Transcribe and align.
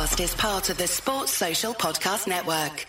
podcast 0.00 0.24
is 0.24 0.34
part 0.34 0.70
of 0.70 0.78
the 0.78 0.86
Sports 0.86 1.30
Social 1.30 1.74
Podcast 1.74 2.26
Network. 2.26 2.86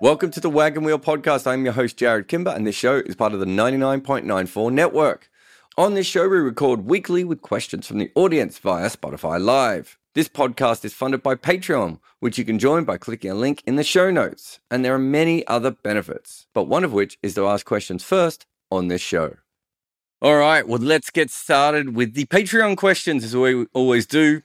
Welcome 0.00 0.30
to 0.30 0.40
the 0.40 0.48
Wagon 0.48 0.84
Wheel 0.84 1.00
Podcast. 1.00 1.48
I'm 1.48 1.64
your 1.64 1.72
host, 1.72 1.98
Jarrod 1.98 2.28
Kimber, 2.28 2.52
and 2.52 2.64
this 2.64 2.76
show 2.76 2.98
is 2.98 3.16
part 3.16 3.34
of 3.34 3.40
the 3.40 3.46
99.94 3.46 4.72
network. 4.72 5.28
On 5.76 5.94
this 5.94 6.06
show, 6.06 6.28
we 6.28 6.36
record 6.36 6.86
weekly 6.86 7.24
with 7.24 7.42
questions 7.42 7.86
from 7.88 7.98
the 7.98 8.12
audience 8.14 8.58
via 8.58 8.88
Spotify 8.88 9.42
Live. 9.42 9.98
This 10.14 10.28
podcast 10.28 10.86
is 10.86 10.94
funded 10.94 11.22
by 11.22 11.34
Patreon, 11.34 12.00
which 12.20 12.38
you 12.38 12.44
can 12.44 12.58
join 12.58 12.84
by 12.84 12.96
clicking 12.96 13.30
a 13.30 13.34
link 13.34 13.62
in 13.66 13.76
the 13.76 13.84
show 13.84 14.10
notes. 14.10 14.58
And 14.70 14.82
there 14.82 14.94
are 14.94 14.98
many 14.98 15.46
other 15.46 15.70
benefits, 15.70 16.46
but 16.54 16.64
one 16.64 16.82
of 16.82 16.94
which 16.94 17.18
is 17.22 17.34
to 17.34 17.46
ask 17.46 17.66
questions 17.66 18.02
first 18.02 18.46
on 18.70 18.88
this 18.88 19.02
show. 19.02 19.36
All 20.22 20.36
right, 20.36 20.66
well, 20.66 20.80
let's 20.80 21.10
get 21.10 21.30
started 21.30 21.94
with 21.94 22.14
the 22.14 22.24
Patreon 22.24 22.78
questions, 22.78 23.22
as 23.22 23.36
we 23.36 23.66
always 23.74 24.06
do. 24.06 24.40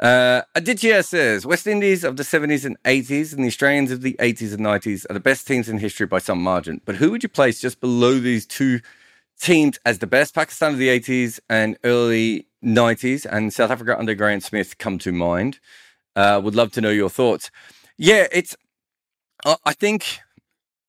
Uh, 0.00 0.42
Aditya 0.56 1.04
says 1.04 1.46
West 1.46 1.68
Indies 1.68 2.02
of 2.02 2.16
the 2.16 2.24
70s 2.24 2.64
and 2.64 2.76
80s 2.82 3.32
and 3.32 3.44
the 3.44 3.48
Australians 3.48 3.92
of 3.92 4.02
the 4.02 4.16
80s 4.18 4.52
and 4.52 4.66
90s 4.66 5.08
are 5.08 5.14
the 5.14 5.20
best 5.20 5.46
teams 5.46 5.68
in 5.68 5.78
history 5.78 6.06
by 6.06 6.18
some 6.18 6.42
margin. 6.42 6.80
But 6.84 6.96
who 6.96 7.12
would 7.12 7.22
you 7.22 7.28
place 7.28 7.60
just 7.60 7.80
below 7.80 8.18
these 8.18 8.44
two 8.44 8.80
teams 9.40 9.78
as 9.86 10.00
the 10.00 10.08
best? 10.08 10.34
Pakistan 10.34 10.72
of 10.72 10.78
the 10.78 10.88
80s 10.88 11.38
and 11.48 11.78
early 11.84 12.48
90s 12.64 13.26
and 13.30 13.52
South 13.52 13.70
Africa 13.70 13.98
under 13.98 14.14
Graeme 14.14 14.40
Smith 14.40 14.78
come 14.78 14.98
to 14.98 15.12
mind. 15.12 15.60
Uh, 16.16 16.40
would 16.42 16.54
love 16.54 16.72
to 16.72 16.80
know 16.80 16.90
your 16.90 17.10
thoughts. 17.10 17.50
Yeah, 17.96 18.26
it's, 18.32 18.56
uh, 19.44 19.56
I 19.64 19.72
think 19.72 20.20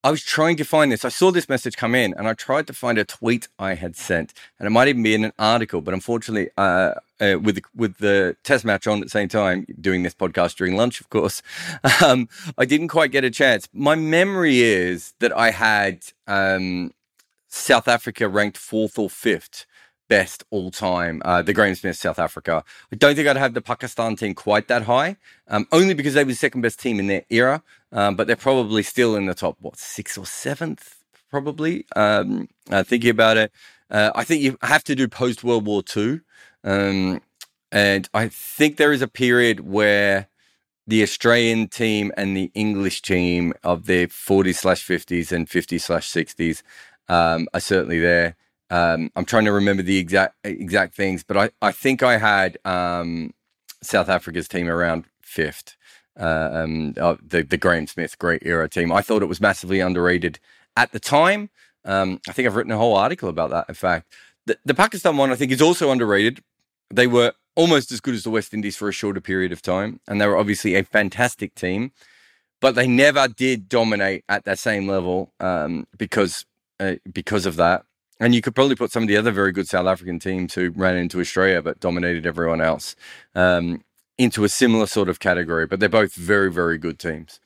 I 0.04 0.12
was 0.12 0.24
trying 0.24 0.56
to 0.58 0.64
find 0.64 0.92
this. 0.92 1.04
I 1.04 1.10
saw 1.10 1.32
this 1.32 1.50
message 1.50 1.78
come 1.78 1.96
in 1.96 2.14
and 2.14 2.28
I 2.28 2.34
tried 2.34 2.68
to 2.68 2.74
find 2.74 3.00
a 3.00 3.04
tweet 3.04 3.48
I 3.58 3.74
had 3.74 3.96
sent. 3.96 4.34
And 4.60 4.68
it 4.68 4.70
might 4.70 4.88
even 4.88 5.02
be 5.02 5.16
in 5.16 5.26
an 5.26 5.34
article, 5.40 5.82
but 5.82 5.96
unfortunately, 5.96 6.52
uh, 6.58 6.94
uh, 7.20 7.38
with, 7.42 7.56
the, 7.56 7.64
with 7.76 7.98
the 7.98 8.38
test 8.44 8.66
match 8.66 8.86
on 8.86 9.00
at 9.00 9.06
the 9.06 9.10
same 9.10 9.30
time, 9.30 9.66
doing 9.82 10.04
this 10.04 10.14
podcast 10.14 10.58
during 10.58 10.76
lunch, 10.76 11.02
of 11.02 11.10
course, 11.10 11.42
um, 12.06 12.30
I 12.56 12.66
didn't 12.66 12.90
quite 12.90 13.12
get 13.12 13.24
a 13.24 13.32
chance. 13.32 13.68
My 13.74 13.96
memory 13.96 14.62
is 14.62 15.16
that 15.22 15.36
I 15.36 15.50
had 15.50 16.04
um, 16.28 16.92
South 17.48 17.88
Africa 17.88 18.30
ranked 18.30 18.58
fourth 18.58 19.00
or 19.00 19.10
fifth 19.10 19.66
best 20.08 20.44
all 20.50 20.72
time, 20.72 21.22
uh, 21.26 21.42
the 21.42 21.54
Graeme 21.54 21.76
Smith 21.76 21.98
South 21.98 22.20
Africa. 22.20 22.64
I 22.92 22.96
don't 22.96 23.16
think 23.16 23.28
I'd 23.28 23.38
have 23.38 23.54
the 23.54 23.62
Pakistan 23.62 24.16
team 24.16 24.34
quite 24.34 24.68
that 24.68 24.84
high, 24.84 25.18
um, 25.48 25.68
only 25.72 25.94
because 25.94 26.14
they 26.14 26.24
were 26.24 26.32
the 26.32 26.36
second 26.36 26.62
best 26.62 26.80
team 26.80 27.00
in 27.00 27.08
their 27.08 27.24
era, 27.30 27.64
um, 27.92 28.16
but 28.16 28.28
they're 28.28 28.36
probably 28.36 28.84
still 28.84 29.16
in 29.16 29.26
the 29.26 29.34
top, 29.34 29.58
what, 29.60 29.78
sixth 29.78 30.18
or 30.18 30.26
seventh, 30.26 31.04
probably, 31.30 31.86
um, 31.96 32.48
uh, 32.72 32.84
thinking 32.84 33.10
about 33.10 33.38
it. 33.38 33.52
Uh, 33.90 34.12
I 34.16 34.24
think 34.24 34.42
you 34.42 34.58
have 34.62 34.84
to 34.86 34.96
do 34.96 35.08
post 35.08 35.44
World 35.44 35.66
War 35.66 35.84
II. 35.96 36.22
Um, 36.64 37.22
and 37.72 38.10
I 38.14 38.28
think 38.30 38.78
there 38.78 38.94
is 38.94 39.02
a 39.02 39.08
period 39.08 39.60
where 39.62 40.28
the 40.88 41.04
Australian 41.04 41.68
team 41.68 42.12
and 42.16 42.38
the 42.38 42.52
English 42.54 43.02
team 43.02 43.54
of 43.64 43.86
the 43.86 44.08
40s 44.08 44.56
slash 44.56 44.86
50s 44.86 45.32
and 45.32 45.48
50s 45.48 45.82
slash 45.82 46.10
60s 46.10 46.62
um, 47.10 47.48
are 47.54 47.60
certainly 47.60 48.00
there. 48.00 48.36
Um, 48.70 49.12
I'm 49.16 49.26
trying 49.26 49.46
to 49.46 49.52
remember 49.52 49.84
the 49.84 49.98
exact 49.98 50.36
exact 50.44 50.96
things, 50.96 51.24
but 51.24 51.38
I, 51.38 51.50
I 51.62 51.72
think 51.72 52.04
I 52.04 52.18
had 52.18 52.58
um, 52.66 53.34
South 53.82 54.10
Africa's 54.10 54.48
team 54.48 54.68
around 54.68 55.06
fifth. 55.22 55.76
Um, 56.18 56.94
uh, 57.00 57.16
the 57.26 57.44
the 57.44 57.58
Graeme 57.58 57.88
Smith 57.88 58.18
great 58.18 58.42
era 58.46 58.70
team. 58.70 58.92
I 58.92 59.02
thought 59.02 59.22
it 59.22 59.28
was 59.28 59.42
massively 59.42 59.80
underrated 59.80 60.40
at 60.76 60.92
the 60.92 61.00
time. 61.00 61.50
Um, 61.84 62.20
I 62.28 62.32
think 62.32 62.48
I've 62.48 62.56
written 62.56 62.72
a 62.72 62.78
whole 62.78 62.96
article 62.96 63.30
about 63.30 63.52
that. 63.52 63.66
In 63.70 63.76
fact, 63.76 64.12
the, 64.46 64.58
the 64.66 64.74
Pakistan 64.74 65.18
one 65.18 65.32
I 65.32 65.36
think 65.36 65.52
is 65.52 65.62
also 65.62 65.92
underrated. 65.92 66.42
They 66.90 67.08
were 67.08 67.34
almost 67.56 67.92
as 67.92 68.02
good 68.02 68.16
as 68.16 68.24
the 68.24 68.30
West 68.30 68.54
Indies 68.54 68.76
for 68.76 68.90
a 68.90 68.94
shorter 68.94 69.22
period 69.22 69.52
of 69.52 69.62
time, 69.62 70.00
and 70.08 70.20
they 70.20 70.28
were 70.28 70.38
obviously 70.38 70.76
a 70.76 70.84
fantastic 70.84 71.56
team, 71.56 71.92
but 72.62 72.76
they 72.76 72.88
never 72.88 73.28
did 73.28 73.70
dominate 73.70 74.24
at 74.28 74.46
that 74.46 74.60
same 74.60 74.88
level 74.88 75.34
um, 75.40 75.88
because 75.98 76.46
uh, 76.80 76.96
because 77.12 77.46
of 77.46 77.56
that. 77.58 77.86
And 78.20 78.34
you 78.34 78.42
could 78.42 78.56
probably 78.56 78.76
put 78.76 78.92
some 78.92 79.04
of 79.04 79.10
the 79.10 79.18
other 79.18 79.32
very 79.32 79.52
good 79.52 79.68
South 79.68 79.88
African 79.88 80.20
teams 80.20 80.54
who 80.54 80.70
ran 80.70 80.96
into 80.96 81.20
Australia 81.20 81.62
but 81.62 81.80
dominated 81.80 82.26
everyone 82.26 82.62
else 82.62 82.96
um, 83.36 83.84
into 84.18 84.44
a 84.46 84.50
similar 84.50 84.88
sort 84.88 85.10
of 85.10 85.20
category. 85.20 85.68
But 85.68 85.80
they're 85.80 85.90
both 85.90 86.14
very, 86.14 86.52
very 86.52 86.78
good 86.78 86.98
teams. 86.98 87.40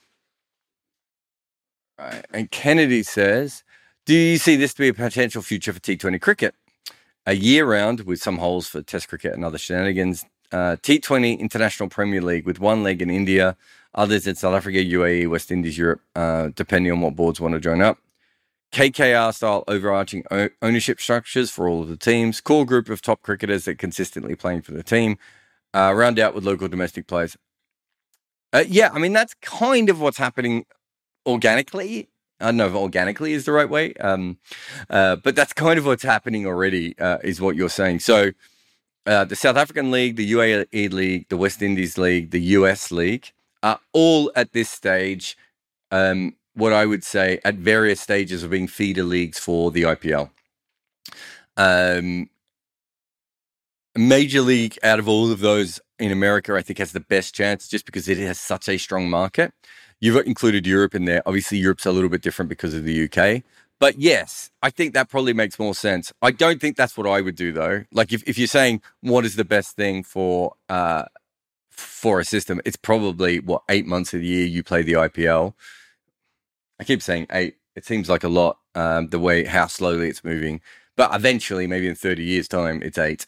Right. 1.98 2.26
And 2.32 2.50
Kennedy 2.52 3.04
says, 3.04 3.64
Do 4.06 4.14
you 4.16 4.38
see 4.38 4.56
this 4.56 4.74
to 4.76 4.82
be 4.82 4.88
a 4.90 4.94
potential 4.94 5.42
future 5.42 5.74
for 5.74 5.80
T20 5.80 6.22
cricket? 6.22 6.56
A 7.26 7.34
year 7.34 7.66
round 7.66 8.02
with 8.02 8.22
some 8.22 8.38
holes 8.38 8.68
for 8.68 8.82
Test 8.82 9.10
cricket 9.10 9.34
and 9.34 9.44
other 9.44 9.58
shenanigans. 9.58 10.26
Uh, 10.52 10.78
T20 10.82 11.40
International 11.40 11.90
Premier 11.90 12.22
League 12.22 12.46
with 12.46 12.60
one 12.60 12.84
leg 12.84 13.02
in 13.02 13.10
India, 13.10 13.58
others 13.94 14.26
in 14.26 14.36
South 14.36 14.56
Africa, 14.56 14.80
UAE, 14.80 15.30
West 15.30 15.52
Indies, 15.52 15.78
Europe, 15.78 16.02
uh, 16.16 16.50
depending 16.56 16.92
on 16.92 17.02
what 17.02 17.16
boards 17.16 17.40
want 17.40 17.54
to 17.54 17.60
join 17.60 17.82
up. 17.82 18.00
KKR 18.72 19.34
style 19.34 19.64
overarching 19.68 20.24
ownership 20.62 21.02
structures 21.02 21.50
for 21.50 21.68
all 21.68 21.82
of 21.82 21.88
the 21.88 21.98
teams, 21.98 22.40
core 22.42 22.66
group 22.66 22.90
of 22.90 23.02
top 23.02 23.22
cricketers 23.22 23.66
that 23.66 23.80
consistently 23.80 24.36
playing 24.36 24.62
for 24.62 24.74
the 24.74 24.84
team, 24.84 25.18
uh, 25.74 25.94
round 25.96 26.20
out 26.20 26.36
with 26.36 26.44
local 26.44 26.68
domestic 26.68 27.08
players. 27.08 27.36
Uh, 28.54 28.64
yeah, 28.68 28.90
I 28.94 29.00
mean, 29.00 29.14
that's 29.14 29.36
kind 29.42 29.90
of 29.90 30.00
what's 30.00 30.18
happening 30.18 30.66
organically. 31.26 32.10
I 32.40 32.46
don't 32.46 32.58
know 32.58 32.68
if 32.68 32.74
organically 32.74 33.34
is 33.34 33.46
the 33.46 33.52
right 33.52 33.70
way, 33.70 33.94
um, 33.96 34.38
uh, 34.90 35.18
but 35.18 35.36
that's 35.36 35.54
kind 35.54 35.78
of 35.78 35.86
what's 35.86 36.04
happening 36.04 36.46
already, 36.46 36.98
uh, 37.00 37.18
is 37.24 37.42
what 37.42 37.56
you're 37.56 37.70
saying. 37.70 38.00
So, 38.00 38.32
uh, 39.06 39.26
the 39.26 39.36
South 39.36 39.58
African 39.58 39.92
League, 39.92 40.16
the 40.16 40.32
UAE 40.32 40.94
League, 40.94 41.28
the 41.30 41.38
West 41.38 41.62
Indies 41.62 41.98
League, 41.98 42.32
the 42.32 42.42
US 42.42 42.92
League 42.92 43.32
are 43.62 43.80
all 43.94 44.32
at 44.36 44.54
this 44.54 44.70
stage 44.70 45.38
um, 45.92 46.36
what 46.54 46.74
I 46.74 46.86
would 46.86 47.04
say 47.04 47.40
at 47.44 47.56
various 47.56 48.02
stages 48.02 48.44
of 48.44 48.52
being 48.52 48.68
feeder 48.68 49.04
leagues 49.04 49.40
for 49.40 49.72
the 49.72 49.84
IPL. 49.84 50.30
Um, 51.58 52.30
Major 53.96 54.42
League, 54.42 54.78
out 54.84 55.00
of 55.00 55.08
all 55.08 55.32
of 55.32 55.40
those 55.40 55.80
in 55.98 56.12
America, 56.12 56.56
I 56.56 56.62
think 56.62 56.80
has 56.80 56.92
the 56.92 57.00
best 57.00 57.34
chance 57.36 57.68
just 57.68 57.86
because 57.86 58.08
it 58.08 58.18
has 58.18 58.40
such 58.40 58.70
a 58.70 58.78
strong 58.78 59.10
market. 59.10 59.54
You've 60.00 60.26
included 60.26 60.66
Europe 60.66 60.96
in 60.96 61.06
there. 61.06 61.22
Obviously, 61.26 61.58
Europe's 61.58 61.86
a 61.86 61.92
little 61.92 62.10
bit 62.10 62.22
different 62.22 62.50
because 62.50 62.74
of 62.74 62.86
the 62.86 63.10
UK. 63.10 63.44
But 63.80 63.98
yes, 63.98 64.52
I 64.62 64.70
think 64.70 64.94
that 64.94 65.10
probably 65.10 65.34
makes 65.34 65.58
more 65.58 65.74
sense. 65.74 66.12
I 66.22 66.32
don't 66.32 66.60
think 66.60 66.76
that's 66.76 66.98
what 66.98 67.08
I 67.08 67.22
would 67.22 67.36
do 67.36 67.54
though. 67.54 67.86
Like 67.94 68.12
if, 68.12 68.24
if 68.28 68.38
you're 68.38 68.48
saying 68.48 68.82
what 69.02 69.26
is 69.26 69.38
the 69.38 69.46
best 69.46 69.76
thing 69.76 70.04
for 70.04 70.54
uh 70.68 71.06
for 71.70 72.20
a 72.20 72.26
system, 72.26 72.60
it's 72.66 72.76
probably 72.76 73.40
what 73.40 73.64
eight 73.70 73.86
months 73.86 74.14
of 74.14 74.20
the 74.20 74.28
year 74.28 74.46
you 74.46 74.64
play 74.64 74.82
the 74.82 74.94
IPL. 74.94 75.54
I 76.80 76.84
keep 76.84 77.02
saying 77.02 77.28
eight. 77.32 77.56
It 77.76 77.86
seems 77.86 78.10
like 78.10 78.24
a 78.24 78.30
lot, 78.30 78.58
um, 78.76 79.08
the 79.08 79.20
way 79.20 79.46
how 79.46 79.68
slowly 79.68 80.10
it's 80.10 80.24
moving. 80.24 80.62
But 80.96 81.14
eventually, 81.16 81.68
maybe 81.68 81.88
in 81.88 81.96
30 81.96 82.24
years' 82.24 82.48
time, 82.48 82.82
it's 82.84 82.98
eight. 82.98 83.26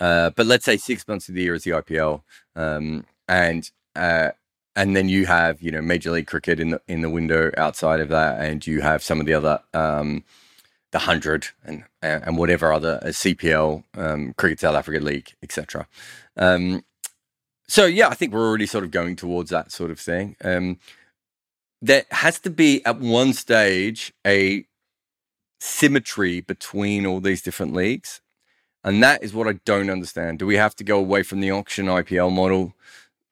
Uh, 0.00 0.30
but 0.30 0.46
let's 0.46 0.64
say 0.64 0.76
six 0.76 1.06
months 1.06 1.28
of 1.28 1.34
the 1.34 1.42
year 1.42 1.54
is 1.54 1.64
the 1.64 1.70
IPL, 1.70 2.22
um, 2.56 3.04
and 3.28 3.70
uh, 3.94 4.30
and 4.74 4.96
then 4.96 5.08
you 5.08 5.26
have 5.26 5.62
you 5.62 5.70
know 5.70 5.80
Major 5.80 6.10
League 6.10 6.26
Cricket 6.26 6.58
in 6.58 6.70
the 6.70 6.82
in 6.88 7.00
the 7.00 7.10
window 7.10 7.52
outside 7.56 8.00
of 8.00 8.08
that, 8.08 8.40
and 8.40 8.66
you 8.66 8.80
have 8.80 9.02
some 9.02 9.20
of 9.20 9.26
the 9.26 9.34
other 9.34 9.60
um, 9.72 10.24
the 10.90 11.00
hundred 11.00 11.48
and 11.64 11.84
and 12.02 12.36
whatever 12.36 12.72
other 12.72 12.98
uh, 13.02 13.06
CPL, 13.06 13.84
um, 13.96 14.34
Cricket 14.36 14.60
South 14.60 14.74
Africa 14.74 14.98
League, 14.98 15.34
etc. 15.42 15.86
Um, 16.36 16.84
so 17.68 17.86
yeah, 17.86 18.08
I 18.08 18.14
think 18.14 18.32
we're 18.32 18.46
already 18.46 18.66
sort 18.66 18.84
of 18.84 18.90
going 18.90 19.14
towards 19.14 19.50
that 19.50 19.70
sort 19.70 19.90
of 19.92 20.00
thing. 20.00 20.36
There 21.82 22.04
has 22.10 22.40
to 22.40 22.50
be 22.50 22.84
at 22.84 22.98
one 22.98 23.32
stage 23.32 24.12
a 24.26 24.66
symmetry 25.60 26.40
between 26.40 27.06
all 27.06 27.20
these 27.20 27.42
different 27.42 27.74
leagues. 27.74 28.20
And 28.82 29.02
that 29.02 29.22
is 29.22 29.32
what 29.32 29.48
I 29.48 29.54
don't 29.64 29.88
understand. 29.88 30.38
Do 30.38 30.46
we 30.46 30.56
have 30.56 30.76
to 30.76 30.84
go 30.84 30.98
away 30.98 31.22
from 31.22 31.40
the 31.40 31.50
auction 31.50 31.86
IPL 31.86 32.32
model 32.32 32.74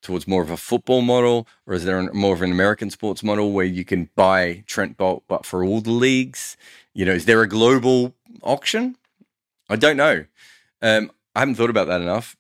towards 0.01 0.27
more 0.27 0.43
of 0.43 0.51
a 0.51 0.57
football 0.57 1.03
model? 1.03 1.47
Or 1.67 1.75
is 1.75 1.85
there 1.85 2.03
more 2.15 2.35
of 2.35 2.43
an 2.43 2.51
American 2.51 2.91
sports 2.91 3.23
model 3.23 3.53
where 3.53 3.67
you 3.67 3.85
can 3.85 4.09
buy 4.17 4.65
Trent 4.67 4.97
Boult, 4.97 5.23
but 5.29 5.45
for 5.45 5.63
all 5.63 5.83
the 5.83 5.91
leagues? 5.91 6.57
You 6.95 7.05
know, 7.05 7.13
is 7.13 7.27
there 7.27 7.43
a 7.43 7.49
global 7.49 8.15
auction? 8.43 8.97
I 9.69 9.77
don't 9.77 9.99
know. 9.99 10.25
Um, 10.81 11.13
I 11.35 11.41
haven't 11.41 11.57
thought 11.57 11.71
about 11.71 11.87
that 11.89 12.01
enough 12.01 12.37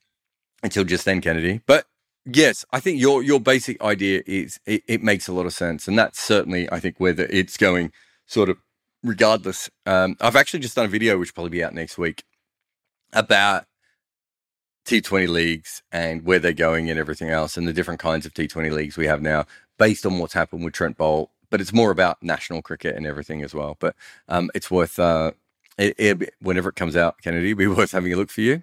until 0.62 0.84
just 0.84 1.04
then, 1.04 1.20
Kennedy. 1.20 1.60
But 1.66 1.86
Yes, 2.24 2.64
I 2.72 2.78
think 2.78 3.00
your 3.00 3.22
your 3.22 3.40
basic 3.40 3.82
idea 3.82 4.22
is 4.26 4.60
it, 4.64 4.82
it, 4.86 5.02
makes 5.02 5.26
a 5.26 5.32
lot 5.32 5.46
of 5.46 5.52
sense, 5.52 5.88
and 5.88 5.98
that's 5.98 6.20
certainly 6.20 6.70
I 6.70 6.78
think 6.78 6.96
where 6.98 7.12
the, 7.12 7.36
it's 7.36 7.56
going. 7.56 7.92
Sort 8.26 8.48
of 8.48 8.58
regardless, 9.02 9.68
um, 9.84 10.16
I've 10.20 10.36
actually 10.36 10.60
just 10.60 10.76
done 10.76 10.86
a 10.86 10.88
video 10.88 11.18
which 11.18 11.30
will 11.30 11.34
probably 11.34 11.58
be 11.58 11.64
out 11.64 11.74
next 11.74 11.98
week 11.98 12.22
about 13.12 13.66
T20 14.86 15.28
leagues 15.28 15.82
and 15.90 16.24
where 16.24 16.38
they're 16.38 16.52
going 16.52 16.88
and 16.88 16.98
everything 16.98 17.28
else, 17.28 17.56
and 17.56 17.66
the 17.66 17.72
different 17.72 18.00
kinds 18.00 18.24
of 18.24 18.34
T20 18.34 18.70
leagues 18.72 18.96
we 18.96 19.06
have 19.06 19.20
now. 19.20 19.44
based 19.78 20.06
on 20.06 20.18
what's 20.18 20.34
happened 20.34 20.64
with 20.64 20.74
Trent 20.74 20.96
Boult. 20.96 21.28
but 21.50 21.60
it's 21.60 21.72
more 21.72 21.90
about 21.90 22.22
national 22.22 22.62
cricket 22.62 22.96
and 22.96 23.06
everything 23.06 23.42
as 23.42 23.52
well. 23.54 23.76
But 23.80 23.96
um, 24.28 24.50
it's 24.54 24.70
worth 24.70 24.98
uh, 24.98 25.32
it, 25.78 25.94
it, 25.98 26.34
whenever 26.40 26.68
it 26.68 26.76
comes 26.76 26.96
out, 26.96 27.20
Kennedy, 27.22 27.48
it'd 27.48 27.58
be 27.58 27.66
worth 27.78 27.92
having 27.92 28.12
a 28.12 28.16
look 28.16 28.30
for 28.30 28.42
you. 28.42 28.62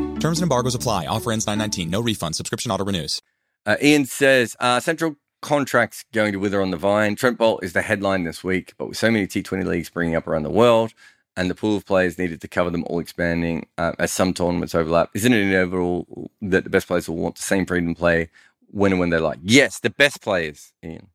Terms 0.21 0.37
and 0.37 0.43
embargoes 0.43 0.75
apply. 0.75 1.07
Offer 1.07 1.31
ends 1.31 1.47
919. 1.47 1.89
No 1.89 1.99
refund. 1.99 2.35
Subscription 2.35 2.71
auto 2.71 2.85
renews. 2.85 3.23
Uh, 3.65 3.77
Ian 3.81 4.05
says 4.05 4.55
uh, 4.59 4.79
Central 4.79 5.15
contracts 5.41 6.05
going 6.13 6.31
to 6.31 6.37
wither 6.37 6.61
on 6.61 6.69
the 6.69 6.77
vine. 6.77 7.15
Trent 7.15 7.39
Boult 7.39 7.63
is 7.63 7.73
the 7.73 7.81
headline 7.81 8.23
this 8.23 8.43
week, 8.43 8.73
but 8.77 8.89
with 8.89 8.97
so 8.97 9.09
many 9.09 9.25
T20 9.25 9.65
leagues 9.65 9.87
springing 9.87 10.15
up 10.15 10.27
around 10.27 10.43
the 10.43 10.51
world 10.51 10.93
and 11.35 11.49
the 11.49 11.55
pool 11.55 11.75
of 11.75 11.87
players 11.87 12.19
needed 12.19 12.39
to 12.41 12.47
cover 12.47 12.69
them 12.69 12.83
all 12.85 12.99
expanding 12.99 13.65
uh, 13.79 13.93
as 13.97 14.11
some 14.11 14.31
tournaments 14.31 14.75
overlap, 14.75 15.09
isn't 15.15 15.33
it 15.33 15.41
inevitable 15.41 16.29
that 16.43 16.65
the 16.65 16.69
best 16.69 16.85
players 16.85 17.09
will 17.09 17.15
want 17.15 17.35
the 17.37 17.41
same 17.41 17.65
freedom 17.65 17.95
to 17.95 17.99
play 17.99 18.29
when 18.67 18.91
and 18.91 18.99
when 18.99 19.09
they're 19.09 19.21
like? 19.21 19.39
Yes, 19.41 19.79
the 19.79 19.89
best 19.89 20.21
players, 20.21 20.71
Ian. 20.83 21.07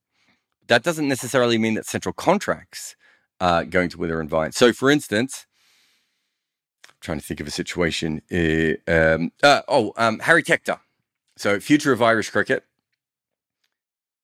That 0.66 0.82
doesn't 0.82 1.06
necessarily 1.06 1.58
mean 1.58 1.74
that 1.74 1.86
central 1.86 2.12
contracts 2.12 2.96
are 3.40 3.64
going 3.64 3.88
to 3.90 3.98
wither 3.98 4.18
and 4.18 4.28
vine. 4.28 4.50
So, 4.50 4.72
for 4.72 4.90
instance, 4.90 5.45
trying 7.00 7.18
to 7.18 7.24
think 7.24 7.40
of 7.40 7.46
a 7.46 7.50
situation. 7.50 8.22
Uh, 8.30 8.90
um, 8.90 9.32
uh, 9.42 9.62
oh, 9.68 9.92
um, 9.96 10.18
Harry 10.20 10.42
Tector. 10.42 10.80
So, 11.36 11.60
future 11.60 11.92
of 11.92 12.02
Irish 12.02 12.30
cricket 12.30 12.64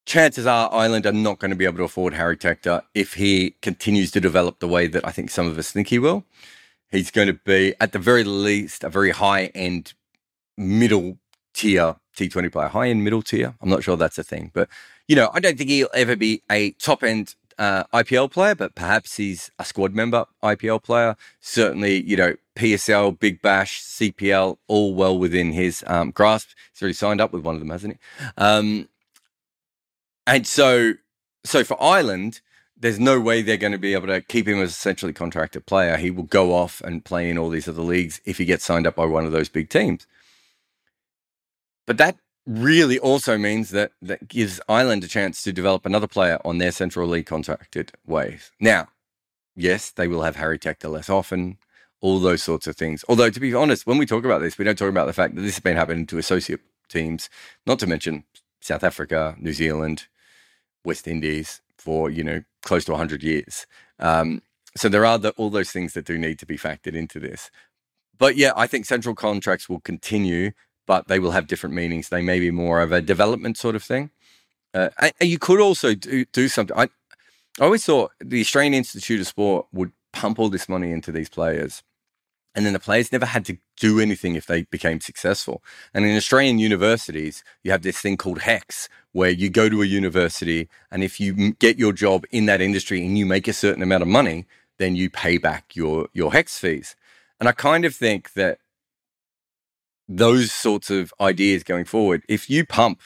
chances 0.05 0.47
are 0.47 0.73
Ireland 0.73 1.07
are 1.07 1.13
not 1.13 1.39
going 1.39 1.51
to 1.51 1.57
be 1.57 1.65
able 1.65 1.79
to 1.79 1.85
afford 1.85 2.15
Harry 2.15 2.37
Tector 2.37 2.83
if 2.95 3.15
he 3.15 3.55
continues 3.63 4.11
to 4.13 4.21
develop 4.21 4.59
the 4.59 4.69
way 4.69 4.87
that 4.87 5.07
I 5.07 5.11
think 5.11 5.31
some 5.31 5.47
of 5.47 5.59
us 5.59 5.71
think 5.71 5.89
he 5.89 5.99
will. 5.99 6.25
He's 6.91 7.11
going 7.11 7.29
to 7.29 7.35
be, 7.35 7.75
at 7.81 7.93
the 7.93 7.99
very 7.99 8.25
least, 8.25 8.85
a 8.85 8.91
very 8.91 9.11
high 9.11 9.47
end 9.55 9.95
middle 10.57 11.19
tier 11.55 11.97
T20 12.17 12.53
player, 12.53 12.69
high 12.69 12.89
end 12.89 13.05
middle 13.05 13.23
tier. 13.23 13.55
I'm 13.61 13.71
not 13.71 13.83
sure 13.83 13.97
that's 13.97 14.19
a 14.19 14.25
thing, 14.25 14.51
but 14.53 14.69
you 15.09 15.17
know, 15.17 15.31
I 15.33 15.41
don't 15.41 15.57
think 15.57 15.71
he'll 15.71 15.89
ever 15.95 16.17
be 16.17 16.43
a 16.51 16.73
top 16.73 17.03
end 17.03 17.35
uh, 17.59 17.85
IPL 17.95 18.31
player, 18.31 18.55
but 18.55 18.75
perhaps 18.75 19.17
he's 19.17 19.51
a 19.59 19.65
squad 19.65 19.95
member 19.95 20.27
IPL 20.43 20.83
player. 20.83 21.17
Certainly, 21.41 22.03
you 22.03 22.17
know, 22.17 22.35
PSL, 22.57 23.19
Big 23.19 23.41
Bash, 23.43 23.83
CPL, 23.83 24.59
all 24.69 24.95
well 24.95 25.19
within 25.19 25.53
his 25.53 25.83
um, 25.87 26.11
grasp. 26.11 26.51
He's 26.73 26.83
already 26.83 26.95
signed 26.95 27.21
up 27.21 27.33
with 27.33 27.45
one 27.45 27.55
of 27.55 27.61
them, 27.61 27.71
hasn't 27.71 27.95
he? 27.95 28.27
Um, 28.37 28.89
and 30.27 30.47
so, 30.47 30.95
so 31.45 31.65
for 31.65 31.83
Ireland, 31.83 32.41
there's 32.77 33.01
no 33.01 33.21
way 33.21 33.43
they're 33.43 33.57
going 33.57 33.73
to 33.73 33.79
be 33.79 33.95
able 33.95 34.09
to 34.09 34.21
keep 34.21 34.47
him 34.47 34.61
as 34.61 34.71
essentially 34.71 35.13
contracted 35.13 35.67
player. 35.67 35.97
He 35.97 36.11
will 36.11 36.25
go 36.25 36.55
off 36.55 36.81
and 36.83 37.05
play 37.05 37.31
in 37.31 37.39
all 37.39 37.49
these 37.49 37.69
other 37.69 37.83
leagues 37.83 38.21
if 38.25 38.39
he 38.39 38.45
gets 38.45 38.65
signed 38.65 38.87
up 38.87 38.97
by 38.97 39.07
one 39.07 39.25
of 39.25 39.33
those 39.33 39.49
big 39.49 39.71
teams. 39.71 40.07
But 41.87 41.99
that 41.99 42.17
really 42.47 42.99
also 42.99 43.39
means 43.39 43.71
that 43.71 43.93
that 44.03 44.29
gives 44.29 44.61
Ireland 44.69 45.05
a 45.05 45.09
chance 45.09 45.43
to 45.43 45.53
develop 45.53 45.87
another 45.87 46.09
player 46.09 46.39
on 46.45 46.59
their 46.59 46.73
Central 46.73 47.09
League 47.09 47.27
contracted 47.27 47.93
ways. 48.07 48.51
Now, 48.61 48.89
yes, 49.55 49.91
they 49.91 50.09
will 50.09 50.23
have 50.23 50.37
Harry 50.37 50.59
Tector 50.59 50.91
less 50.91 51.09
often, 51.09 51.59
all 52.03 52.19
those 52.19 52.43
sorts 52.43 52.67
of 52.67 52.77
things. 52.77 53.05
Although, 53.09 53.31
to 53.31 53.41
be 53.41 53.55
honest, 53.55 53.87
when 53.87 53.97
we 53.97 54.05
talk 54.05 54.25
about 54.25 54.43
this, 54.43 54.59
we 54.59 54.65
don't 54.65 54.77
talk 54.77 54.91
about 54.91 55.07
the 55.07 55.13
fact 55.13 55.35
that 55.35 55.41
this 55.41 55.55
has 55.55 55.61
been 55.61 55.77
happening 55.77 56.05
to 56.07 56.19
associate 56.19 56.61
teams, 56.89 57.31
not 57.65 57.79
to 57.79 57.87
mention 57.87 58.25
South 58.61 58.85
Africa, 58.85 59.37
New 59.39 59.53
Zealand, 59.53 60.09
West 60.85 61.09
Indies 61.09 61.63
for 61.79 62.11
you 62.11 62.23
know 62.23 62.43
close 62.63 62.85
to 62.85 62.93
100 62.93 63.23
years. 63.23 63.67
Um, 63.99 64.43
so 64.77 64.89
there 64.89 65.07
are 65.07 65.19
the, 65.19 65.31
all 65.31 65.51
those 65.51 65.71
things 65.71 65.95
that 65.95 66.05
do 66.05 66.19
need 66.19 66.39
to 66.41 66.47
be 66.47 66.59
factored 66.59 66.95
into 66.95 67.21
this. 67.21 67.51
But 68.19 68.37
yeah, 68.37 68.53
I 68.57 68.67
think 68.67 68.85
central 68.85 69.15
contracts 69.15 69.69
will 69.69 69.81
continue, 69.81 70.53
but 70.87 71.09
they 71.09 71.19
will 71.19 71.33
have 71.33 71.47
different 71.47 71.75
meanings. 71.75 72.09
They 72.09 72.23
may 72.23 72.41
be 72.41 72.51
more 72.51 72.81
of 72.81 72.93
a 72.93 73.01
development 73.01 73.57
sort 73.59 73.77
of 73.77 73.83
thing. 73.83 74.11
Uh, 74.75 74.89
and 74.99 75.13
you 75.21 75.39
could 75.39 75.61
also 75.61 75.95
do, 75.95 76.25
do 76.27 76.49
something. 76.49 76.77
I, 76.77 76.85
I 77.61 77.65
always 77.65 77.85
thought 77.85 78.13
the 78.21 78.41
Australian 78.41 78.75
Institute 78.75 79.21
of 79.21 79.27
Sport 79.27 79.67
would 79.73 79.93
pump 80.13 80.39
all 80.39 80.49
this 80.49 80.69
money 80.69 80.91
into 80.91 81.13
these 81.13 81.29
players 81.29 81.83
and 82.55 82.67
then 82.67 82.73
the 82.73 82.81
players 82.81 83.13
never 83.13 83.27
had 83.27 83.45
to 83.47 83.59
do 83.79 84.01
anything 84.01 84.35
if 84.35 84.47
they 84.47 84.63
became 84.65 85.01
successful. 85.01 85.63
And 85.95 86.05
in 86.05 86.17
Australian 86.17 86.59
universities, 86.59 87.43
you 87.63 87.71
have 87.71 87.83
this 87.83 87.99
thing 87.99 88.17
called 88.17 88.41
HECS, 88.41 88.89
where 89.13 89.31
you 89.31 89.51
go 89.51 89.69
to 89.69 89.83
a 89.83 89.87
university, 89.87 90.69
and 90.91 91.03
if 91.03 91.21
you 91.21 91.53
get 91.55 91.79
your 91.79 91.93
job 91.93 92.25
in 92.31 92.47
that 92.47 92.61
industry 92.61 93.05
and 93.05 93.17
you 93.17 93.27
make 93.27 93.49
a 93.49 93.53
certain 93.53 93.83
amount 93.83 94.03
of 94.03 94.09
money, 94.09 94.47
then 94.79 94.97
you 94.97 95.11
pay 95.11 95.39
back 95.39 95.77
your 95.77 96.09
your 96.13 96.33
HECS 96.33 96.59
fees. 96.59 96.97
And 97.39 97.49
I 97.49 97.53
kind 97.53 97.85
of 97.85 97.95
think 97.95 98.35
that 98.35 98.59
those 100.09 100.53
sorts 100.53 100.91
of 100.91 101.13
ideas 101.21 101.63
going 101.63 101.85
forward, 101.85 102.23
if 102.29 102.51
you 102.51 102.67
pump 102.67 103.01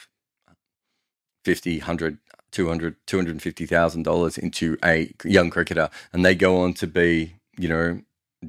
50, 1.45 1.79
100, 1.79 2.17
200, 2.51 2.95
250,000 3.05 4.03
dollars 4.03 4.37
into 4.37 4.77
a 4.83 5.13
young 5.23 5.49
cricketer 5.49 5.89
and 6.11 6.25
they 6.25 6.35
go 6.35 6.57
on 6.61 6.73
to 6.73 6.87
be, 6.87 7.35
you 7.57 7.69
know, 7.69 8.01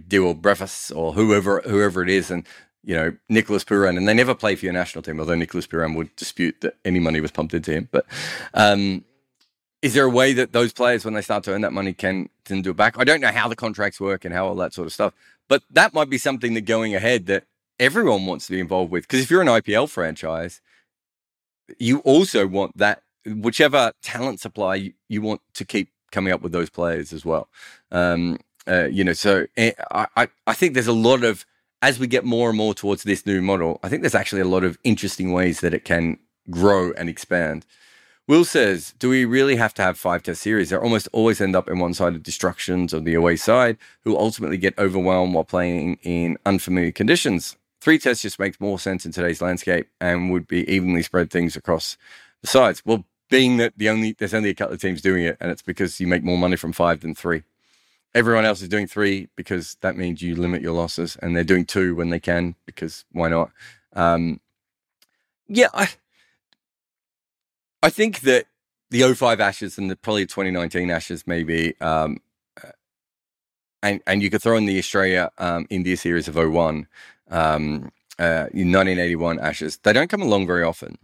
Dewald 0.07 0.43
Brevis 0.43 0.91
or 0.91 1.13
whoever 1.13 1.61
whoever 1.63 2.03
it 2.03 2.09
is, 2.11 2.31
and 2.31 2.47
you 2.85 2.95
know 2.95 3.17
Nicholas 3.29 3.65
Pooran, 3.65 3.97
and 3.97 4.09
they 4.09 4.15
never 4.15 4.35
play 4.35 4.55
for 4.57 4.67
your 4.67 4.75
national 4.75 5.03
team. 5.03 5.21
Although 5.21 5.35
Nicholas 5.35 5.67
Pooran 5.67 5.97
would 5.97 6.15
dispute 6.17 6.61
that 6.61 6.77
any 6.85 6.99
money 6.99 7.21
was 7.21 7.31
pumped 7.31 7.55
into 7.55 7.73
him, 7.73 7.89
but 7.91 8.07
um, 8.55 9.05
is 9.83 9.95
there 9.95 10.05
a 10.05 10.11
way 10.11 10.33
that 10.33 10.53
those 10.53 10.73
players, 10.73 11.05
when 11.05 11.15
they 11.15 11.23
start 11.23 11.45
to 11.45 11.53
earn 11.53 11.63
that 11.63 11.73
money, 11.73 11.93
can 11.93 12.29
can 12.45 12.63
do 12.63 12.71
it 12.71 12.77
back? 12.77 12.99
I 12.99 13.05
don't 13.05 13.21
know 13.21 13.33
how 13.33 13.49
the 13.49 13.57
contracts 13.57 14.01
work 14.01 14.25
and 14.25 14.35
how 14.35 14.47
all 14.47 14.57
that 14.57 14.75
sort 14.75 14.87
of 14.87 14.93
stuff, 14.93 15.15
but 15.49 15.63
that 15.71 15.95
might 15.95 16.11
be 16.11 16.19
something 16.19 16.55
that 16.55 16.63
going 16.63 16.95
ahead 16.95 17.27
that 17.27 17.45
everyone 17.79 18.27
wants 18.27 18.47
to 18.47 18.53
be 18.53 18.61
involved 18.61 18.91
with. 18.91 19.05
Because 19.05 19.21
if 19.21 19.31
you're 19.31 19.43
an 19.43 19.49
IPL 19.49 19.89
franchise, 19.89 20.61
you 21.79 22.01
also 22.01 22.47
want 22.47 22.77
that 22.77 23.03
whichever 23.27 23.93
talent 24.03 24.41
supply 24.41 24.75
you, 24.77 24.93
you 25.09 25.23
want 25.23 25.41
to 25.55 25.65
keep 25.65 25.91
coming 26.11 26.33
up 26.33 26.41
with 26.41 26.53
those 26.53 26.71
players 26.71 27.13
as 27.13 27.25
well. 27.25 27.49
Um, 27.93 28.39
uh, 28.69 28.89
you 28.91 29.05
know, 29.05 29.13
so 29.13 29.47
eh, 29.57 29.73
I, 29.91 30.29
I 30.47 30.55
think 30.55 30.75
there's 30.75 30.87
a 30.87 30.93
lot 30.93 31.25
of, 31.25 31.47
as 31.81 31.99
we 31.99 32.07
get 32.07 32.25
more 32.25 32.49
and 32.49 32.59
more 32.59 32.75
towards 32.75 33.03
this 33.03 33.25
new 33.25 33.41
model, 33.41 33.81
I 33.83 33.89
think 33.89 34.03
there's 34.03 34.15
actually 34.15 34.43
a 34.43 34.47
lot 34.49 34.65
of 34.65 34.79
interesting 34.85 35.33
ways 35.33 35.61
that 35.61 35.75
it 35.75 35.85
can 35.85 36.19
grow 36.51 36.93
and 36.93 37.09
expand. 37.09 37.65
Will 38.27 38.45
says, 38.45 38.95
do 38.99 39.09
we 39.09 39.25
really 39.25 39.57
have 39.57 39.73
to 39.75 39.83
have 39.83 39.99
five 39.99 40.23
test 40.23 40.43
series? 40.43 40.69
They 40.69 40.77
almost 40.77 41.09
always 41.13 41.41
end 41.41 41.57
up 41.57 41.69
in 41.69 41.79
one 41.79 41.95
sided 41.95 42.23
destructions 42.23 42.93
of 42.93 43.05
the 43.05 43.15
away 43.15 43.37
side, 43.37 43.79
who 44.05 44.19
ultimately 44.19 44.59
get 44.59 44.79
overwhelmed 44.79 45.35
while 45.35 45.45
playing 45.45 45.99
in 46.03 46.37
unfamiliar 46.45 46.93
conditions. 46.93 47.57
Three 47.81 47.99
tests 47.99 48.23
just 48.23 48.39
makes 48.39 48.61
more 48.61 48.79
sense 48.79 49.07
in 49.07 49.13
today's 49.13 49.41
landscape 49.41 49.89
and 50.01 50.31
would 50.31 50.47
be 50.47 50.71
evenly 50.71 51.03
spread 51.03 51.31
things 51.31 51.57
across 51.57 51.97
the 52.43 52.49
sides. 52.49 52.83
Well, 52.85 53.05
being 53.31 53.57
that 53.59 53.73
the 53.77 53.89
only 53.89 54.13
there's 54.13 54.35
only 54.35 54.51
a 54.51 54.55
couple 54.55 54.75
of 54.75 54.81
teams 54.81 55.01
doing 55.01 55.25
it, 55.25 55.37
and 55.41 55.51
it's 55.51 55.63
because 55.63 56.01
you 56.01 56.07
make 56.07 56.25
more 56.25 56.39
money 56.39 56.57
from 56.57 56.73
five 56.73 57.01
than 57.01 57.15
three. 57.15 57.45
Everyone 58.15 58.45
else 58.45 58.63
is 58.63 58.69
doing 58.69 58.87
three 58.87 59.29
because 59.37 59.77
that 59.83 59.97
means 59.97 60.23
you 60.23 60.35
limit 60.35 60.63
your 60.63 60.73
losses, 60.73 61.17
and 61.23 61.37
they're 61.37 61.45
doing 61.45 61.67
two 61.67 61.95
when 61.95 62.11
they 62.11 62.21
can 62.21 62.55
because 62.67 63.05
why 63.13 63.29
not? 63.29 63.51
Um, 63.95 64.41
yeah, 65.49 65.69
I 65.75 65.89
I 67.83 67.91
think 67.91 68.21
that 68.21 68.47
the 68.91 69.15
05 69.15 69.41
Ashes 69.41 69.79
and 69.79 69.91
the 69.91 69.97
probably 69.97 70.27
2019 70.27 70.91
Ashes 70.91 71.27
maybe, 71.27 71.79
um, 71.81 72.19
uh, 72.63 72.71
and 73.83 74.01
and 74.07 74.23
you 74.23 74.31
could 74.31 74.43
throw 74.43 74.57
in 74.57 74.67
the 74.67 74.79
Australia 74.79 75.31
um, 75.39 75.67
India 75.71 75.97
series 75.97 76.29
of 76.29 76.37
01, 76.37 76.87
um, 77.31 77.93
uh, 78.19 78.49
1981 78.53 79.39
Ashes. 79.39 79.79
They 79.79 79.93
don't 79.93 80.11
come 80.11 80.23
along 80.23 80.47
very 80.47 80.63
often 80.63 80.99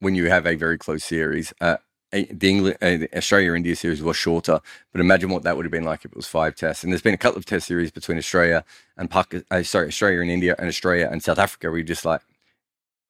when 0.00 0.14
you 0.14 0.28
have 0.30 0.46
a 0.46 0.54
very 0.54 0.78
close 0.78 1.04
series. 1.04 1.52
Uh, 1.60 1.76
the 2.22 2.76
uh, 2.80 3.16
Australia 3.16 3.54
India 3.54 3.76
series 3.76 4.02
was 4.02 4.16
shorter, 4.16 4.60
but 4.92 5.00
imagine 5.00 5.30
what 5.30 5.42
that 5.42 5.56
would 5.56 5.64
have 5.64 5.72
been 5.72 5.84
like 5.84 6.04
if 6.04 6.12
it 6.12 6.16
was 6.16 6.26
five 6.26 6.54
tests. 6.54 6.84
And 6.84 6.92
there's 6.92 7.02
been 7.02 7.14
a 7.14 7.18
couple 7.18 7.38
of 7.38 7.44
test 7.44 7.66
series 7.66 7.90
between 7.90 8.18
Australia 8.18 8.64
and 8.96 9.10
Pakistan, 9.10 9.44
uh, 9.50 9.62
sorry, 9.62 9.88
Australia 9.88 10.20
and 10.20 10.30
India 10.30 10.54
and 10.58 10.68
Australia 10.68 11.08
and 11.10 11.22
South 11.22 11.38
Africa 11.38 11.68
where 11.68 11.78
you 11.78 11.84
just 11.84 12.04
like, 12.04 12.20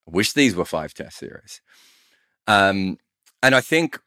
I 0.09 0.11
wish 0.11 0.33
these 0.33 0.55
were 0.57 0.65
five 0.65 0.95
test 0.95 1.19
series. 1.19 1.61
Um, 2.47 2.99
and 3.43 3.55
I 3.55 3.61
think 3.61 4.01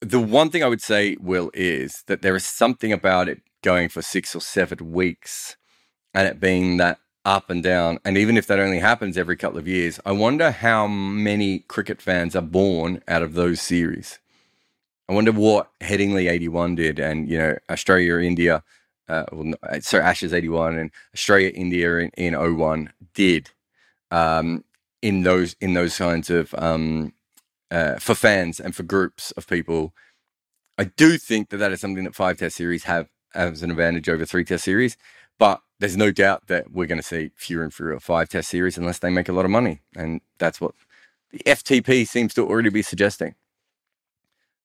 the 0.00 0.20
one 0.20 0.50
thing 0.50 0.62
I 0.62 0.68
would 0.68 0.82
say, 0.82 1.16
Will, 1.20 1.50
is 1.54 2.04
that 2.06 2.22
there 2.22 2.36
is 2.36 2.46
something 2.46 2.92
about 2.92 3.28
it 3.28 3.42
going 3.62 3.88
for 3.88 4.02
six 4.02 4.34
or 4.34 4.40
seven 4.40 4.92
weeks 4.92 5.56
and 6.14 6.26
it 6.26 6.40
being 6.40 6.78
that 6.78 6.98
up 7.24 7.50
and 7.50 7.62
down. 7.62 7.98
And 8.04 8.16
even 8.16 8.36
if 8.36 8.46
that 8.46 8.58
only 8.58 8.78
happens 8.78 9.18
every 9.18 9.36
couple 9.36 9.58
of 9.58 9.68
years, 9.68 10.00
I 10.06 10.12
wonder 10.12 10.50
how 10.50 10.86
many 10.86 11.60
cricket 11.60 12.00
fans 12.00 12.34
are 12.34 12.42
born 12.42 13.02
out 13.08 13.22
of 13.22 13.34
those 13.34 13.60
series. 13.60 14.18
I 15.08 15.12
wonder 15.12 15.32
what 15.32 15.70
Headingley 15.80 16.30
81 16.30 16.76
did 16.76 16.98
and, 17.00 17.28
you 17.28 17.38
know, 17.38 17.58
Australia, 17.68 18.18
India, 18.18 18.62
uh, 19.08 19.24
well, 19.32 19.54
uh, 19.64 19.80
sorry, 19.80 20.04
Ashes 20.04 20.32
81 20.32 20.78
and 20.78 20.90
Australia, 21.14 21.50
India 21.50 21.96
in, 21.98 22.10
in 22.16 22.56
01 22.58 22.92
did 23.12 23.50
um, 24.10 24.64
in 25.02 25.22
those 25.22 25.56
in 25.60 25.74
those 25.74 25.96
kinds 25.96 26.30
of 26.30 26.54
um, 26.56 27.12
uh, 27.70 27.96
for 27.96 28.14
fans 28.14 28.60
and 28.60 28.74
for 28.74 28.82
groups 28.82 29.32
of 29.32 29.46
people. 29.46 29.92
I 30.78 30.84
do 30.84 31.18
think 31.18 31.50
that 31.50 31.58
that 31.58 31.72
is 31.72 31.80
something 31.80 32.04
that 32.04 32.14
five 32.14 32.38
test 32.38 32.56
series 32.56 32.84
have 32.84 33.08
as 33.34 33.62
an 33.62 33.70
advantage 33.70 34.08
over 34.08 34.24
three 34.24 34.44
test 34.44 34.64
series, 34.64 34.96
but 35.40 35.62
there's 35.80 35.96
no 35.96 36.12
doubt 36.12 36.46
that 36.48 36.70
we're 36.70 36.86
going 36.86 37.00
to 37.00 37.06
see 37.06 37.30
fewer 37.34 37.64
and 37.64 37.72
fewer 37.72 37.98
five 37.98 38.28
test 38.28 38.50
series 38.50 38.76
unless 38.78 38.98
they 38.98 39.10
make 39.10 39.28
a 39.28 39.32
lot 39.32 39.46
of 39.46 39.50
money, 39.50 39.80
and 39.96 40.20
that's 40.38 40.60
what 40.60 40.74
the 41.32 41.38
FTP 41.38 42.06
seems 42.06 42.34
to 42.34 42.46
already 42.46 42.68
be 42.68 42.82
suggesting. 42.82 43.34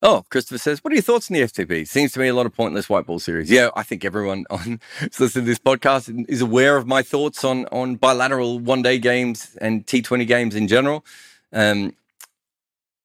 Oh, 0.01 0.25
Christopher 0.29 0.57
says, 0.57 0.83
what 0.83 0.91
are 0.91 0.95
your 0.95 1.01
thoughts 1.01 1.31
on 1.31 1.35
the 1.35 1.41
FTP? 1.41 1.87
Seems 1.87 2.11
to 2.11 2.19
me 2.19 2.27
a 2.27 2.33
lot 2.35 2.45
of 2.45 2.53
pointless 2.53 2.89
white 2.89 3.07
ball 3.07 3.17
series. 3.17 3.49
Yeah, 3.49 3.69
I 3.75 3.83
think 3.83 4.03
everyone 4.03 4.45
on 4.49 4.81
listening 5.01 5.45
to 5.45 5.49
this 5.49 5.57
podcast 5.57 6.25
is 6.27 6.41
aware 6.41 6.75
of 6.75 6.85
my 6.85 7.01
thoughts 7.01 7.43
on 7.43 7.65
on 7.67 7.95
bilateral 7.95 8.59
one 8.59 8.81
day 8.81 8.99
games 8.99 9.57
and 9.61 9.85
T20 9.87 10.27
games 10.27 10.55
in 10.55 10.67
general. 10.67 11.05
Um, 11.53 11.95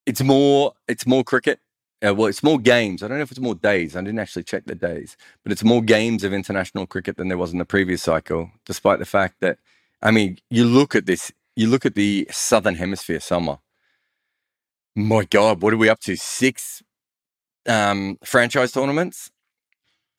it's 0.04 0.22
more 0.22 0.74
it's 0.88 1.06
more 1.06 1.22
cricket. 1.22 1.60
Uh, 2.06 2.14
well, 2.14 2.28
it's 2.28 2.42
more 2.42 2.58
games. 2.58 3.02
I 3.02 3.08
don't 3.08 3.18
know 3.18 3.22
if 3.22 3.30
it's 3.30 3.40
more 3.40 3.54
days. 3.54 3.94
I 3.94 4.00
didn't 4.00 4.18
actually 4.18 4.44
check 4.44 4.64
the 4.64 4.74
days, 4.74 5.16
but 5.42 5.52
it's 5.52 5.62
more 5.62 5.82
games 5.82 6.24
of 6.24 6.32
international 6.32 6.86
cricket 6.86 7.16
than 7.16 7.28
there 7.28 7.36
was 7.36 7.52
in 7.52 7.58
the 7.58 7.64
previous 7.64 8.02
cycle. 8.02 8.50
Despite 8.64 8.98
the 8.98 9.06
fact 9.06 9.36
that, 9.40 9.58
I 10.02 10.10
mean, 10.10 10.38
you 10.48 10.64
look 10.64 10.94
at 10.94 11.04
this, 11.04 11.30
you 11.56 11.68
look 11.68 11.84
at 11.84 11.94
the 11.94 12.26
Southern 12.30 12.76
Hemisphere 12.76 13.20
summer. 13.20 13.58
My 14.96 15.24
God, 15.24 15.62
what 15.62 15.74
are 15.74 15.76
we 15.78 15.90
up 15.90 16.00
to? 16.00 16.16
Six 16.16 16.82
um, 17.68 18.18
franchise 18.24 18.72
tournaments. 18.72 19.30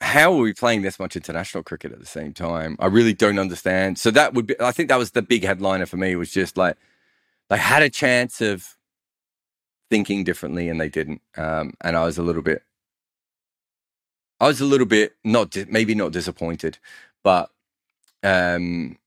How 0.01 0.33
are 0.33 0.39
we 0.39 0.53
playing 0.53 0.83
this 0.83 0.99
much 0.99 1.15
international 1.15 1.63
cricket 1.63 1.91
at 1.91 1.99
the 1.99 2.05
same 2.05 2.33
time? 2.33 2.75
I 2.79 2.87
really 2.87 3.13
don't 3.13 3.39
understand. 3.39 3.99
So 3.99 4.11
that 4.11 4.33
would 4.33 4.47
be, 4.47 4.55
I 4.59 4.71
think 4.71 4.89
that 4.89 4.97
was 4.97 5.11
the 5.11 5.21
big 5.21 5.43
headliner 5.43 5.85
for 5.85 5.97
me 5.97 6.15
was 6.15 6.31
just 6.31 6.57
like 6.57 6.77
they 7.49 7.57
had 7.57 7.83
a 7.83 7.89
chance 7.89 8.41
of 8.41 8.77
thinking 9.91 10.25
differently 10.25 10.69
and 10.69 10.81
they 10.81 10.89
didn't. 10.89 11.21
Um, 11.37 11.75
and 11.81 11.97
I 11.97 12.05
was 12.05 12.19
a 12.19 12.23
little 12.23 12.43
bit, 12.43 12.63
I 14.39 14.47
was 14.47 14.61
a 14.61 14.65
little 14.65 14.87
bit 14.87 15.13
not, 15.23 15.55
maybe 15.69 15.95
not 15.95 16.13
disappointed, 16.13 16.79
but, 17.23 17.51
um, 18.23 18.97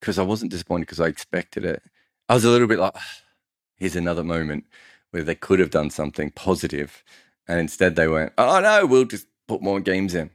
because 0.00 0.18
I 0.18 0.24
wasn't 0.24 0.52
disappointed 0.52 0.82
because 0.86 1.00
I 1.00 1.08
expected 1.08 1.64
it. 1.66 1.82
I 2.28 2.34
was 2.34 2.44
a 2.44 2.50
little 2.50 2.68
bit 2.68 2.78
like, 2.80 2.94
here's 3.78 3.96
another 3.96 4.24
moment 4.24 4.66
where 5.12 5.24
they 5.24 5.36
could 5.36 5.60
have 5.60 5.70
done 5.70 5.90
something 5.90 6.32
positive, 6.32 7.04
and 7.48 7.60
instead 7.60 7.96
they 7.96 8.08
went, 8.08 8.34
"Oh 8.38 8.60
no, 8.60 8.86
we'll 8.86 9.06
just 9.06 9.28
put 9.48 9.62
more 9.62 9.80
games 9.80 10.14
in." 10.16 10.30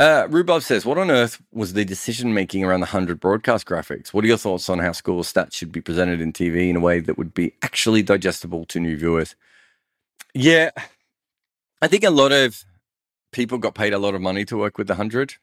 Uh, 0.00 0.28
Rubov 0.28 0.64
says, 0.64 0.86
"What 0.86 0.98
on 0.98 1.12
earth 1.12 1.42
was 1.52 1.74
the 1.74 1.84
decision 1.84 2.34
making 2.34 2.64
around 2.64 2.80
the 2.80 2.86
hundred 2.86 3.20
broadcast 3.20 3.66
graphics? 3.66 4.14
What 4.14 4.24
are 4.24 4.28
your 4.28 4.38
thoughts 4.38 4.70
on 4.70 4.80
how 4.80 4.92
score 4.92 5.22
stats 5.24 5.54
should 5.54 5.72
be 5.72 5.82
presented 5.82 6.22
in 6.22 6.32
TV 6.32 6.70
in 6.70 6.76
a 6.76 6.80
way 6.80 7.00
that 7.00 7.18
would 7.18 7.34
be 7.34 7.54
actually 7.62 8.02
digestible 8.02 8.66
to 8.66 8.80
new 8.80 8.96
viewers?" 8.96 9.36
Yeah, 10.34 10.70
I 11.82 11.88
think 11.88 12.04
a 12.04 12.10
lot 12.10 12.32
of 12.32 12.64
people 13.32 13.58
got 13.58 13.76
paid 13.76 13.94
a 13.94 13.98
lot 13.98 14.14
of 14.16 14.22
money 14.22 14.46
to 14.46 14.58
work 14.58 14.78
with 14.78 14.88
the 14.88 14.96
hundred. 14.96 15.34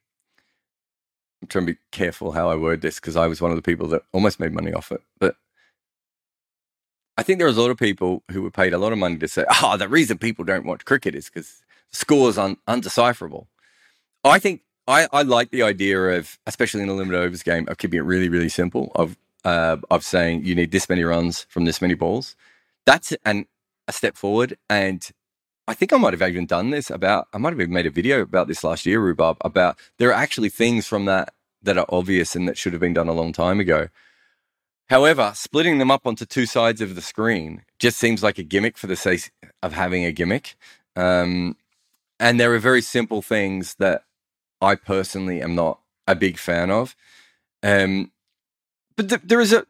I'm 1.42 1.50
trying 1.50 1.68
to 1.68 1.74
be 1.74 1.80
careful 1.92 2.34
how 2.34 2.50
I 2.50 2.56
word 2.56 2.82
this 2.82 2.98
because 3.00 3.18
I 3.18 3.28
was 3.28 3.42
one 3.42 3.52
of 3.52 3.58
the 3.58 3.64
people 3.64 3.88
that 3.90 4.04
almost 4.14 4.40
made 4.40 4.54
money 4.54 4.74
off 4.74 4.92
it, 4.92 5.04
but 5.20 5.38
I 7.18 7.24
think 7.24 7.40
there 7.40 7.48
was 7.48 7.58
a 7.58 7.62
lot 7.62 7.72
of 7.72 7.78
people 7.78 8.24
who 8.32 8.44
were 8.44 8.52
paid 8.52 8.74
a 8.74 8.80
lot 8.80 8.94
of 8.94 9.00
money 9.00 9.18
to 9.18 9.28
say, 9.28 9.46
oh, 9.64 9.78
the 9.78 9.90
reason 9.90 10.20
people 10.20 10.46
don't 10.46 10.66
watch 10.66 10.86
cricket 10.86 11.16
is 11.16 11.28
because 11.30 11.64
scores 11.92 12.38
un- 12.38 12.58
undecipherable. 12.68 13.48
I 14.30 14.40
think 14.40 14.62
I, 14.88 15.08
I 15.12 15.22
like 15.24 15.52
the 15.52 15.64
idea 15.64 16.00
of, 16.00 16.40
especially 16.48 16.84
in 16.84 16.90
a 16.90 16.94
limited 16.94 17.20
overs 17.20 17.44
game, 17.44 17.68
of 17.68 17.78
keeping 17.78 18.00
it 18.00 18.04
really, 18.04 18.30
really 18.30 18.50
simple. 18.50 18.92
Of 18.96 19.18
uh, 19.44 19.78
of 19.90 20.04
saying 20.04 20.46
you 20.46 20.56
need 20.56 20.72
this 20.72 20.90
many 20.90 21.04
runs 21.04 21.46
from 21.50 21.66
this 21.66 21.82
many 21.82 21.94
balls. 21.94 22.36
That's 22.86 23.14
an 23.26 23.46
a 23.88 23.94
step 23.94 24.18
forward. 24.18 24.58
And 24.70 25.08
I 25.68 25.74
think 25.74 25.94
I 25.94 25.98
might 25.98 26.14
have 26.14 26.28
even 26.30 26.46
done 26.46 26.70
this 26.70 26.90
about. 26.90 27.28
I 27.34 27.38
might 27.38 27.52
have 27.52 27.62
even 27.62 27.74
made 27.74 27.86
a 27.86 27.92
video 27.92 28.22
about 28.22 28.48
this 28.48 28.64
last 28.64 28.86
year, 28.86 29.00
Rhubarb. 29.00 29.38
About 29.42 29.78
there 29.98 30.10
are 30.10 30.14
actually 30.14 30.50
things 30.50 30.88
from 30.88 31.06
that 31.06 31.34
that 31.62 31.78
are 31.78 31.86
obvious 31.90 32.36
and 32.36 32.48
that 32.48 32.58
should 32.58 32.74
have 32.74 32.80
been 32.80 32.94
done 32.94 33.08
a 33.08 33.14
long 33.14 33.34
time 33.34 33.60
ago. 33.60 33.90
However, 34.90 35.34
splitting 35.36 35.80
them 35.80 35.92
up 35.92 36.08
onto 36.08 36.26
two 36.26 36.46
sides 36.46 36.80
of 36.80 36.96
the 36.96 37.02
screen 37.02 37.64
just 37.78 37.98
seems 37.98 38.24
like 38.24 38.38
a 38.38 38.44
gimmick 38.44 38.78
for 38.78 38.88
the 38.88 38.96
sake 38.96 39.32
of 39.62 39.74
having 39.74 40.06
a 40.06 40.14
gimmick. 40.14 40.56
Um, 40.96 41.58
and 42.20 42.40
there 42.40 42.54
are 42.54 42.60
very 42.60 42.82
simple 42.82 43.22
things 43.22 43.76
that 43.80 44.04
I 44.62 44.76
personally 44.76 45.42
am 45.42 45.56
not 45.56 45.80
a 46.08 46.16
big 46.16 46.38
fan 46.38 46.72
of. 46.72 46.96
Um, 47.64 48.12
but 48.96 49.10
th- 49.10 49.22
there 49.24 49.42
is 49.42 49.54
a, 49.54 49.66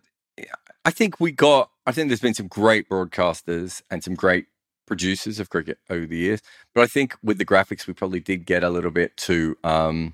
I 0.85 0.91
think 0.91 1.19
we 1.19 1.31
got, 1.31 1.71
I 1.85 1.91
think 1.91 2.09
there's 2.09 2.21
been 2.21 2.33
some 2.33 2.47
great 2.47 2.89
broadcasters 2.89 3.81
and 3.89 4.03
some 4.03 4.15
great 4.15 4.47
producers 4.85 5.39
of 5.39 5.49
cricket 5.49 5.79
over 5.89 6.05
the 6.05 6.17
years. 6.17 6.41
But 6.73 6.81
I 6.81 6.87
think 6.87 7.15
with 7.23 7.37
the 7.37 7.45
graphics, 7.45 7.87
we 7.87 7.93
probably 7.93 8.19
did 8.19 8.45
get 8.45 8.63
a 8.63 8.69
little 8.69 8.91
bit 8.91 9.17
too, 9.17 9.57
um, 9.63 10.13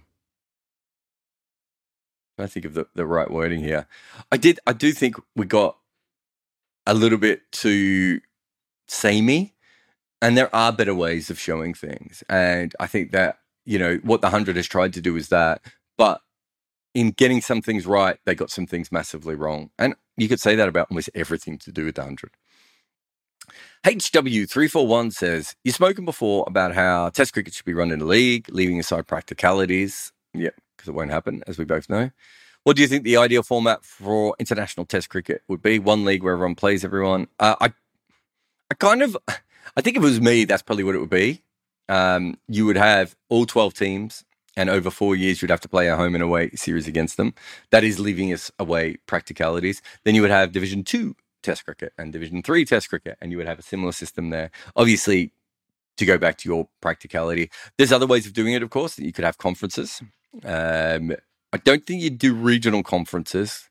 I 2.40 2.48
think 2.48 2.66
of 2.66 2.74
the, 2.74 2.88
the 2.96 3.06
right 3.06 3.30
wording 3.30 3.60
here. 3.60 3.88
I 4.32 4.38
did. 4.38 4.60
I 4.66 4.74
do 4.74 4.92
think 4.92 5.16
we 5.36 5.46
got 5.46 5.78
a 6.86 6.94
little 6.94 7.20
bit 7.20 7.52
too 7.52 8.22
samey, 8.88 9.54
and 10.22 10.36
there 10.36 10.54
are 10.54 10.72
better 10.72 10.96
ways 10.96 11.30
of 11.30 11.40
showing 11.40 11.76
things. 11.76 12.24
And 12.28 12.74
I 12.80 12.88
think 12.88 13.12
that 13.12 13.38
you 13.66 13.80
know 13.80 14.00
what 14.04 14.22
the 14.22 14.30
hundred 14.30 14.56
has 14.56 14.68
tried 14.68 14.94
to 14.94 15.02
do 15.02 15.16
is 15.16 15.30
that, 15.30 15.62
but 15.98 16.22
in 16.94 17.12
getting 17.12 17.42
some 17.42 17.62
things 17.62 17.86
right, 17.86 18.18
they 18.26 18.36
got 18.36 18.52
some 18.52 18.68
things 18.68 18.92
massively 18.92 19.36
wrong. 19.36 19.72
And 19.80 19.96
you 20.18 20.30
could 20.30 20.40
say 20.40 20.56
that 20.56 20.68
about 20.70 20.88
almost 20.92 21.10
everything 21.16 21.58
to 21.60 21.72
do 21.72 21.86
with 21.86 21.96
the 21.96 22.04
hundred. 22.04 22.32
HW341 23.86 25.12
says, 25.12 25.56
You've 25.64 25.76
spoken 25.76 26.06
before 26.06 26.46
about 26.48 26.74
how 26.74 27.10
Test 27.10 27.34
cricket 27.34 27.54
should 27.54 27.66
be 27.66 27.74
run 27.74 27.92
in 27.92 28.02
a 28.02 28.06
league, 28.06 28.48
leaving 28.50 28.80
aside 28.80 29.08
practicalities. 29.08 30.14
Yeah, 30.34 30.52
because 30.76 30.88
it 30.88 30.94
won't 30.94 31.12
happen, 31.12 31.44
as 31.48 31.58
we 31.58 31.66
both 31.66 31.90
know. 31.90 32.12
What 32.64 32.78
do 32.78 32.82
you 32.82 32.88
think 32.88 33.04
the 33.04 33.18
ideal 33.18 33.44
format 33.44 33.84
for 33.84 34.36
international 34.40 34.86
Test 34.86 35.10
cricket 35.10 35.42
would 35.50 35.62
be? 35.62 35.80
One 35.80 36.06
league 36.06 36.24
where 36.24 36.34
everyone 36.34 36.56
plays 36.56 36.86
everyone. 36.86 37.28
Uh, 37.40 37.56
I, 37.60 37.74
I 38.72 38.76
kind 38.76 39.02
of, 39.02 39.18
I 39.28 39.82
think 39.82 39.98
if 39.98 40.04
it 40.04 40.06
was 40.06 40.22
me, 40.22 40.46
that's 40.46 40.64
probably 40.64 40.86
what 40.86 40.96
it 40.96 41.00
would 41.00 41.10
be. 41.10 41.44
Um, 41.90 42.38
you 42.48 42.66
would 42.66 42.78
have 42.78 43.16
all 43.30 43.46
twelve 43.46 43.74
teams, 43.74 44.24
and 44.56 44.70
over 44.70 44.90
four 44.90 45.16
years, 45.16 45.42
you'd 45.42 45.52
have 45.52 45.62
to 45.62 45.70
play 45.70 45.88
a 45.88 45.96
home 45.96 46.16
and 46.16 46.24
away 46.24 46.52
series 46.52 46.88
against 46.88 47.18
them. 47.18 47.34
That 47.72 47.84
is 47.84 48.00
leaving 48.00 48.32
us 48.32 48.52
away 48.58 48.98
practicalities. 49.08 49.82
Then 50.04 50.16
you 50.16 50.22
would 50.22 50.32
have 50.32 50.52
Division 50.52 50.84
Two 50.84 51.16
Test 51.42 51.66
cricket 51.66 51.92
and 51.98 52.14
Division 52.14 52.42
Three 52.42 52.66
Test 52.66 52.90
cricket, 52.90 53.18
and 53.22 53.32
you 53.32 53.38
would 53.38 53.48
have 53.48 53.60
a 53.60 53.64
similar 53.64 53.92
system 53.92 54.30
there. 54.30 54.50
Obviously, 54.76 55.32
to 55.98 56.06
go 56.06 56.18
back 56.18 56.38
to 56.38 56.50
your 56.50 56.70
practicality, 56.82 57.52
there's 57.78 57.92
other 57.92 58.08
ways 58.08 58.26
of 58.26 58.34
doing 58.34 58.54
it. 58.54 58.64
Of 58.64 58.70
course, 58.70 58.98
you 58.98 59.12
could 59.12 59.26
have 59.26 59.38
conferences. 59.38 60.02
Um, 60.44 61.16
I 61.52 61.58
don't 61.58 61.86
think 61.86 62.02
you'd 62.02 62.18
do 62.18 62.34
regional 62.34 62.82
conferences, 62.82 63.70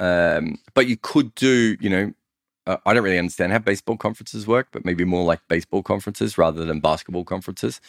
um, 0.00 0.58
but 0.74 0.86
you 0.86 0.96
could 0.96 1.34
do, 1.34 1.76
you 1.80 1.88
know, 1.88 2.12
uh, 2.66 2.78
I 2.86 2.94
don't 2.94 3.04
really 3.04 3.18
understand 3.18 3.52
how 3.52 3.58
baseball 3.58 3.96
conferences 3.96 4.46
work, 4.46 4.68
but 4.72 4.84
maybe 4.84 5.04
more 5.04 5.24
like 5.24 5.40
baseball 5.48 5.82
conferences 5.82 6.38
rather 6.38 6.64
than 6.64 6.80
basketball 6.80 7.24
conferences. 7.24 7.80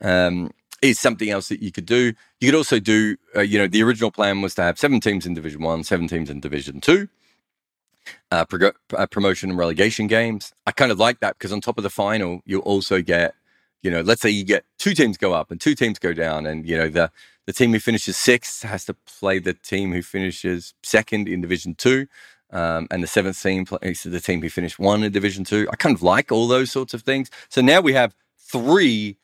Um, 0.00 0.50
is 0.80 1.00
something 1.00 1.28
else 1.28 1.48
that 1.48 1.60
you 1.60 1.72
could 1.72 1.86
do. 1.86 2.12
You 2.40 2.48
could 2.48 2.54
also 2.56 2.78
do, 2.78 3.16
uh, 3.34 3.40
you 3.40 3.58
know, 3.58 3.66
the 3.66 3.82
original 3.82 4.10
plan 4.10 4.42
was 4.42 4.54
to 4.56 4.62
have 4.62 4.78
seven 4.78 5.00
teams 5.00 5.26
in 5.26 5.34
Division 5.34 5.60
One, 5.60 5.82
seven 5.82 6.06
teams 6.06 6.30
in 6.30 6.40
Division 6.40 6.80
Two, 6.80 7.08
uh, 8.30 8.44
uh, 8.96 9.06
promotion 9.06 9.50
and 9.50 9.58
relegation 9.58 10.06
games. 10.06 10.52
I 10.66 10.72
kind 10.72 10.92
of 10.92 10.98
like 10.98 11.20
that 11.20 11.36
because 11.36 11.52
on 11.52 11.60
top 11.60 11.78
of 11.78 11.82
the 11.82 11.90
final, 11.90 12.42
you 12.44 12.60
also 12.60 13.02
get, 13.02 13.34
you 13.82 13.90
know, 13.90 14.02
let's 14.02 14.20
say 14.20 14.30
you 14.30 14.44
get 14.44 14.64
two 14.78 14.94
teams 14.94 15.16
go 15.16 15.32
up 15.32 15.50
and 15.50 15.60
two 15.60 15.74
teams 15.74 15.98
go 15.98 16.12
down, 16.12 16.46
and 16.46 16.64
you 16.64 16.76
know 16.76 16.88
the 16.88 17.10
the 17.46 17.52
team 17.52 17.72
who 17.72 17.80
finishes 17.80 18.16
sixth 18.16 18.62
has 18.62 18.84
to 18.84 18.94
play 18.94 19.38
the 19.38 19.54
team 19.54 19.92
who 19.92 20.02
finishes 20.02 20.74
second 20.82 21.28
in 21.28 21.40
Division 21.40 21.74
Two. 21.74 22.06
Um, 22.50 22.86
and 22.90 23.02
the 23.02 23.06
seventh 23.06 23.42
team 23.42 23.66
plays 23.66 24.02
the 24.02 24.20
team 24.20 24.40
who 24.40 24.48
finished 24.48 24.78
one 24.78 25.02
in 25.02 25.12
Division 25.12 25.44
Two. 25.44 25.68
I 25.70 25.76
kind 25.76 25.94
of 25.94 26.02
like 26.02 26.32
all 26.32 26.48
those 26.48 26.70
sorts 26.70 26.94
of 26.94 27.02
things. 27.02 27.30
So 27.50 27.60
now 27.60 27.80
we 27.80 27.92
have 27.92 28.14
three 28.38 29.18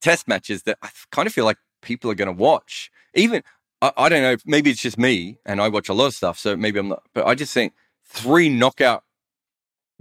test 0.00 0.28
matches 0.28 0.62
that 0.62 0.78
I 0.82 0.90
kind 1.10 1.26
of 1.26 1.32
feel 1.32 1.44
like 1.44 1.58
people 1.82 2.10
are 2.10 2.14
going 2.14 2.34
to 2.34 2.42
watch. 2.42 2.90
Even 3.14 3.42
I, 3.82 3.92
I, 3.96 4.08
don't 4.08 4.22
know, 4.22 4.36
maybe 4.46 4.70
it's 4.70 4.80
just 4.80 4.98
me, 4.98 5.38
and 5.44 5.60
I 5.60 5.68
watch 5.68 5.88
a 5.88 5.94
lot 5.94 6.06
of 6.06 6.14
stuff, 6.14 6.38
so 6.38 6.56
maybe 6.56 6.78
I'm 6.78 6.88
not. 6.88 7.02
But 7.14 7.26
I 7.26 7.34
just 7.34 7.52
think 7.52 7.72
three 8.04 8.48
knockout 8.48 9.04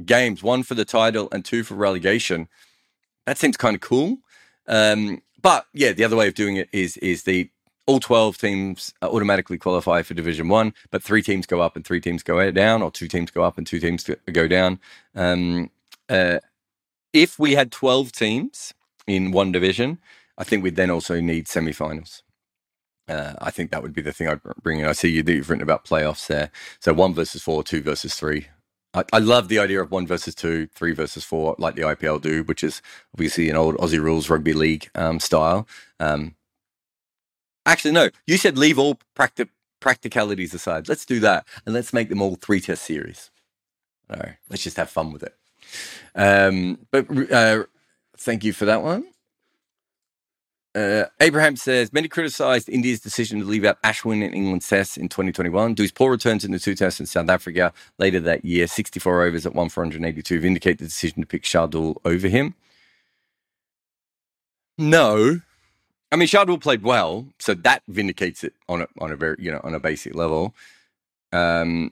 games, 0.05 0.43
one 0.43 0.63
for 0.63 0.75
the 0.75 0.85
title 0.85 1.29
and 1.31 1.43
two 1.43 1.63
for 1.63 1.75
relegation. 1.75 2.47
That 3.25 3.37
seems 3.37 3.57
kind 3.57 3.75
of 3.75 3.81
cool. 3.81 4.17
Um, 4.67 5.21
but 5.41 5.65
yeah, 5.73 5.93
the 5.93 6.03
other 6.03 6.15
way 6.15 6.27
of 6.27 6.33
doing 6.33 6.57
it 6.57 6.69
is 6.71 6.97
is 6.97 7.23
the 7.23 7.49
all 7.87 7.99
12 7.99 8.37
teams 8.37 8.93
automatically 9.01 9.57
qualify 9.57 10.01
for 10.01 10.13
division 10.13 10.49
one 10.49 10.73
but 10.91 11.01
three 11.01 11.21
teams 11.21 11.45
go 11.45 11.61
up 11.61 11.75
and 11.75 11.85
three 11.85 12.01
teams 12.01 12.21
go 12.21 12.51
down 12.51 12.81
or 12.81 12.91
two 12.91 13.07
teams 13.07 13.31
go 13.31 13.43
up 13.43 13.57
and 13.57 13.65
two 13.65 13.79
teams 13.79 14.09
go 14.31 14.47
down 14.47 14.79
um, 15.15 15.71
uh, 16.09 16.39
if 17.13 17.39
we 17.39 17.53
had 17.53 17.71
12 17.71 18.11
teams 18.11 18.73
in 19.07 19.31
one 19.31 19.51
division, 19.51 19.99
I 20.37 20.43
think 20.43 20.63
we'd 20.63 20.75
then 20.75 20.91
also 20.91 21.19
need 21.19 21.47
semi-finals. 21.47 22.23
Uh, 23.07 23.33
I 23.39 23.51
think 23.51 23.71
that 23.71 23.81
would 23.81 23.93
be 23.93 24.01
the 24.01 24.11
thing 24.11 24.27
I'd 24.27 24.43
bring 24.61 24.79
in. 24.79 24.85
I 24.85 24.91
see 24.91 25.09
you, 25.09 25.23
you've 25.25 25.49
written 25.49 25.63
about 25.63 25.85
playoffs 25.85 26.27
there. 26.27 26.51
So 26.79 26.93
one 26.93 27.13
versus 27.13 27.41
four, 27.41 27.63
two 27.63 27.81
versus 27.81 28.15
three. 28.15 28.47
I, 28.93 29.03
I 29.13 29.19
love 29.19 29.47
the 29.47 29.59
idea 29.59 29.81
of 29.81 29.91
one 29.91 30.05
versus 30.05 30.35
two, 30.35 30.67
three 30.75 30.93
versus 30.93 31.23
four, 31.23 31.55
like 31.57 31.75
the 31.75 31.83
IPL 31.83 32.21
do, 32.21 32.43
which 32.43 32.63
is 32.63 32.81
obviously 33.13 33.49
an 33.49 33.55
old 33.55 33.75
Aussie 33.77 34.01
rules 34.01 34.29
rugby 34.29 34.53
league 34.53 34.89
um, 34.93 35.19
style. 35.19 35.67
Um, 35.99 36.35
actually, 37.67 37.91
no, 37.91 38.09
you 38.25 38.37
said 38.37 38.57
leave 38.57 38.79
all 38.79 38.97
practi- 39.15 39.49
practicalities 39.79 40.53
aside. 40.53 40.89
Let's 40.89 41.05
do 41.05 41.19
that, 41.19 41.47
and 41.65 41.75
let's 41.75 41.93
make 41.93 42.09
them 42.09 42.21
all 42.21 42.35
three 42.35 42.61
test 42.61 42.83
series. 42.83 43.29
All 44.09 44.19
right, 44.19 44.37
let's 44.49 44.63
just 44.63 44.77
have 44.77 44.89
fun 44.89 45.11
with 45.11 45.23
it. 45.23 45.35
Um, 46.15 46.79
but 46.91 47.07
uh, 47.31 47.65
thank 48.17 48.43
you 48.43 48.53
for 48.53 48.65
that 48.65 48.81
one. 48.81 49.05
Uh, 50.75 51.05
Abraham 51.19 51.55
says 51.55 51.91
many 51.91 52.07
criticised 52.07 52.69
India's 52.69 52.99
decision 52.99 53.39
to 53.39 53.45
leave 53.45 53.65
out 53.65 53.81
Ashwin 53.81 54.23
in 54.23 54.33
England's 54.33 54.69
tests 54.69 54.95
in 54.95 55.09
2021. 55.09 55.73
Do 55.73 55.81
his 55.81 55.91
poor 55.91 56.11
returns 56.11 56.45
in 56.45 56.51
the 56.51 56.59
two 56.59 56.75
tests 56.75 56.99
in 56.99 57.07
South 57.07 57.29
Africa 57.29 57.73
later 57.97 58.19
that 58.19 58.45
year, 58.45 58.67
64 58.67 59.23
overs 59.23 59.47
at 59.47 59.55
1 59.55 59.69
for 59.69 59.81
182, 59.81 60.39
vindicate 60.39 60.77
the 60.77 60.85
decision 60.85 61.21
to 61.21 61.27
pick 61.27 61.43
Shardul 61.43 61.95
over 62.05 62.27
him? 62.27 62.53
No. 64.77 65.39
I 66.11 66.15
mean, 66.15 66.27
Shardul 66.27 66.61
played 66.61 66.83
well, 66.83 67.27
so 67.39 67.53
that 67.53 67.83
vindicates 67.87 68.43
it 68.43 68.53
on 68.69 68.81
a 68.81 68.87
on 68.99 69.11
a 69.11 69.15
very 69.15 69.35
you 69.39 69.51
know 69.51 69.61
on 69.63 69.73
a 69.73 69.79
basic 69.79 70.15
level. 70.15 70.55
Um, 71.33 71.91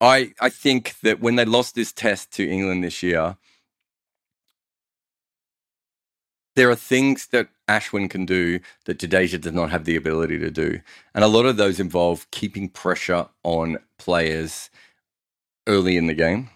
I 0.00 0.32
I 0.40 0.48
think 0.48 0.96
that 1.02 1.20
when 1.20 1.36
they 1.36 1.44
lost 1.44 1.74
this 1.74 1.92
test 1.92 2.32
to 2.32 2.48
England 2.48 2.82
this 2.84 3.02
year, 3.02 3.36
there 6.56 6.70
are 6.70 6.74
things 6.76 7.28
that 7.28 7.48
Ashwin 7.68 8.10
can 8.10 8.26
do 8.26 8.60
that 8.84 8.98
Jadeja 8.98 9.40
does 9.40 9.52
not 9.52 9.70
have 9.70 9.84
the 9.84 9.96
ability 9.96 10.38
to 10.38 10.50
do. 10.50 10.80
And 11.14 11.24
a 11.24 11.28
lot 11.28 11.46
of 11.46 11.56
those 11.56 11.80
involve 11.80 12.30
keeping 12.30 12.68
pressure 12.68 13.26
on 13.44 13.78
players 13.98 14.68
early 15.66 15.96
in 15.96 16.06
the 16.08 16.14
game. 16.14 16.50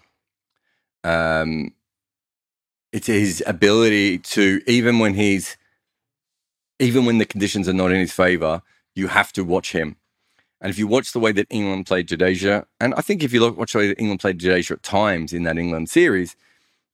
Um, 1.03 1.73
it's 2.91 3.07
his 3.07 3.43
ability 3.45 4.19
to, 4.19 4.61
even 4.67 4.99
when 4.99 5.13
he's, 5.13 5.57
even 6.79 7.05
when 7.05 7.17
the 7.17 7.25
conditions 7.25 7.67
are 7.67 7.73
not 7.73 7.91
in 7.91 7.99
his 7.99 8.13
favor, 8.13 8.61
you 8.95 9.07
have 9.07 9.33
to 9.33 9.43
watch 9.43 9.71
him. 9.71 9.97
And 10.59 10.69
if 10.69 10.79
you 10.79 10.87
watch 10.87 11.11
the 11.11 11.19
way 11.19 11.31
that 11.33 11.47
England 11.49 11.85
played 11.85 12.07
Jadeja, 12.07 12.65
and 12.79 12.93
I 12.95 13.01
think 13.01 13.23
if 13.23 13.31
you 13.31 13.39
look 13.39 13.57
watch 13.57 13.73
the 13.73 13.79
way 13.79 13.87
that 13.89 13.99
England 13.99 14.21
played 14.21 14.39
Jadeja 14.39 14.71
at 14.71 14.83
times 14.83 15.33
in 15.33 15.43
that 15.43 15.57
England 15.57 15.89
series, 15.89 16.35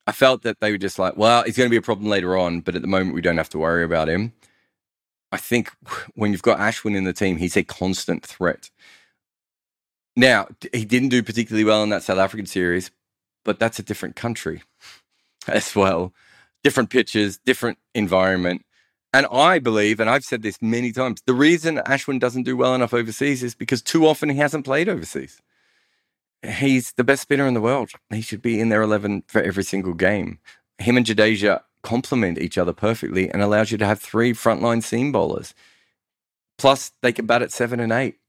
I 0.05 0.12
felt 0.12 0.41
that 0.43 0.59
they 0.59 0.71
were 0.71 0.77
just 0.77 1.00
like, 1.00 1.15
well, 1.15 1.43
he's 1.43 1.55
going 1.55 1.67
to 1.67 1.71
be 1.71 1.77
a 1.77 1.81
problem 1.81 2.09
later 2.09 2.35
on, 2.38 2.59
but 2.59 2.75
at 2.75 2.81
the 2.81 2.88
moment 2.88 3.15
we 3.15 3.21
don't 3.21 3.38
have 3.38 3.50
to 3.50 3.59
worry 3.59 3.83
about 3.83 4.09
him. 4.09 4.33
I 5.31 5.38
think 5.38 5.71
when 6.15 6.31
you've 6.31 6.41
got 6.41 6.59
Ashwin 6.59 6.95
in 6.95 7.05
the 7.05 7.13
team, 7.13 7.38
he's 7.38 7.55
a 7.55 7.63
constant 7.63 8.25
threat. 8.25 8.69
Now, 10.15 10.47
he 10.73 10.85
didn't 10.85 11.09
do 11.09 11.23
particularly 11.23 11.63
well 11.63 11.81
in 11.83 11.89
that 11.89 12.03
South 12.03 12.19
African 12.19 12.45
series, 12.45 12.91
but 13.45 13.59
that's 13.59 13.79
a 13.79 13.83
different 13.83 14.15
country 14.15 14.62
as 15.47 15.75
well. 15.75 16.13
Different 16.63 16.89
pitches, 16.89 17.39
different 17.39 17.77
environment. 17.93 18.65
And 19.15 19.27
I 19.31 19.59
believe, 19.59 20.00
and 20.00 20.09
I've 20.09 20.23
said 20.23 20.41
this 20.41 20.62
many 20.62 20.91
times, 20.91 21.21
the 21.27 21.33
reason 21.35 21.77
Ashwin 21.77 22.19
doesn't 22.19 22.43
do 22.43 22.57
well 22.57 22.73
enough 22.73 22.93
overseas 22.93 23.43
is 23.43 23.53
because 23.53 23.81
too 23.81 24.07
often 24.07 24.29
he 24.29 24.38
hasn't 24.38 24.65
played 24.65 24.89
overseas 24.89 25.41
he's 26.43 26.91
the 26.93 27.03
best 27.03 27.21
spinner 27.21 27.47
in 27.47 27.53
the 27.53 27.62
world. 27.62 27.91
He 28.09 28.21
should 28.21 28.41
be 28.41 28.59
in 28.59 28.69
their 28.69 28.81
11 28.81 29.23
for 29.27 29.41
every 29.41 29.63
single 29.63 29.93
game. 29.93 30.39
Him 30.77 30.97
and 30.97 31.05
Jadeja 31.05 31.62
complement 31.81 32.38
each 32.38 32.57
other 32.57 32.73
perfectly 32.73 33.29
and 33.29 33.41
allows 33.41 33.71
you 33.71 33.77
to 33.77 33.85
have 33.85 34.00
three 34.00 34.33
frontline 34.33 34.84
seam 34.84 35.12
bowlers. 35.12 35.53
Plus, 36.58 36.91
they 37.01 37.12
can 37.12 37.25
bat 37.25 37.41
at 37.41 37.51
seven 37.51 37.79
and 37.79 37.91
eight, 37.91 38.19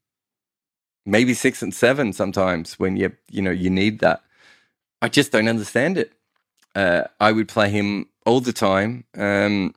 maybe 1.05 1.33
six 1.33 1.61
and 1.61 1.73
seven 1.73 2.11
sometimes 2.11 2.79
when 2.79 2.97
you 2.97 3.11
you 3.29 3.41
know 3.41 3.51
you 3.51 3.69
need 3.69 3.99
that. 3.99 4.23
I 5.01 5.09
just 5.09 5.31
don't 5.31 5.47
understand 5.47 5.97
it. 5.97 6.13
Uh, 6.75 7.03
I 7.19 7.31
would 7.31 7.47
play 7.47 7.69
him 7.69 8.07
all 8.25 8.41
the 8.41 8.53
time. 8.53 9.05
Um, 9.17 9.73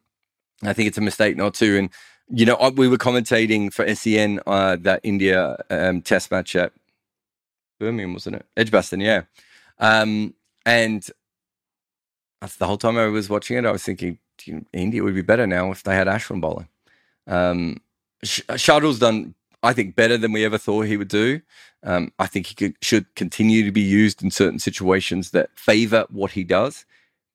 I 0.63 0.73
think 0.73 0.89
it's 0.89 0.99
a 0.99 1.03
mistake 1.03 1.37
not 1.37 1.55
to. 1.55 1.79
And 1.79 1.91
you 2.29 2.45
know, 2.45 2.73
we 2.77 2.89
were 2.89 2.99
commentating 2.99 3.73
for 3.73 3.95
SEN 3.95 4.41
uh, 4.47 4.77
that 4.81 5.01
India 5.03 5.57
um, 5.71 6.03
Test 6.03 6.31
match 6.31 6.55
at 6.57 6.73
Birmingham, 7.79 8.13
wasn't 8.13 8.37
it? 8.37 8.47
Edgbaston, 8.57 9.01
yeah. 9.01 9.23
Um, 9.79 10.35
and 10.67 11.09
that's 12.41 12.57
the 12.57 12.67
whole 12.67 12.77
time 12.77 12.99
I 12.99 13.07
was 13.07 13.31
watching 13.31 13.57
it, 13.57 13.65
I 13.65 13.73
was 13.73 13.83
thinking 13.83 14.19
India 14.73 15.03
would 15.03 15.15
be 15.15 15.23
better 15.23 15.47
now 15.47 15.71
if 15.71 15.83
they 15.83 15.95
had 15.95 16.07
Ashwin 16.07 16.41
bowling. 16.41 16.69
Um, 17.27 17.81
Sh- 18.23 18.43
Shardul's 18.49 18.99
done, 18.99 19.35
I 19.63 19.73
think, 19.73 19.97
better 19.97 20.19
than 20.19 20.33
we 20.33 20.45
ever 20.45 20.59
thought 20.59 20.87
he 20.87 20.97
would 20.97 21.09
do. 21.09 21.41
Um, 21.83 22.13
I 22.19 22.27
think 22.27 22.47
he 22.47 22.55
could, 22.55 22.77
should 22.83 23.13
continue 23.15 23.65
to 23.65 23.73
be 23.73 23.81
used 23.81 24.23
in 24.23 24.31
certain 24.31 24.59
situations 24.59 25.31
that 25.31 25.51
favour 25.57 26.07
what 26.11 26.33
he 26.33 26.45
does. 26.45 26.85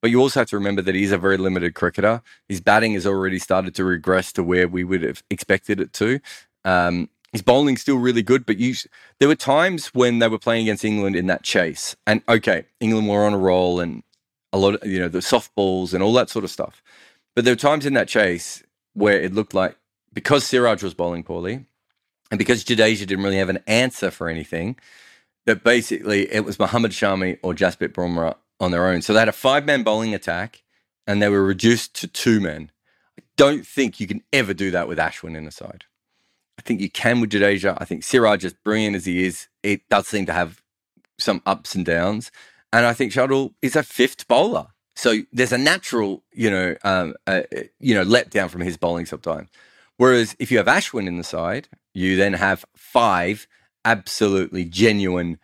But 0.04 0.10
you 0.10 0.20
also 0.20 0.40
have 0.40 0.50
to 0.50 0.58
remember 0.58 0.82
that 0.82 0.94
he's 0.94 1.12
a 1.12 1.16
very 1.16 1.38
limited 1.38 1.74
cricketer. 1.74 2.20
His 2.46 2.60
batting 2.60 2.92
has 2.92 3.06
already 3.06 3.38
started 3.38 3.74
to 3.76 3.84
regress 3.84 4.34
to 4.34 4.42
where 4.42 4.68
we 4.68 4.84
would 4.84 5.02
have 5.02 5.22
expected 5.30 5.80
it 5.80 5.94
to. 5.94 6.20
Um, 6.66 7.08
his 7.32 7.40
bowling's 7.40 7.80
still 7.80 7.96
really 7.96 8.22
good, 8.22 8.44
but 8.44 8.58
you, 8.58 8.74
there 9.18 9.28
were 9.28 9.34
times 9.34 9.94
when 9.94 10.18
they 10.18 10.28
were 10.28 10.38
playing 10.38 10.64
against 10.64 10.84
England 10.84 11.16
in 11.16 11.26
that 11.28 11.42
chase, 11.42 11.96
and 12.06 12.20
okay, 12.28 12.66
England 12.80 13.08
were 13.08 13.24
on 13.24 13.32
a 13.32 13.38
roll, 13.38 13.80
and 13.80 14.02
a 14.52 14.58
lot 14.58 14.74
of 14.74 14.86
you 14.86 14.98
know 14.98 15.08
the 15.08 15.22
soft 15.22 15.54
balls 15.54 15.94
and 15.94 16.02
all 16.02 16.12
that 16.12 16.28
sort 16.28 16.44
of 16.44 16.50
stuff. 16.50 16.82
But 17.34 17.46
there 17.46 17.52
were 17.52 17.56
times 17.56 17.86
in 17.86 17.94
that 17.94 18.06
chase 18.06 18.62
where 18.92 19.18
it 19.18 19.32
looked 19.32 19.54
like 19.54 19.74
because 20.12 20.44
Siraj 20.44 20.82
was 20.82 20.92
bowling 20.92 21.22
poorly, 21.22 21.64
and 22.30 22.36
because 22.36 22.62
Jadeja 22.62 23.06
didn't 23.06 23.24
really 23.24 23.38
have 23.38 23.48
an 23.48 23.60
answer 23.66 24.10
for 24.10 24.28
anything, 24.28 24.76
that 25.46 25.64
basically 25.64 26.30
it 26.30 26.44
was 26.44 26.58
Mohammad 26.58 26.92
Shami 26.92 27.38
or 27.42 27.54
Jasprit 27.54 27.94
Bumrah 27.94 28.36
on 28.60 28.70
their 28.70 28.86
own. 28.86 29.02
So 29.02 29.12
they 29.12 29.18
had 29.18 29.28
a 29.28 29.32
five-man 29.32 29.82
bowling 29.82 30.14
attack, 30.14 30.62
and 31.06 31.20
they 31.20 31.28
were 31.28 31.44
reduced 31.44 31.94
to 31.96 32.06
two 32.06 32.40
men. 32.40 32.70
I 33.18 33.22
don't 33.36 33.66
think 33.66 34.00
you 34.00 34.06
can 34.06 34.22
ever 34.32 34.54
do 34.54 34.70
that 34.70 34.88
with 34.88 34.98
Ashwin 34.98 35.36
in 35.36 35.44
the 35.44 35.50
side. 35.50 35.84
I 36.58 36.62
think 36.62 36.80
you 36.80 36.90
can 36.90 37.20
with 37.20 37.30
Jadeja. 37.30 37.76
I 37.78 37.84
think 37.84 38.04
Siraj, 38.04 38.44
as 38.44 38.52
brilliant 38.52 38.96
as 38.96 39.06
he 39.06 39.24
is, 39.24 39.48
it 39.62 39.88
does 39.88 40.06
seem 40.06 40.26
to 40.26 40.32
have 40.32 40.62
some 41.18 41.42
ups 41.44 41.74
and 41.74 41.84
downs. 41.84 42.30
And 42.72 42.86
I 42.86 42.92
think 42.92 43.12
Shardul 43.12 43.54
is 43.62 43.76
a 43.76 43.82
fifth 43.82 44.26
bowler. 44.28 44.68
So 44.96 45.22
there's 45.32 45.52
a 45.52 45.58
natural, 45.58 46.22
you 46.32 46.50
know, 46.50 46.76
um, 46.84 47.14
uh, 47.26 47.42
you 47.80 47.94
know, 47.94 48.04
letdown 48.04 48.48
from 48.50 48.60
his 48.60 48.76
bowling 48.76 49.06
sometimes. 49.06 49.48
Whereas 49.96 50.36
if 50.38 50.50
you 50.50 50.58
have 50.58 50.66
Ashwin 50.66 51.06
in 51.06 51.18
the 51.18 51.24
side, 51.24 51.68
you 51.92 52.16
then 52.16 52.34
have 52.34 52.64
five 52.76 53.46
absolutely 53.84 54.64
genuine 54.64 55.38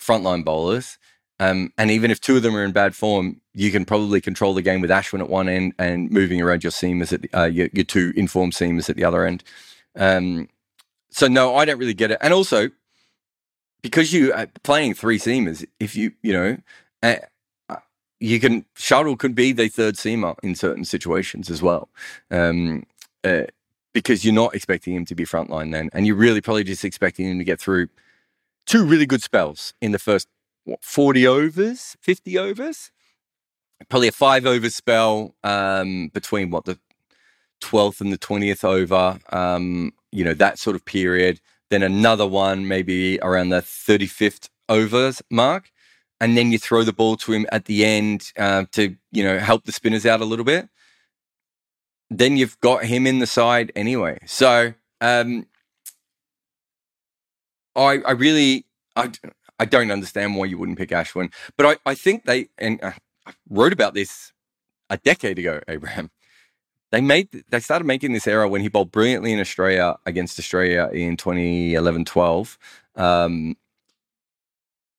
frontline 0.00 0.44
bowlers. 0.44 0.98
Um, 1.40 1.72
and 1.78 1.90
even 1.90 2.10
if 2.10 2.20
two 2.20 2.36
of 2.36 2.42
them 2.42 2.54
are 2.54 2.62
in 2.62 2.70
bad 2.70 2.94
form, 2.94 3.40
you 3.54 3.72
can 3.72 3.86
probably 3.86 4.20
control 4.20 4.52
the 4.52 4.60
game 4.60 4.82
with 4.82 4.90
Ashwin 4.90 5.20
at 5.20 5.30
one 5.30 5.48
end 5.48 5.72
and 5.78 6.10
moving 6.10 6.40
around 6.42 6.62
your 6.62 6.70
seamers 6.70 7.14
at 7.14 7.22
the, 7.22 7.30
uh, 7.32 7.46
your, 7.46 7.68
your 7.72 7.84
two 7.84 8.12
informed 8.14 8.52
seamers 8.52 8.90
at 8.90 8.96
the 8.96 9.04
other 9.04 9.24
end. 9.24 9.42
Um, 9.96 10.50
so 11.08 11.28
no, 11.28 11.56
I 11.56 11.64
don't 11.64 11.78
really 11.78 11.94
get 11.94 12.10
it. 12.10 12.18
And 12.20 12.34
also, 12.34 12.70
because 13.80 14.12
you 14.12 14.34
are 14.34 14.48
playing 14.62 14.92
three 14.92 15.18
seamers, 15.18 15.66
if 15.80 15.96
you 15.96 16.12
you 16.22 16.32
know, 16.34 16.58
uh, 17.02 17.16
you 18.20 18.38
can 18.38 18.66
Shardul 18.76 19.18
could 19.18 19.34
be 19.34 19.52
the 19.52 19.68
third 19.68 19.94
seamer 19.94 20.36
in 20.42 20.54
certain 20.54 20.84
situations 20.84 21.48
as 21.48 21.62
well, 21.62 21.88
um, 22.30 22.84
uh, 23.24 23.44
because 23.94 24.26
you're 24.26 24.34
not 24.34 24.54
expecting 24.54 24.94
him 24.94 25.06
to 25.06 25.14
be 25.14 25.24
frontline 25.24 25.72
then, 25.72 25.88
and 25.94 26.06
you're 26.06 26.16
really 26.16 26.42
probably 26.42 26.64
just 26.64 26.84
expecting 26.84 27.26
him 27.26 27.38
to 27.38 27.44
get 27.44 27.58
through 27.58 27.88
two 28.66 28.84
really 28.84 29.06
good 29.06 29.22
spells 29.22 29.72
in 29.80 29.92
the 29.92 29.98
first 29.98 30.28
what, 30.70 30.84
40 30.84 31.26
overs, 31.26 31.96
50 32.00 32.38
overs, 32.38 32.90
probably 33.88 34.08
a 34.08 34.12
five 34.12 34.46
over 34.46 34.70
spell 34.70 35.34
um, 35.42 36.08
between 36.08 36.50
what 36.50 36.64
the 36.64 36.78
12th 37.60 38.00
and 38.00 38.12
the 38.12 38.18
20th 38.18 38.64
over, 38.64 39.18
um, 39.30 39.92
you 40.12 40.24
know, 40.24 40.34
that 40.34 40.58
sort 40.58 40.76
of 40.76 40.84
period. 40.84 41.40
Then 41.70 41.82
another 41.82 42.26
one, 42.26 42.66
maybe 42.66 43.18
around 43.20 43.50
the 43.50 43.60
35th 43.60 44.48
overs 44.68 45.22
mark. 45.30 45.70
And 46.20 46.36
then 46.36 46.52
you 46.52 46.58
throw 46.58 46.82
the 46.82 46.92
ball 46.92 47.16
to 47.18 47.32
him 47.32 47.46
at 47.50 47.64
the 47.64 47.84
end 47.84 48.32
uh, 48.38 48.64
to, 48.72 48.96
you 49.10 49.24
know, 49.24 49.38
help 49.38 49.64
the 49.64 49.72
spinners 49.72 50.04
out 50.04 50.20
a 50.20 50.24
little 50.24 50.44
bit. 50.44 50.68
Then 52.10 52.36
you've 52.36 52.60
got 52.60 52.84
him 52.84 53.06
in 53.06 53.20
the 53.20 53.26
side 53.26 53.72
anyway. 53.74 54.18
So 54.26 54.74
um, 55.00 55.46
I, 57.74 58.00
I 58.06 58.10
really, 58.12 58.66
I, 58.96 59.10
I 59.60 59.64
don't 59.66 59.92
understand 59.92 60.36
why 60.36 60.46
you 60.46 60.58
wouldn't 60.58 60.78
pick 60.78 60.90
Ashwin. 60.90 61.32
But 61.56 61.66
I, 61.66 61.90
I 61.90 61.94
think 61.94 62.24
they, 62.24 62.48
and 62.58 62.80
I 62.82 62.94
wrote 63.48 63.72
about 63.72 63.94
this 63.94 64.32
a 64.88 64.96
decade 64.96 65.38
ago, 65.38 65.60
Abraham 65.68 66.10
they 66.90 67.00
made 67.00 67.28
they 67.48 67.60
started 67.60 67.84
making 67.84 68.12
this 68.12 68.26
error 68.26 68.48
when 68.48 68.62
he 68.62 68.68
bowled 68.68 68.90
brilliantly 68.90 69.32
in 69.32 69.40
Australia 69.40 69.96
against 70.06 70.38
Australia 70.38 70.90
in 70.92 71.16
2011 71.16 72.04
12. 72.04 72.58
Um, 72.96 73.56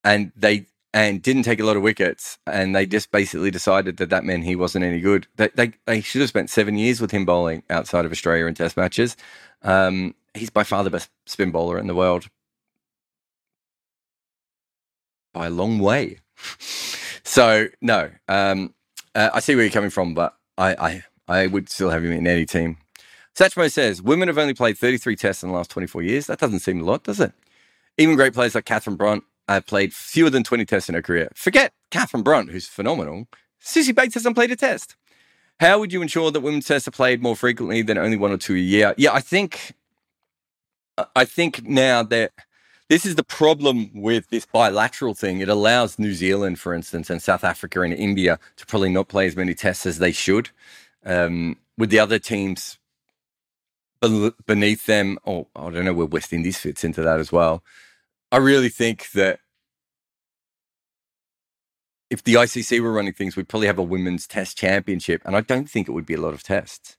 and 0.04 0.32
they 0.36 0.66
and 0.94 1.22
didn't 1.22 1.44
take 1.44 1.60
a 1.60 1.64
lot 1.64 1.78
of 1.78 1.84
wickets, 1.84 2.38
and 2.46 2.76
they 2.76 2.86
just 2.86 3.12
basically 3.12 3.52
decided 3.52 3.98
that 3.98 4.10
that 4.10 4.26
meant 4.26 4.44
he 4.44 4.56
wasn't 4.56 4.84
any 4.84 5.00
good. 5.00 5.28
They 5.36 5.50
they, 5.50 5.74
they 5.86 6.02
should 6.02 6.22
have 6.22 6.30
spent 6.30 6.50
seven 6.50 6.78
years 6.78 7.02
with 7.02 7.12
him 7.12 7.26
bowling 7.26 7.64
outside 7.70 8.06
of 8.06 8.12
Australia 8.12 8.46
in 8.46 8.56
Test 8.56 8.78
matches. 8.78 9.16
Um, 9.64 10.16
he's 10.34 10.50
by 10.50 10.64
far 10.64 10.84
the 10.84 10.90
best 10.90 11.10
spin 11.26 11.52
bowler 11.52 11.78
in 11.78 11.88
the 11.88 11.96
world 11.96 12.30
by 15.34 15.48
a 15.48 15.50
long 15.50 15.80
way. 15.80 16.20
so 17.24 17.68
no, 17.82 18.10
um, 18.28 18.74
uh, 19.16 19.30
I 19.34 19.40
see 19.40 19.56
where 19.56 19.64
you're 19.64 19.72
coming 19.72 19.90
from, 19.90 20.14
but 20.14 20.36
I, 20.58 20.76
I 20.76 21.04
I 21.28 21.48
would 21.48 21.70
still 21.70 21.90
have 21.90 22.04
him 22.04 22.12
in 22.12 22.28
any 22.28 22.46
team. 22.46 22.78
Satchmo 23.36 23.72
says 23.72 24.02
women 24.02 24.28
have 24.28 24.38
only 24.38 24.54
played 24.54 24.78
33 24.78 25.16
tests 25.16 25.44
in 25.44 25.50
the 25.50 25.56
last 25.56 25.72
24 25.72 26.02
years. 26.04 26.28
That 26.28 26.40
doesn't 26.40 26.60
seem 26.60 26.82
a 26.82 26.84
lot, 26.84 27.04
does 27.04 27.20
it? 27.20 27.32
Even 27.98 28.16
great 28.16 28.34
players 28.34 28.56
like 28.56 28.66
Catherine 28.66 28.98
Brunt 28.98 29.24
have 29.48 29.66
played 29.66 29.94
fewer 29.94 30.30
than 30.30 30.44
20 30.44 30.66
tests 30.66 30.90
in 30.90 30.96
her 30.96 31.02
career. 31.02 31.30
Forget 31.36 31.74
Catherine 31.90 32.24
Brunt, 32.24 32.52
who's 32.52 32.68
phenomenal. 32.68 33.28
Suzie 33.64 33.96
Bates 33.96 34.16
hasn't 34.16 34.36
played 34.36 34.52
a 34.52 34.56
test. 34.56 34.96
How 35.60 35.80
would 35.80 35.94
you 35.94 36.02
ensure 36.02 36.32
that 36.32 36.40
women's 36.42 36.66
tests 36.66 36.88
are 36.88 36.92
played 36.92 37.22
more 37.22 37.36
frequently 37.36 37.82
than 37.82 37.98
only 37.98 38.18
one 38.18 38.32
or 38.32 38.38
two 38.38 38.56
a 38.56 38.60
year? 38.60 38.96
Yeah, 38.98 39.14
I 39.14 39.20
think 39.22 39.74
I 41.16 41.26
think 41.26 41.64
now 41.64 42.04
that 42.04 42.32
this 42.92 43.06
is 43.06 43.16
the 43.16 43.24
problem 43.24 43.90
with 43.94 44.30
this 44.32 44.46
bilateral 44.46 45.14
thing. 45.14 45.40
It 45.40 45.48
allows 45.48 45.98
New 45.98 46.14
Zealand, 46.14 46.60
for 46.60 46.74
instance, 46.74 47.10
and 47.10 47.22
South 47.22 47.46
Africa 47.46 47.80
and 47.84 47.94
India 47.94 48.38
to 48.58 48.66
probably 48.66 48.90
not 48.90 49.08
play 49.08 49.26
as 49.28 49.38
many 49.38 49.54
tests 49.54 49.86
as 49.86 50.00
they 50.00 50.12
should. 50.12 50.50
Um, 51.06 51.56
with 51.78 51.90
the 51.90 52.00
other 52.00 52.20
teams 52.20 52.80
beneath 54.46 54.88
them, 54.88 55.20
or 55.24 55.48
I 55.56 55.70
don't 55.70 55.86
know 55.86 55.94
where 55.94 56.06
West 56.06 56.34
Indies 56.34 56.58
fits 56.58 56.84
into 56.84 57.02
that 57.02 57.22
as 57.22 57.32
well. 57.32 57.64
I 58.30 58.38
really 58.40 58.68
think 58.68 59.10
that 59.12 59.40
if 62.10 62.22
the 62.26 62.34
ICC 62.34 62.82
were 62.82 62.92
running 62.92 63.14
things, 63.14 63.38
we'd 63.38 63.48
probably 63.48 63.68
have 63.68 63.80
a 63.80 63.84
women's 63.84 64.28
test 64.28 64.58
championship, 64.58 65.22
and 65.24 65.38
I 65.38 65.40
don't 65.40 65.70
think 65.70 65.88
it 65.88 65.94
would 65.94 66.06
be 66.06 66.16
a 66.16 66.22
lot 66.22 66.34
of 66.34 66.44
tests. 66.44 66.98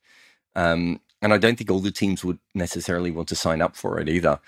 Um, 0.56 1.02
and 1.20 1.34
I 1.34 1.38
don't 1.38 1.56
think 1.56 1.70
all 1.70 1.80
the 1.80 1.92
teams 1.92 2.24
would 2.24 2.38
necessarily 2.54 3.10
want 3.10 3.28
to 3.28 3.36
sign 3.36 3.60
up 3.62 3.76
for 3.76 4.00
it 4.00 4.08
either. 4.08 4.40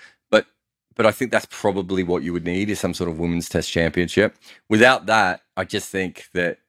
But 0.95 1.05
I 1.05 1.11
think 1.11 1.31
that's 1.31 1.47
probably 1.49 2.03
what 2.03 2.23
you 2.23 2.31
would 2.33 2.45
need 2.45 2.69
is 2.69 2.79
some 2.79 2.93
sort 2.93 3.09
of 3.09 3.19
women's 3.19 3.49
test 3.49 3.69
championship. 3.71 4.35
Without 4.69 5.05
that, 5.07 5.41
I 5.57 5.65
just 5.65 5.89
think 5.89 6.29
that 6.33 6.59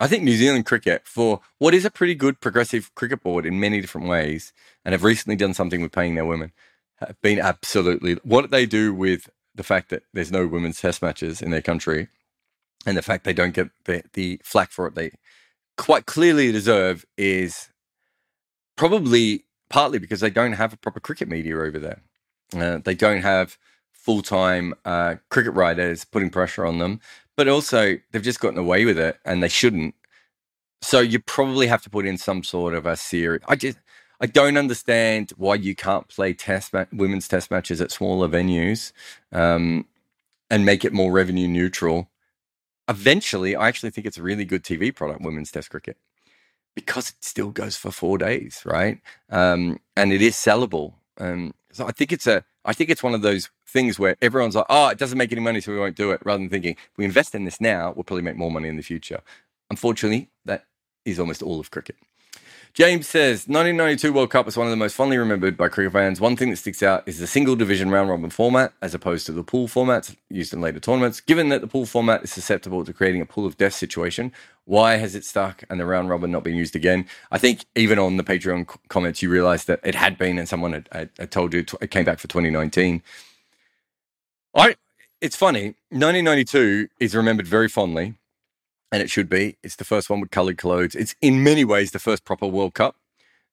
I 0.00 0.08
think 0.08 0.24
New 0.24 0.36
Zealand 0.36 0.66
cricket, 0.66 1.02
for 1.06 1.40
what 1.58 1.72
is 1.72 1.84
a 1.84 1.90
pretty 1.90 2.16
good 2.16 2.40
progressive 2.40 2.92
cricket 2.94 3.22
board 3.22 3.46
in 3.46 3.60
many 3.60 3.80
different 3.80 4.08
ways, 4.08 4.52
and 4.84 4.92
have 4.92 5.04
recently 5.04 5.36
done 5.36 5.54
something 5.54 5.80
with 5.80 5.92
paying 5.92 6.16
their 6.16 6.26
women, 6.26 6.52
have 6.96 7.20
been 7.22 7.38
absolutely 7.38 8.14
what 8.24 8.50
they 8.50 8.66
do 8.66 8.92
with 8.92 9.30
the 9.54 9.62
fact 9.62 9.90
that 9.90 10.02
there's 10.12 10.32
no 10.32 10.46
women's 10.46 10.80
test 10.80 11.00
matches 11.00 11.40
in 11.40 11.50
their 11.52 11.62
country, 11.62 12.08
and 12.84 12.96
the 12.96 13.02
fact 13.02 13.24
they 13.24 13.32
don't 13.32 13.54
get 13.54 13.70
the, 13.84 14.02
the 14.14 14.40
flack 14.42 14.72
for 14.72 14.86
it 14.88 14.94
they 14.94 15.12
quite 15.76 16.06
clearly 16.06 16.52
deserve 16.52 17.04
is 17.16 17.68
probably 18.76 19.44
partly 19.70 19.98
because 19.98 20.20
they 20.20 20.30
don't 20.30 20.52
have 20.52 20.72
a 20.72 20.76
proper 20.76 21.00
cricket 21.00 21.28
media 21.28 21.56
over 21.56 21.78
there. 21.78 22.02
Uh, 22.62 22.80
they 22.82 22.94
don't 22.94 23.22
have 23.22 23.58
full 23.92 24.22
time 24.22 24.74
uh, 24.84 25.16
cricket 25.30 25.54
writers 25.54 26.04
putting 26.04 26.30
pressure 26.30 26.66
on 26.66 26.78
them, 26.78 27.00
but 27.36 27.48
also 27.48 27.96
they've 28.12 28.22
just 28.22 28.40
gotten 28.40 28.58
away 28.58 28.84
with 28.84 28.98
it 28.98 29.18
and 29.24 29.42
they 29.42 29.48
shouldn't. 29.48 29.94
So 30.82 31.00
you 31.00 31.18
probably 31.18 31.66
have 31.66 31.82
to 31.82 31.90
put 31.90 32.06
in 32.06 32.18
some 32.18 32.44
sort 32.44 32.74
of 32.74 32.86
a 32.86 32.96
series. 32.96 33.40
I 33.48 33.56
just 33.56 33.78
I 34.20 34.26
don't 34.26 34.56
understand 34.56 35.32
why 35.36 35.56
you 35.56 35.74
can't 35.74 36.08
play 36.08 36.34
test 36.34 36.72
ma- 36.72 36.84
women's 36.92 37.28
test 37.28 37.50
matches 37.50 37.80
at 37.80 37.90
smaller 37.90 38.28
venues 38.28 38.92
um, 39.32 39.86
and 40.50 40.64
make 40.64 40.84
it 40.84 40.92
more 40.92 41.10
revenue 41.10 41.48
neutral. 41.48 42.10
Eventually, 42.88 43.56
I 43.56 43.68
actually 43.68 43.90
think 43.90 44.06
it's 44.06 44.18
a 44.18 44.22
really 44.22 44.44
good 44.44 44.62
TV 44.62 44.94
product, 44.94 45.22
women's 45.22 45.50
test 45.50 45.70
cricket 45.70 45.96
because 46.74 47.10
it 47.10 47.16
still 47.20 47.50
goes 47.50 47.76
for 47.76 47.90
four 47.90 48.18
days, 48.18 48.62
right? 48.64 49.00
Um, 49.30 49.78
and 49.96 50.12
it 50.12 50.22
is 50.22 50.34
sellable. 50.34 50.94
Um, 51.18 51.54
so 51.72 51.86
I 51.86 51.92
think 51.92 52.12
it's 52.12 52.26
a, 52.26 52.44
I 52.64 52.72
think 52.72 52.90
it's 52.90 53.02
one 53.02 53.14
of 53.14 53.22
those 53.22 53.50
things 53.66 53.98
where 53.98 54.16
everyone's 54.22 54.56
like, 54.56 54.66
oh, 54.68 54.88
it 54.88 54.98
doesn't 54.98 55.18
make 55.18 55.32
any 55.32 55.40
money, 55.40 55.60
so 55.60 55.72
we 55.72 55.78
won't 55.78 55.96
do 55.96 56.10
it. 56.12 56.20
Rather 56.24 56.38
than 56.38 56.48
thinking, 56.48 56.72
if 56.72 56.96
we 56.96 57.04
invest 57.04 57.34
in 57.34 57.44
this 57.44 57.60
now, 57.60 57.92
we'll 57.94 58.04
probably 58.04 58.22
make 58.22 58.36
more 58.36 58.50
money 58.50 58.68
in 58.68 58.76
the 58.76 58.82
future. 58.82 59.20
Unfortunately, 59.70 60.30
that 60.44 60.64
is 61.04 61.18
almost 61.18 61.42
all 61.42 61.60
of 61.60 61.70
cricket. 61.70 61.96
James 62.74 63.06
says 63.06 63.46
1992 63.46 64.12
World 64.12 64.30
Cup 64.30 64.46
was 64.46 64.56
one 64.56 64.66
of 64.66 64.72
the 64.72 64.76
most 64.76 64.96
fondly 64.96 65.16
remembered 65.16 65.56
by 65.56 65.68
cricket 65.68 65.92
fans. 65.92 66.20
One 66.20 66.34
thing 66.34 66.50
that 66.50 66.56
sticks 66.56 66.82
out 66.82 67.04
is 67.06 67.20
the 67.20 67.26
single 67.28 67.54
division 67.54 67.88
round 67.88 68.10
robin 68.10 68.30
format 68.30 68.72
as 68.82 68.96
opposed 68.96 69.26
to 69.26 69.32
the 69.32 69.44
pool 69.44 69.68
formats 69.68 70.16
used 70.28 70.52
in 70.52 70.60
later 70.60 70.80
tournaments. 70.80 71.20
Given 71.20 71.50
that 71.50 71.60
the 71.60 71.68
pool 71.68 71.86
format 71.86 72.24
is 72.24 72.32
susceptible 72.32 72.84
to 72.84 72.92
creating 72.92 73.20
a 73.20 73.26
pool 73.26 73.46
of 73.46 73.56
death 73.56 73.74
situation, 73.74 74.32
why 74.64 74.96
has 74.96 75.14
it 75.14 75.24
stuck 75.24 75.62
and 75.70 75.78
the 75.78 75.86
round 75.86 76.08
robin 76.08 76.32
not 76.32 76.42
been 76.42 76.56
used 76.56 76.74
again? 76.74 77.06
I 77.30 77.38
think 77.38 77.64
even 77.76 77.96
on 78.00 78.16
the 78.16 78.24
Patreon 78.24 78.66
comments, 78.88 79.22
you 79.22 79.30
realized 79.30 79.68
that 79.68 79.78
it 79.84 79.94
had 79.94 80.18
been 80.18 80.36
and 80.36 80.48
someone 80.48 80.72
had, 80.72 81.10
had, 81.16 81.30
told 81.30 81.54
you 81.54 81.64
it 81.80 81.92
came 81.92 82.04
back 82.04 82.18
for 82.18 82.26
2019. 82.26 83.04
I, 84.56 84.74
it's 85.20 85.36
funny, 85.36 85.76
1992 85.90 86.88
is 86.98 87.14
remembered 87.14 87.46
very 87.46 87.68
fondly 87.68 88.14
and 88.94 89.02
it 89.02 89.10
should 89.10 89.28
be. 89.28 89.56
It's 89.64 89.74
the 89.74 89.84
first 89.84 90.08
one 90.08 90.20
with 90.20 90.30
coloured 90.30 90.56
clothes. 90.56 90.94
It's 90.94 91.16
in 91.20 91.42
many 91.42 91.64
ways 91.64 91.90
the 91.90 91.98
first 91.98 92.24
proper 92.24 92.46
World 92.46 92.74
Cup. 92.74 92.94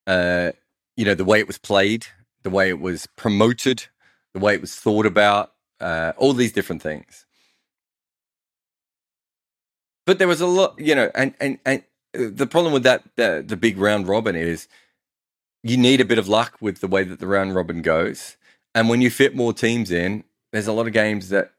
Uh, 0.06 0.52
you 0.96 1.04
know, 1.04 1.16
the 1.16 1.26
way 1.26 1.40
it 1.40 1.48
was 1.48 1.58
played, 1.58 2.06
the 2.44 2.52
way 2.52 2.70
it 2.70 2.80
was 2.80 3.08
promoted, 3.16 3.88
the 4.36 4.40
way 4.40 4.54
it 4.54 4.62
was 4.62 4.76
thought 4.76 5.08
about, 5.08 5.54
uh, 5.80 6.14
all 6.16 6.34
these 6.34 6.52
different 6.52 6.84
things. 6.84 7.26
But 10.06 10.20
there 10.20 10.28
was 10.28 10.42
a 10.42 10.46
lot, 10.46 10.76
you 10.78 10.94
know, 10.94 11.10
and 11.16 11.34
and 11.40 11.58
and 11.66 11.82
uh, 12.16 12.30
the 12.32 12.46
problem 12.46 12.72
with 12.72 12.84
that, 12.84 13.02
the, 13.16 13.44
the 13.44 13.58
big 13.58 13.80
round 13.80 14.08
robin 14.08 14.36
is 14.36 14.68
you 15.64 15.76
need 15.76 16.02
a 16.02 16.06
bit 16.06 16.20
of 16.20 16.28
luck 16.28 16.56
with 16.62 16.82
the 16.82 16.88
way 16.88 17.04
that 17.04 17.18
the 17.20 17.26
round 17.26 17.56
robin 17.56 17.82
goes. 17.82 18.38
And 18.76 18.90
when 18.90 19.02
you 19.02 19.10
fit 19.10 19.36
more 19.36 19.54
teams 19.54 19.90
in, 19.90 20.24
there's 20.52 20.68
a 20.68 20.74
lot 20.74 20.86
of 20.86 20.94
games 20.94 21.30
that 21.30 21.52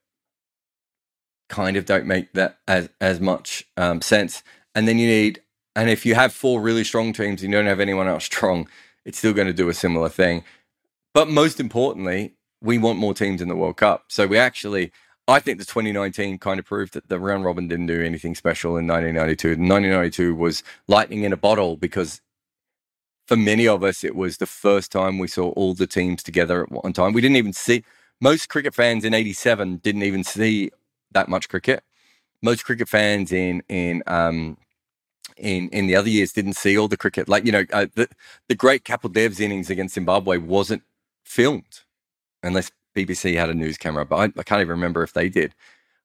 kind 1.53 1.77
of 1.77 1.85
don't 1.85 2.07
make 2.07 2.33
that 2.33 2.59
as 2.67 2.89
as 3.01 3.21
much 3.21 3.65
um, 3.77 4.01
sense. 4.01 4.43
And 4.75 4.89
then 4.89 4.99
you 4.99 5.07
need, 5.07 5.43
and 5.77 5.91
if 5.91 6.07
you 6.07 6.15
have 6.15 6.33
four 6.33 6.63
really 6.63 6.83
strong 6.83 7.13
teams 7.13 7.43
and 7.43 7.53
you 7.53 7.59
don't 7.59 7.67
have 7.67 7.79
anyone 7.79 8.09
else 8.09 8.25
strong, 8.25 8.69
it's 9.05 9.19
still 9.19 9.35
going 9.35 9.47
to 9.47 9.53
do 9.53 9.69
a 9.69 9.75
similar 9.75 10.09
thing. 10.09 10.45
But 11.13 11.29
most 11.29 11.61
importantly, 11.61 12.33
we 12.63 12.79
want 12.79 12.99
more 12.99 13.13
teams 13.13 13.43
in 13.43 13.49
the 13.49 13.57
World 13.57 13.77
Cup. 13.77 14.07
So 14.09 14.27
we 14.27 14.39
actually, 14.39 14.93
I 15.29 15.41
think 15.41 15.59
the 15.59 15.67
2019 15.67 16.39
kind 16.39 16.59
of 16.59 16.65
proved 16.65 16.95
that 16.95 17.09
the 17.09 17.21
round 17.21 17.45
robin 17.45 17.69
didn't 17.69 17.87
do 17.87 18.01
anything 18.01 18.35
special 18.35 18.79
in 18.79 18.87
1992. 18.87 19.49
1992 19.49 20.35
was 20.35 20.63
lightning 20.89 21.25
in 21.25 21.35
a 21.35 21.37
bottle 21.37 21.77
because 21.77 22.23
for 23.27 23.37
many 23.37 23.69
of 23.69 23.85
us, 23.85 24.03
it 24.03 24.17
was 24.17 24.39
the 24.39 24.47
first 24.47 24.91
time 24.91 25.19
we 25.19 25.29
saw 25.29 25.51
all 25.51 25.75
the 25.75 25.87
teams 25.87 26.23
together 26.23 26.63
at 26.63 26.73
one 26.73 26.95
time. 26.95 27.13
We 27.13 27.21
didn't 27.21 27.37
even 27.37 27.53
see 27.53 27.85
most 28.23 28.49
cricket 28.49 28.75
fans 28.75 29.05
in 29.05 29.13
87 29.13 29.79
didn't 29.79 30.05
even 30.05 30.25
see 30.25 30.71
that 31.15 31.29
much 31.29 31.49
cricket. 31.49 31.85
Most 32.43 32.65
cricket 32.65 32.89
fans 32.89 33.33
in 33.33 33.63
in 33.69 34.03
um, 34.07 34.57
in 35.37 35.69
in 35.71 35.87
the 35.87 35.97
other 35.97 36.09
years 36.09 36.33
didn't 36.33 36.55
see 36.55 36.77
all 36.77 36.89
the 36.89 36.97
cricket. 36.97 37.29
Like 37.29 37.45
you 37.47 37.53
know, 37.53 37.65
uh, 37.73 37.87
the 37.95 38.09
the 38.49 38.55
great 38.55 38.85
Kapil 38.85 39.13
Dev's 39.13 39.41
innings 39.41 39.71
against 39.71 39.95
Zimbabwe 39.95 40.39
wasn't 40.39 40.83
filmed 41.25 41.81
unless 42.43 42.71
BBC 42.97 43.37
had 43.37 43.51
a 43.51 43.55
news 43.55 43.79
camera, 43.79 44.05
but 44.05 44.17
I, 44.17 44.25
I 44.41 44.43
can't 44.43 44.61
even 44.61 44.71
remember 44.71 45.03
if 45.03 45.13
they 45.13 45.29
did. 45.29 45.55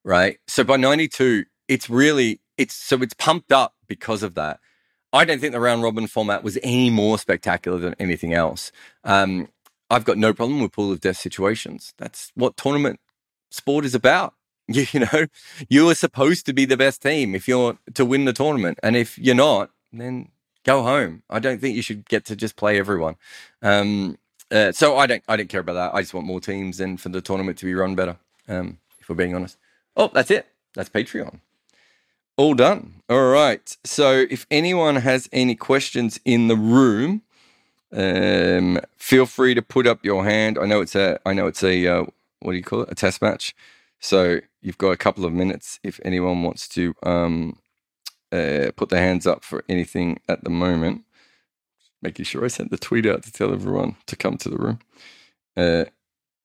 Right. 0.04 0.40
So 0.48 0.64
by 0.64 0.78
'92, 0.78 1.46
it's 1.68 1.90
really 1.90 2.40
it's 2.58 2.76
so 2.76 2.98
it's 3.02 3.14
pumped 3.16 3.52
up 3.52 3.76
because 3.88 4.24
of 4.24 4.36
that. 4.36 4.60
I 5.14 5.26
don't 5.26 5.40
think 5.40 5.54
the 5.54 5.60
round 5.60 5.84
robin 5.84 6.08
format 6.08 6.44
was 6.44 6.58
any 6.64 6.90
more 6.90 7.18
spectacular 7.18 7.78
than 7.78 7.96
anything 8.00 8.34
else. 8.34 8.72
Um, 9.04 9.48
I've 9.90 10.06
got 10.06 10.18
no 10.18 10.34
problem 10.34 10.62
with 10.62 10.74
pool 10.74 10.92
of 10.92 11.00
death 11.00 11.18
situations. 11.18 11.94
That's 11.98 12.32
what 12.36 12.58
tournament 12.58 13.00
sport 13.52 13.86
is 13.86 13.96
about. 13.96 14.34
You, 14.74 14.86
you 14.92 15.00
know, 15.00 15.28
you 15.70 15.90
are 15.90 15.96
supposed 15.96 16.46
to 16.46 16.54
be 16.54 16.66
the 16.66 16.76
best 16.76 17.02
team 17.02 17.34
if 17.34 17.48
you're 17.48 17.78
to 17.94 18.04
win 18.04 18.26
the 18.26 18.34
tournament, 18.34 18.78
and 18.84 18.98
if 18.98 19.18
you're 19.18 19.34
not, 19.34 19.72
then 19.94 20.28
go 20.66 20.84
home. 20.84 21.24
I 21.30 21.40
don't 21.40 21.62
think 21.62 21.78
you 21.78 21.82
should 21.82 22.08
get 22.10 22.26
to 22.26 22.36
just 22.36 22.58
play 22.58 22.78
everyone. 22.78 23.16
Um, 23.62 24.18
uh, 24.52 24.74
so 24.74 24.98
I 24.98 25.08
don't, 25.08 25.24
I 25.28 25.38
don't 25.38 25.50
care 25.50 25.62
about 25.62 25.74
that. 25.74 25.96
I 25.96 26.02
just 26.02 26.14
want 26.14 26.28
more 26.28 26.42
teams 26.42 26.80
and 26.82 27.00
for 27.00 27.10
the 27.10 27.22
tournament 27.22 27.58
to 27.60 27.66
be 27.66 27.74
run 27.74 27.96
better. 27.96 28.18
Um, 28.48 28.80
if 29.00 29.10
we're 29.10 29.16
being 29.16 29.36
honest. 29.36 29.58
Oh, 29.96 30.12
that's 30.14 30.32
it. 30.32 30.48
That's 30.76 30.90
Patreon. 30.90 31.40
All 32.36 32.54
done. 32.54 33.02
All 33.10 33.30
right. 33.30 33.76
So 33.84 34.26
if 34.30 34.46
anyone 34.52 34.98
has 34.98 35.28
any 35.32 35.56
questions 35.56 36.20
in 36.24 36.50
the 36.50 36.56
room, 36.56 37.24
um, 37.92 38.80
feel 38.98 39.26
free 39.26 39.54
to 39.56 39.62
put 39.62 39.88
up 39.88 40.04
your 40.04 40.26
hand. 40.26 40.60
I 40.60 40.66
know 40.66 40.82
it's 40.82 40.96
a, 40.96 41.20
I 41.26 41.34
know 41.34 41.48
it's 41.48 41.64
a, 41.64 41.88
uh, 41.88 42.06
what 42.40 42.52
do 42.52 42.58
you 42.58 42.64
call 42.64 42.82
it? 42.82 42.92
A 42.92 42.96
test 42.96 43.22
match. 43.22 43.56
So 44.00 44.40
you've 44.62 44.78
got 44.78 44.92
a 44.92 44.98
couple 44.98 45.26
of 45.26 45.34
minutes 45.34 45.80
if 45.84 46.00
anyone 46.04 46.44
wants 46.44 46.68
to 46.70 46.94
um, 47.04 47.60
uh, 48.32 48.72
put 48.76 48.90
their 48.90 49.02
hands 49.02 49.26
up 49.26 49.44
for 49.44 49.64
anything 49.68 50.20
at 50.28 50.44
the 50.44 50.50
moment. 50.50 51.04
Making 52.02 52.26
sure 52.26 52.46
I 52.46 52.48
sent 52.48 52.70
the 52.70 52.78
tweet 52.78 53.06
out 53.06 53.24
to 53.24 53.32
tell 53.32 53.54
everyone 53.54 53.96
to 54.06 54.16
come 54.16 54.38
to 54.38 54.50
the 54.50 54.58
room. 54.58 54.80
Uh, 55.56 55.86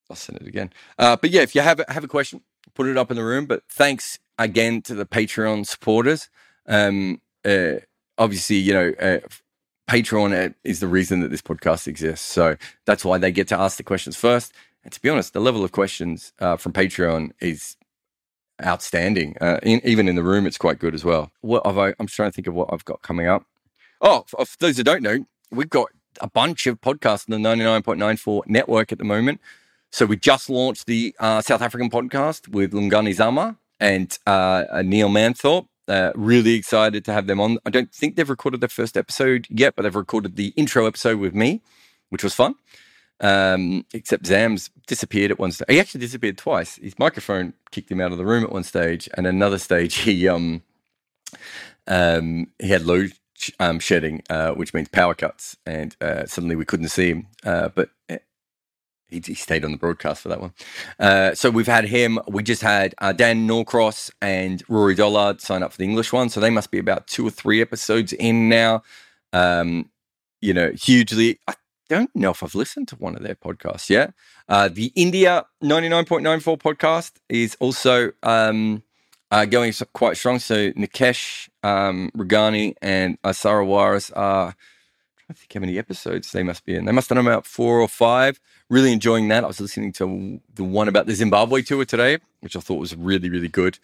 I'll 0.08 0.16
send 0.16 0.40
it 0.40 0.46
again. 0.46 0.72
Uh, 0.98 1.16
but 1.16 1.30
yeah, 1.30 1.42
if 1.42 1.54
you 1.54 1.60
have 1.60 1.80
a, 1.80 1.92
have 1.92 2.04
a 2.04 2.08
question, 2.08 2.40
put 2.74 2.86
it 2.86 2.96
up 2.96 3.10
in 3.10 3.16
the 3.16 3.24
room. 3.24 3.46
But 3.46 3.62
thanks 3.68 4.18
again 4.38 4.82
to 4.82 4.94
the 4.94 5.06
Patreon 5.06 5.66
supporters. 5.66 6.30
Um, 6.66 7.20
uh, 7.44 7.80
obviously, 8.16 8.56
you 8.56 8.72
know, 8.72 8.92
uh, 8.98 9.18
Patreon 9.90 10.50
uh, 10.50 10.54
is 10.64 10.80
the 10.80 10.86
reason 10.86 11.20
that 11.20 11.30
this 11.30 11.42
podcast 11.42 11.86
exists. 11.86 12.26
So 12.26 12.56
that's 12.86 13.04
why 13.04 13.18
they 13.18 13.32
get 13.32 13.48
to 13.48 13.58
ask 13.58 13.76
the 13.76 13.82
questions 13.82 14.16
first. 14.16 14.52
And 14.84 14.92
to 14.92 15.00
be 15.00 15.08
honest, 15.08 15.32
the 15.32 15.40
level 15.40 15.64
of 15.64 15.72
questions 15.72 16.32
uh, 16.40 16.56
from 16.56 16.72
Patreon 16.72 17.30
is 17.40 17.76
outstanding. 18.64 19.36
Uh, 19.40 19.58
in, 19.62 19.80
even 19.84 20.08
in 20.08 20.16
the 20.16 20.22
room, 20.22 20.46
it's 20.46 20.58
quite 20.58 20.78
good 20.78 20.94
as 20.94 21.04
well. 21.04 21.30
What 21.40 21.64
have 21.66 21.78
I? 21.78 21.94
I'm 21.98 22.06
just 22.06 22.16
trying 22.16 22.30
to 22.30 22.34
think 22.34 22.46
of 22.46 22.54
what 22.54 22.68
I've 22.72 22.84
got 22.84 23.02
coming 23.02 23.26
up. 23.26 23.44
Oh, 24.00 24.24
for 24.28 24.46
those 24.58 24.76
who 24.76 24.82
don't 24.82 25.02
know, 25.02 25.26
we've 25.50 25.70
got 25.70 25.88
a 26.20 26.28
bunch 26.28 26.66
of 26.66 26.80
podcasts 26.80 27.28
in 27.28 27.42
the 27.42 27.48
99.94 27.48 28.42
network 28.46 28.92
at 28.92 28.98
the 28.98 29.04
moment. 29.04 29.40
So 29.90 30.06
we 30.06 30.16
just 30.16 30.50
launched 30.50 30.86
the 30.86 31.14
uh, 31.20 31.42
South 31.42 31.62
African 31.62 31.90
podcast 31.90 32.48
with 32.48 32.72
Lungani 32.72 33.14
Zama 33.14 33.56
and 33.78 34.18
uh, 34.26 34.82
Neil 34.84 35.08
Manthorp. 35.08 35.66
Uh, 35.88 36.12
really 36.14 36.54
excited 36.54 37.04
to 37.04 37.12
have 37.12 37.26
them 37.26 37.40
on. 37.40 37.58
I 37.66 37.70
don't 37.70 37.92
think 37.92 38.16
they've 38.16 38.28
recorded 38.28 38.60
their 38.60 38.68
first 38.68 38.96
episode 38.96 39.46
yet, 39.50 39.74
but 39.76 39.82
they've 39.82 39.94
recorded 39.94 40.36
the 40.36 40.48
intro 40.56 40.86
episode 40.86 41.18
with 41.18 41.34
me, 41.34 41.60
which 42.08 42.24
was 42.24 42.34
fun. 42.34 42.54
Um, 43.22 43.86
except 43.94 44.26
Zam's 44.26 44.70
disappeared 44.88 45.30
at 45.32 45.40
one 45.40 45.52
stage. 45.52 45.66
He 45.70 45.80
actually 45.80 46.00
disappeared 46.02 46.38
twice. 46.38 46.76
His 46.76 46.98
microphone 46.98 47.54
kicked 47.72 47.90
him 47.90 48.00
out 48.00 48.12
of 48.12 48.18
the 48.18 48.26
room 48.26 48.44
at 48.44 48.52
one 48.52 48.64
stage, 48.64 49.08
and 49.14 49.26
another 49.26 49.58
stage 49.58 49.96
he 49.96 50.28
um 50.28 50.62
um 51.88 52.48
he 52.60 52.70
had 52.70 52.84
load 52.86 53.12
sh- 53.34 53.50
um, 53.60 53.78
shedding, 53.80 54.22
uh, 54.30 54.52
which 54.52 54.74
means 54.74 54.88
power 54.88 55.14
cuts, 55.14 55.56
and 55.66 55.96
uh, 56.00 56.26
suddenly 56.26 56.56
we 56.56 56.64
couldn't 56.64 56.88
see 56.88 57.10
him. 57.10 57.26
Uh, 57.44 57.68
but 57.70 57.90
uh, 58.10 58.18
he, 59.08 59.22
he 59.24 59.34
stayed 59.34 59.64
on 59.64 59.72
the 59.72 59.78
broadcast 59.78 60.22
for 60.22 60.28
that 60.30 60.40
one. 60.40 60.52
Uh, 60.98 61.34
so 61.34 61.50
we've 61.50 61.66
had 61.66 61.86
him. 61.86 62.18
We 62.28 62.42
just 62.42 62.62
had 62.62 62.94
uh, 63.00 63.12
Dan 63.12 63.46
Norcross 63.48 64.10
and 64.22 64.62
Rory 64.68 64.94
Dollard 64.94 65.40
sign 65.40 65.62
up 65.62 65.72
for 65.72 65.78
the 65.78 65.84
English 65.84 66.12
one, 66.12 66.28
so 66.28 66.40
they 66.40 66.50
must 66.50 66.70
be 66.70 66.78
about 66.78 67.06
two 67.08 67.26
or 67.26 67.30
three 67.30 67.60
episodes 67.60 68.12
in 68.14 68.48
now. 68.48 68.82
Um, 69.32 69.90
you 70.40 70.54
know, 70.54 70.72
hugely. 70.72 71.38
I 71.48 71.54
don't 71.92 72.16
know 72.16 72.30
if 72.30 72.42
I've 72.42 72.54
listened 72.54 72.88
to 72.88 72.96
one 72.96 73.14
of 73.16 73.22
their 73.22 73.34
podcasts 73.34 73.90
yet. 73.90 74.14
Uh, 74.48 74.68
the 74.72 74.92
India 74.94 75.44
99.94 75.62 76.58
podcast 76.58 77.12
is 77.28 77.54
also 77.60 78.12
um, 78.22 78.82
uh, 79.30 79.44
going 79.44 79.72
quite 79.92 80.16
strong. 80.16 80.38
So 80.38 80.72
Nikesh 80.72 81.50
um, 81.62 82.10
Ragani 82.16 82.74
and 82.80 83.20
Asara 83.22 83.66
Waris 83.66 84.10
are, 84.12 84.56
trying 85.18 85.34
think 85.34 85.52
how 85.52 85.60
many 85.60 85.78
episodes 85.78 86.32
they 86.32 86.42
must 86.42 86.64
be 86.64 86.74
in. 86.74 86.86
They 86.86 86.92
must 86.92 87.10
have 87.10 87.16
done 87.16 87.26
about 87.26 87.46
four 87.46 87.78
or 87.78 87.88
five. 87.88 88.40
Really 88.70 88.92
enjoying 88.92 89.28
that. 89.28 89.44
I 89.44 89.46
was 89.46 89.60
listening 89.60 89.92
to 89.94 90.40
the 90.54 90.64
one 90.64 90.88
about 90.88 91.06
the 91.06 91.14
Zimbabwe 91.14 91.60
tour 91.60 91.84
today, 91.84 92.18
which 92.40 92.56
I 92.56 92.60
thought 92.60 92.80
was 92.80 92.96
really, 92.96 93.28
really 93.28 93.48
good. 93.48 93.78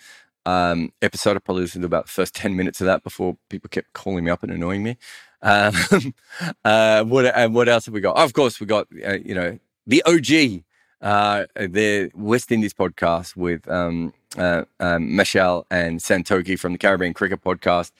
Um, 0.47 0.93
episode. 1.03 1.37
I 1.37 1.41
probably 1.41 1.65
listened 1.65 1.83
to 1.83 1.87
about 1.87 2.07
the 2.07 2.13
first 2.13 2.35
10 2.35 2.57
minutes 2.57 2.81
of 2.81 2.87
that 2.87 3.03
before 3.05 3.37
people 3.51 3.69
kept 3.69 3.93
calling 3.93 4.25
me 4.25 4.31
up 4.31 4.43
and 4.43 4.51
annoying 4.51 4.83
me. 4.83 4.97
Um, 5.43 6.15
uh, 6.65 7.05
what 7.05 7.27
and 7.27 7.55
what 7.55 7.69
else 7.69 7.87
have 7.87 7.95
we 7.95 8.01
got? 8.01 8.17
of 8.17 8.33
course, 8.33 8.61
we 8.61 8.67
got 8.67 8.87
uh, 9.07 9.19
you 9.25 9.35
know 9.35 9.59
the 9.87 10.03
OG, 10.05 10.63
uh, 11.01 11.47
the 11.55 12.11
West 12.15 12.51
Indies 12.53 12.75
podcast 12.75 13.37
with 13.37 13.69
um, 13.69 14.13
uh, 14.37 14.65
um, 14.81 15.15
Michelle 15.17 15.67
and 15.71 16.01
Santokie 16.01 16.59
from 16.59 16.73
the 16.73 16.79
Caribbean 16.79 17.15
Cricket 17.15 17.43
Podcast. 17.43 17.93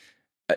Uh, 0.49 0.57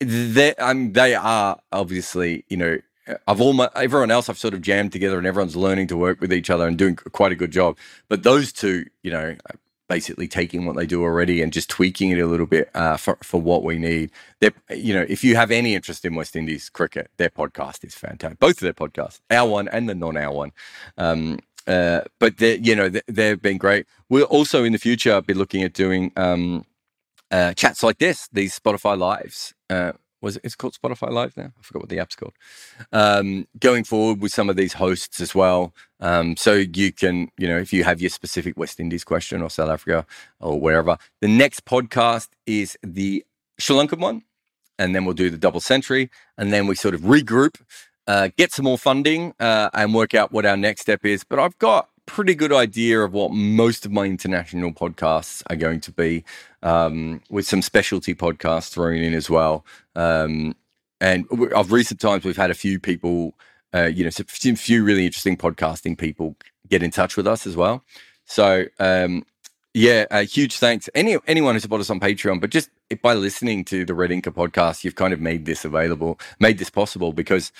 They, 0.00 0.54
um, 0.56 0.92
they 0.92 1.14
are 1.14 1.60
obviously 1.72 2.44
you 2.48 2.56
know. 2.56 2.78
I've 3.26 3.40
all 3.40 3.54
my, 3.54 3.68
everyone 3.74 4.12
else 4.12 4.28
I've 4.28 4.38
sort 4.38 4.54
of 4.54 4.62
jammed 4.62 4.92
together 4.92 5.18
and 5.18 5.26
everyone's 5.26 5.56
learning 5.56 5.88
to 5.88 5.96
work 5.96 6.20
with 6.20 6.32
each 6.32 6.48
other 6.48 6.68
and 6.68 6.78
doing 6.78 6.94
quite 6.94 7.32
a 7.32 7.34
good 7.34 7.50
job. 7.50 7.76
But 8.08 8.22
those 8.22 8.52
two, 8.52 8.86
you 9.02 9.10
know, 9.10 9.34
basically 9.90 10.28
taking 10.28 10.66
what 10.66 10.76
they 10.76 10.86
do 10.86 11.02
already 11.02 11.42
and 11.42 11.52
just 11.52 11.68
tweaking 11.68 12.10
it 12.10 12.20
a 12.20 12.26
little 12.26 12.46
bit 12.46 12.70
uh, 12.74 12.96
for 12.96 13.18
for 13.24 13.40
what 13.40 13.64
we 13.64 13.76
need. 13.76 14.12
They're, 14.40 14.52
you 14.70 14.94
know, 14.94 15.04
if 15.08 15.24
you 15.24 15.34
have 15.34 15.50
any 15.50 15.74
interest 15.74 16.04
in 16.04 16.14
West 16.14 16.36
Indies 16.36 16.70
cricket, 16.70 17.10
their 17.16 17.28
podcast 17.28 17.84
is 17.84 17.94
fantastic. 17.94 18.38
Both 18.38 18.58
of 18.58 18.60
their 18.60 18.72
podcasts, 18.72 19.20
our 19.30 19.48
one 19.50 19.66
and 19.68 19.88
the 19.88 19.96
non-our 19.96 20.32
one. 20.32 20.52
Um, 20.96 21.40
uh, 21.66 22.02
but 22.20 22.38
they, 22.38 22.58
you 22.58 22.76
know, 22.76 22.88
they, 22.88 23.02
they've 23.08 23.42
been 23.42 23.58
great. 23.58 23.86
We'll 24.08 24.24
also 24.24 24.62
in 24.62 24.72
the 24.72 24.78
future 24.78 25.20
be 25.20 25.34
looking 25.34 25.64
at 25.64 25.74
doing 25.74 26.12
um, 26.16 26.64
uh, 27.32 27.52
chats 27.54 27.82
like 27.82 27.98
this, 27.98 28.28
these 28.32 28.58
Spotify 28.58 28.96
lives. 28.96 29.54
Was 30.22 30.36
it, 30.36 30.42
it's 30.44 30.54
called 30.54 30.76
Spotify 30.80 31.10
Live 31.10 31.36
now? 31.36 31.52
I 31.58 31.62
forgot 31.62 31.82
what 31.82 31.88
the 31.88 31.98
app's 31.98 32.16
called. 32.16 32.34
Um, 32.92 33.46
going 33.58 33.84
forward 33.84 34.20
with 34.20 34.32
some 34.32 34.50
of 34.50 34.56
these 34.56 34.74
hosts 34.74 35.20
as 35.20 35.34
well. 35.34 35.72
Um, 36.00 36.36
so 36.36 36.54
you 36.54 36.92
can, 36.92 37.30
you 37.38 37.48
know, 37.48 37.58
if 37.58 37.72
you 37.72 37.84
have 37.84 38.00
your 38.00 38.10
specific 38.10 38.56
West 38.56 38.80
Indies 38.80 39.04
question 39.04 39.42
or 39.42 39.50
South 39.50 39.70
Africa 39.70 40.06
or 40.40 40.60
wherever, 40.60 40.98
the 41.20 41.28
next 41.28 41.64
podcast 41.64 42.28
is 42.46 42.76
the 42.82 43.24
Sri 43.58 43.76
Lankan 43.76 43.98
one, 43.98 44.22
and 44.78 44.94
then 44.94 45.04
we'll 45.04 45.14
do 45.14 45.30
the 45.30 45.38
double 45.38 45.60
century, 45.60 46.10
and 46.38 46.52
then 46.52 46.66
we 46.66 46.74
sort 46.74 46.94
of 46.94 47.02
regroup, 47.02 47.60
uh, 48.06 48.28
get 48.36 48.52
some 48.52 48.64
more 48.64 48.78
funding, 48.78 49.34
uh, 49.38 49.70
and 49.74 49.94
work 49.94 50.14
out 50.14 50.32
what 50.32 50.46
our 50.46 50.56
next 50.56 50.82
step 50.82 51.04
is. 51.04 51.24
But 51.24 51.38
I've 51.38 51.58
got 51.58 51.88
pretty 52.06 52.34
good 52.34 52.52
idea 52.52 53.00
of 53.00 53.12
what 53.12 53.32
most 53.32 53.86
of 53.86 53.92
my 53.92 54.04
international 54.04 54.72
podcasts 54.72 55.42
are 55.48 55.56
going 55.56 55.80
to 55.80 55.92
be, 55.92 56.24
um, 56.62 57.20
with 57.30 57.46
some 57.46 57.62
specialty 57.62 58.14
podcasts 58.14 58.70
thrown 58.70 58.96
in 58.96 59.14
as 59.14 59.30
well. 59.30 59.64
Um, 59.94 60.54
and 61.00 61.26
of 61.52 61.72
recent 61.72 62.00
times, 62.00 62.24
we've 62.24 62.36
had 62.36 62.50
a 62.50 62.54
few 62.54 62.78
people, 62.78 63.34
uh, 63.74 63.84
you 63.84 64.04
know, 64.04 64.10
some 64.10 64.56
few 64.56 64.84
really 64.84 65.06
interesting 65.06 65.36
podcasting 65.36 65.96
people 65.96 66.36
get 66.68 66.82
in 66.82 66.90
touch 66.90 67.16
with 67.16 67.26
us 67.26 67.46
as 67.46 67.56
well. 67.56 67.84
So, 68.26 68.66
um, 68.78 69.24
yeah, 69.72 70.04
a 70.10 70.24
huge 70.24 70.56
thanks 70.56 70.88
any 70.94 71.16
anyone 71.26 71.54
who 71.54 71.60
supported 71.60 71.82
us 71.82 71.90
on 71.90 72.00
Patreon, 72.00 72.40
but 72.40 72.50
just 72.50 72.70
by 73.02 73.14
listening 73.14 73.64
to 73.66 73.84
the 73.84 73.94
Red 73.94 74.10
Inker 74.10 74.34
podcast, 74.34 74.82
you've 74.84 74.96
kind 74.96 75.12
of 75.12 75.20
made 75.20 75.46
this 75.46 75.64
available, 75.64 76.18
made 76.40 76.58
this 76.58 76.70
possible 76.70 77.12
because 77.12 77.52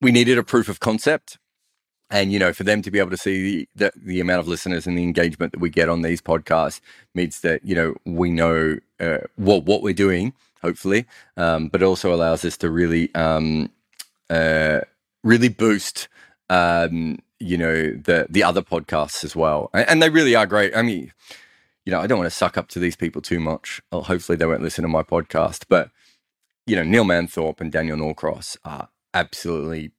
we 0.00 0.12
needed 0.12 0.38
a 0.38 0.42
proof 0.42 0.68
of 0.68 0.80
concept 0.80 1.38
and 2.10 2.32
you 2.32 2.38
know 2.38 2.52
for 2.52 2.64
them 2.64 2.82
to 2.82 2.90
be 2.90 2.98
able 2.98 3.10
to 3.10 3.16
see 3.16 3.68
the, 3.74 3.92
the 3.92 3.92
the 3.96 4.20
amount 4.20 4.40
of 4.40 4.48
listeners 4.48 4.86
and 4.86 4.98
the 4.98 5.02
engagement 5.02 5.52
that 5.52 5.60
we 5.60 5.70
get 5.70 5.88
on 5.88 6.02
these 6.02 6.20
podcasts 6.20 6.80
means 7.14 7.40
that 7.40 7.64
you 7.64 7.74
know 7.74 7.94
we 8.04 8.30
know 8.30 8.78
uh, 8.98 9.18
what 9.36 9.64
what 9.64 9.82
we're 9.82 9.94
doing 9.94 10.32
hopefully 10.62 11.06
um, 11.36 11.68
but 11.68 11.82
also 11.82 12.12
allows 12.12 12.44
us 12.44 12.56
to 12.56 12.70
really 12.70 13.14
um, 13.14 13.70
uh, 14.28 14.80
really 15.22 15.48
boost 15.48 16.08
um, 16.48 17.18
you 17.38 17.56
know 17.56 17.90
the 17.92 18.26
the 18.28 18.42
other 18.42 18.62
podcasts 18.62 19.24
as 19.24 19.34
well. 19.34 19.70
And, 19.72 19.88
and 19.88 20.02
they 20.02 20.10
really 20.10 20.34
are 20.34 20.46
great. 20.46 20.76
I 20.76 20.82
mean 20.82 21.12
you 21.86 21.90
know 21.90 22.00
i 22.00 22.06
don't 22.06 22.18
want 22.18 22.30
to 22.30 22.36
suck 22.36 22.58
up 22.58 22.68
to 22.68 22.78
these 22.78 22.96
people 22.96 23.22
too 23.22 23.40
much. 23.40 23.80
Well, 23.90 24.02
hopefully 24.02 24.36
they 24.36 24.46
won't 24.46 24.62
listen 24.62 24.82
to 24.82 24.88
my 24.88 25.02
podcast 25.02 25.64
but 25.68 25.90
you 26.66 26.76
know 26.76 26.82
neil 26.82 27.04
manthorp 27.04 27.60
and 27.60 27.72
daniel 27.72 27.96
norcross 27.96 28.56
are 28.64 28.88
absolutely 29.14 29.92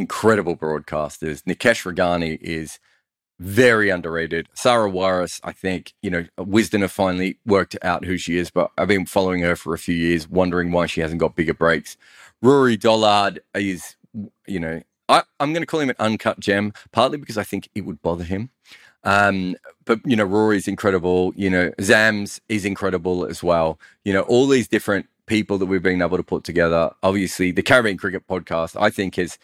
incredible 0.00 0.56
broadcasters. 0.56 1.42
Nikesh 1.42 1.84
Ragani 1.84 2.38
is 2.40 2.78
very 3.38 3.90
underrated. 3.90 4.48
Sarah 4.54 4.90
Waris, 4.90 5.40
I 5.44 5.52
think, 5.52 5.94
you 6.02 6.10
know, 6.10 6.26
Wisden 6.38 6.80
have 6.80 6.92
finally 6.92 7.38
worked 7.46 7.76
out 7.82 8.04
who 8.04 8.16
she 8.16 8.38
is, 8.38 8.50
but 8.50 8.70
I've 8.76 8.88
been 8.88 9.06
following 9.06 9.40
her 9.42 9.56
for 9.56 9.72
a 9.72 9.78
few 9.78 9.94
years, 9.94 10.28
wondering 10.28 10.72
why 10.72 10.86
she 10.86 11.00
hasn't 11.00 11.20
got 11.20 11.36
bigger 11.36 11.54
breaks. 11.54 11.96
Rory 12.42 12.76
Dollard 12.76 13.40
is, 13.54 13.96
you 14.46 14.60
know, 14.60 14.82
I, 15.08 15.22
I'm 15.38 15.52
going 15.52 15.62
to 15.62 15.66
call 15.66 15.80
him 15.80 15.90
an 15.90 15.96
uncut 15.98 16.40
gem, 16.40 16.72
partly 16.92 17.18
because 17.18 17.38
I 17.38 17.44
think 17.44 17.68
it 17.74 17.82
would 17.82 18.02
bother 18.02 18.24
him. 18.24 18.50
Um, 19.02 19.56
but 19.86 20.00
you 20.04 20.14
know, 20.14 20.24
Rory's 20.24 20.68
incredible. 20.68 21.32
You 21.34 21.50
know, 21.50 21.70
Zams 21.78 22.40
is 22.48 22.64
incredible 22.64 23.24
as 23.24 23.42
well. 23.42 23.80
You 24.04 24.12
know, 24.12 24.22
all 24.22 24.46
these 24.46 24.68
different 24.68 25.06
people 25.26 25.58
that 25.58 25.66
we've 25.66 25.82
been 25.82 26.02
able 26.02 26.16
to 26.16 26.22
put 26.22 26.44
together. 26.44 26.90
Obviously, 27.02 27.50
the 27.50 27.62
Caribbean 27.62 27.96
Cricket 27.96 28.26
Podcast, 28.26 28.80
I 28.80 28.90
think, 28.90 29.16
has 29.16 29.38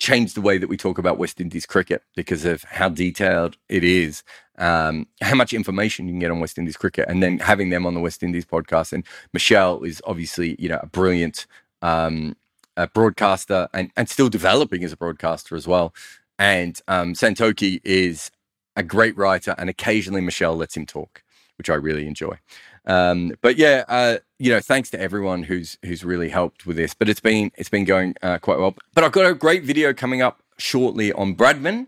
changed 0.00 0.34
the 0.34 0.40
way 0.40 0.58
that 0.58 0.68
we 0.68 0.76
talk 0.76 0.98
about 0.98 1.18
West 1.18 1.40
Indies 1.40 1.66
cricket 1.66 2.02
because 2.16 2.44
of 2.44 2.64
how 2.64 2.88
detailed 2.88 3.56
it 3.68 3.84
is, 3.84 4.24
um, 4.58 5.06
how 5.20 5.36
much 5.36 5.52
information 5.52 6.06
you 6.06 6.12
can 6.12 6.18
get 6.18 6.30
on 6.30 6.40
West 6.40 6.58
Indies 6.58 6.76
cricket, 6.76 7.06
and 7.08 7.22
then 7.22 7.38
having 7.38 7.68
them 7.68 7.86
on 7.86 7.94
the 7.94 8.00
West 8.00 8.22
Indies 8.22 8.46
podcast. 8.46 8.92
And 8.92 9.04
Michelle 9.32 9.82
is 9.82 10.02
obviously, 10.06 10.56
you 10.58 10.68
know, 10.68 10.80
a 10.82 10.86
brilliant 10.86 11.46
um, 11.82 12.34
uh, 12.76 12.86
broadcaster 12.94 13.68
and, 13.74 13.90
and 13.96 14.08
still 14.08 14.28
developing 14.28 14.82
as 14.82 14.92
a 14.92 14.96
broadcaster 14.96 15.54
as 15.54 15.68
well. 15.68 15.94
And 16.38 16.80
um, 16.88 17.12
Santokie 17.12 17.80
is 17.84 18.30
a 18.76 18.82
great 18.82 19.16
writer, 19.16 19.54
and 19.58 19.68
occasionally 19.68 20.22
Michelle 20.22 20.56
lets 20.56 20.76
him 20.76 20.86
talk, 20.86 21.22
which 21.58 21.68
I 21.68 21.74
really 21.74 22.06
enjoy. 22.06 22.38
Um, 22.86 23.34
but 23.40 23.56
yeah, 23.56 23.84
uh, 23.88 24.18
you 24.38 24.50
know, 24.50 24.60
thanks 24.60 24.90
to 24.90 25.00
everyone 25.00 25.42
who's 25.42 25.78
who's 25.84 26.04
really 26.04 26.28
helped 26.28 26.66
with 26.66 26.76
this. 26.76 26.94
But 26.94 27.08
it's 27.08 27.20
been 27.20 27.52
it's 27.56 27.68
been 27.68 27.84
going 27.84 28.14
uh, 28.22 28.38
quite 28.38 28.58
well. 28.58 28.74
But 28.94 29.04
I've 29.04 29.12
got 29.12 29.26
a 29.26 29.34
great 29.34 29.64
video 29.64 29.92
coming 29.92 30.22
up 30.22 30.42
shortly 30.56 31.12
on 31.12 31.34
Bradman, 31.34 31.86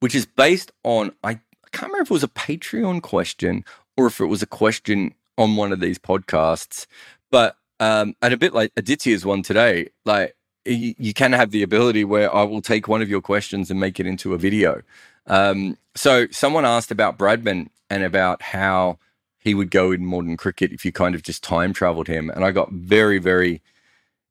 which 0.00 0.14
is 0.14 0.26
based 0.26 0.72
on 0.84 1.12
I, 1.22 1.40
can't 1.72 1.92
remember 1.92 2.02
if 2.02 2.10
it 2.10 2.14
was 2.14 2.24
a 2.24 2.28
Patreon 2.28 3.00
question 3.00 3.64
or 3.96 4.06
if 4.06 4.20
it 4.20 4.26
was 4.26 4.42
a 4.42 4.46
question 4.46 5.14
on 5.38 5.54
one 5.54 5.72
of 5.72 5.78
these 5.78 5.98
podcasts. 5.98 6.86
But 7.30 7.56
um, 7.78 8.14
and 8.20 8.34
a 8.34 8.36
bit 8.36 8.52
like 8.52 8.72
Aditya's 8.76 9.24
one 9.24 9.42
today, 9.42 9.90
like 10.04 10.34
you, 10.64 10.94
you 10.98 11.14
can 11.14 11.32
have 11.32 11.52
the 11.52 11.62
ability 11.62 12.04
where 12.04 12.34
I 12.34 12.42
will 12.42 12.60
take 12.60 12.88
one 12.88 13.02
of 13.02 13.08
your 13.08 13.20
questions 13.20 13.70
and 13.70 13.78
make 13.78 14.00
it 14.00 14.06
into 14.06 14.34
a 14.34 14.38
video. 14.38 14.82
Um, 15.26 15.78
so 15.94 16.26
someone 16.30 16.64
asked 16.64 16.90
about 16.90 17.18
Bradman 17.18 17.68
and 17.88 18.02
about 18.02 18.42
how 18.42 18.98
he 19.40 19.54
would 19.54 19.70
go 19.70 19.90
in 19.90 20.04
modern 20.04 20.36
cricket 20.36 20.70
if 20.70 20.84
you 20.84 20.92
kind 20.92 21.14
of 21.14 21.22
just 21.22 21.42
time 21.42 21.72
traveled 21.72 22.06
him. 22.06 22.30
And 22.30 22.44
I 22.44 22.50
got 22.50 22.70
very, 22.70 23.18
very 23.18 23.62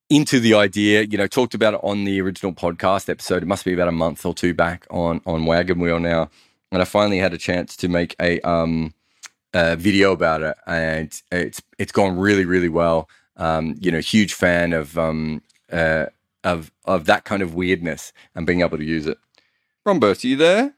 into 0.09 0.39
the 0.39 0.53
idea, 0.53 1.03
you 1.03 1.17
know, 1.17 1.27
talked 1.27 1.53
about 1.53 1.75
it 1.75 1.79
on 1.83 2.03
the 2.03 2.21
original 2.21 2.53
podcast 2.53 3.09
episode. 3.09 3.43
It 3.43 3.47
must 3.47 3.65
be 3.65 3.73
about 3.73 3.87
a 3.87 3.93
month 3.93 4.25
or 4.25 4.33
two 4.33 4.53
back 4.53 4.87
on 4.89 5.21
on 5.25 5.45
Wagon 5.45 5.79
Wheel 5.79 5.99
now. 5.99 6.29
And 6.71 6.81
I 6.81 6.85
finally 6.85 7.17
had 7.17 7.33
a 7.33 7.37
chance 7.37 7.75
to 7.77 7.87
make 7.87 8.15
a 8.19 8.39
um 8.41 8.93
a 9.53 9.75
video 9.75 10.11
about 10.11 10.41
it 10.43 10.55
and 10.67 11.21
it's 11.31 11.61
it's 11.77 11.91
gone 11.91 12.17
really, 12.17 12.45
really 12.45 12.69
well. 12.69 13.09
Um, 13.35 13.75
you 13.79 13.91
know, 13.91 13.99
huge 13.99 14.33
fan 14.33 14.73
of 14.73 14.97
um 14.97 15.41
uh 15.71 16.07
of 16.43 16.71
of 16.85 17.05
that 17.05 17.25
kind 17.25 17.41
of 17.41 17.55
weirdness 17.55 18.13
and 18.35 18.45
being 18.45 18.61
able 18.61 18.77
to 18.77 18.85
use 18.85 19.07
it. 19.07 19.17
Ron 19.85 20.03
are 20.03 20.15
you 20.21 20.35
there? 20.35 20.73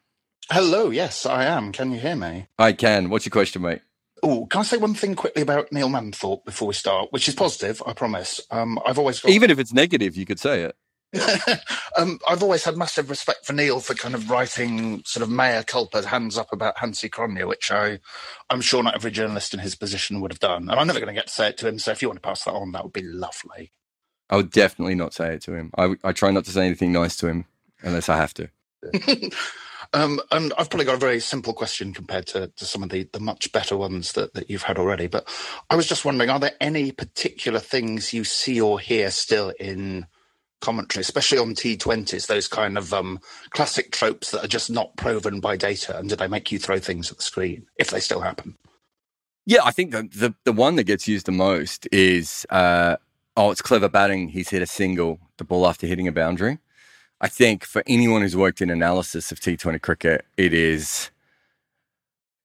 Hello, 0.50 0.90
yes, 0.90 1.26
I 1.26 1.46
am. 1.46 1.72
Can 1.72 1.92
you 1.92 2.00
hear 2.00 2.16
me? 2.16 2.48
I 2.60 2.74
can. 2.74 3.10
What's 3.10 3.26
your 3.26 3.32
question, 3.32 3.62
mate? 3.62 3.82
Oh, 4.24 4.46
can 4.46 4.62
I 4.62 4.64
say 4.64 4.78
one 4.78 4.94
thing 4.94 5.16
quickly 5.16 5.42
about 5.42 5.72
Neil 5.72 5.90
Manthorp 5.90 6.46
before 6.46 6.68
we 6.68 6.74
start, 6.74 7.12
which 7.12 7.28
is 7.28 7.36
positive, 7.36 7.82
I 7.86 7.94
promise. 7.94 8.40
Um, 8.52 8.80
I've 8.86 9.00
always 9.00 9.20
got, 9.20 9.32
Even 9.32 9.50
if 9.50 9.58
it's 9.58 9.74
negative, 9.74 10.16
you 10.16 10.26
could 10.26 10.40
say 10.40 10.64
it. 10.64 10.76
um, 11.98 12.20
I've 12.28 12.42
always 12.44 12.64
had 12.64 12.78
massive 12.78 13.10
respect 13.10 13.46
for 13.46 13.54
Neil 13.54 13.80
for 13.80 13.94
kind 13.96 14.16
of 14.16 14.30
writing 14.30 15.02
sort 15.06 15.24
of 15.24 15.30
mea 15.30 15.62
culpa, 15.66 16.08
hands 16.08 16.38
up 16.38 16.54
about 16.54 16.78
Hansi 16.78 17.10
Cronje, 17.10 17.48
which 17.48 17.72
I, 17.72 18.00
I'm 18.50 18.62
sure 18.62 18.82
not 18.82 18.96
every 18.96 19.12
journalist 19.12 19.54
in 19.54 19.60
his 19.60 19.76
position 19.76 20.22
would 20.22 20.32
have 20.32 20.40
done. 20.40 20.70
And 20.70 20.80
I'm 20.80 20.88
never 20.88 21.00
going 21.00 21.14
to 21.14 21.20
get 21.20 21.28
to 21.28 21.34
say 21.34 21.50
it 21.50 21.58
to 21.58 21.68
him. 21.68 21.80
So 21.80 21.92
if 21.92 22.02
you 22.02 22.08
want 22.08 22.22
to 22.22 22.28
pass 22.28 22.46
that 22.46 22.54
on, 22.54 22.72
that 22.72 22.84
would 22.84 22.94
be 22.94 23.04
lovely. 23.04 23.74
I 24.30 24.38
would 24.38 24.52
definitely 24.52 24.96
not 24.96 25.14
say 25.14 25.34
it 25.34 25.42
to 25.44 25.54
him. 25.54 25.72
I, 25.78 25.96
I 26.04 26.14
try 26.14 26.32
not 26.32 26.46
to 26.46 26.52
say 26.52 26.66
anything 26.66 26.94
nice 26.94 27.18
to 27.18 27.28
him 27.28 27.46
unless 27.82 28.08
I 28.08 28.16
have 28.16 28.34
to. 28.36 28.50
um, 29.94 30.22
and 30.32 30.54
I've 30.58 30.70
probably 30.70 30.86
got 30.86 30.96
a 30.96 31.00
very 31.00 31.20
simple 31.20 31.54
question 31.54 31.94
compared 31.94 32.28
to, 32.28 32.48
to 32.48 32.66
some 32.66 32.84
of 32.84 32.90
the, 32.90 33.10
the 33.12 33.20
much 33.20 33.52
better 33.52 33.76
ones 33.76 34.14
that, 34.14 34.34
that 34.34 34.50
you've 34.50 34.64
had 34.64 34.78
already. 34.78 35.08
But 35.08 35.28
I 35.70 35.76
was 35.76 35.88
just 35.88 36.06
wondering, 36.06 36.30
are 36.30 36.40
there 36.40 36.56
any 36.62 36.92
particular 36.92 37.60
things 37.60 38.14
you 38.14 38.24
see 38.24 38.62
or 38.62 38.80
hear 38.80 39.12
still 39.12 39.52
in 39.60 40.06
commentary, 40.62 41.02
especially 41.02 41.40
on 41.40 41.56
T20s, 41.56 42.28
those 42.28 42.48
kind 42.48 42.78
of 42.78 42.94
um, 42.94 43.20
classic 43.50 43.92
tropes 43.92 44.32
that 44.32 44.46
are 44.46 44.48
just 44.48 44.70
not 44.70 44.96
proven 44.96 45.40
by 45.42 45.58
data? 45.58 45.98
And 45.98 46.10
do 46.10 46.16
they 46.16 46.28
make 46.28 46.52
you 46.52 46.60
throw 46.60 46.80
things 46.80 47.12
at 47.12 47.18
the 47.18 47.24
screen 47.24 47.68
if 47.78 47.90
they 47.90 48.00
still 48.00 48.22
happen? 48.22 48.58
Yeah, 49.46 49.62
I 49.66 49.72
think 49.72 49.92
the, 49.92 50.04
the, 50.04 50.36
the 50.46 50.54
one 50.54 50.76
that 50.76 50.84
gets 50.84 51.08
used 51.08 51.26
the 51.26 51.32
most 51.32 51.88
is 51.92 52.46
uh, 52.50 52.96
oh, 53.36 53.52
it's 53.52 53.62
clever 53.62 53.90
batting. 53.90 54.30
He's 54.30 54.50
hit 54.50 54.62
a 54.62 54.68
single, 54.68 55.20
the 55.38 55.44
ball 55.44 55.68
after 55.68 55.88
hitting 55.88 56.08
a 56.08 56.12
boundary. 56.12 56.60
I 57.24 57.28
think 57.28 57.64
for 57.64 57.84
anyone 57.86 58.24
who's 58.24 58.36
worked 58.36 58.62
in 58.62 58.72
analysis 58.72 59.32
of 59.32 59.40
T20 59.40 59.80
cricket, 59.80 60.26
it 60.38 60.54
is 60.56 61.12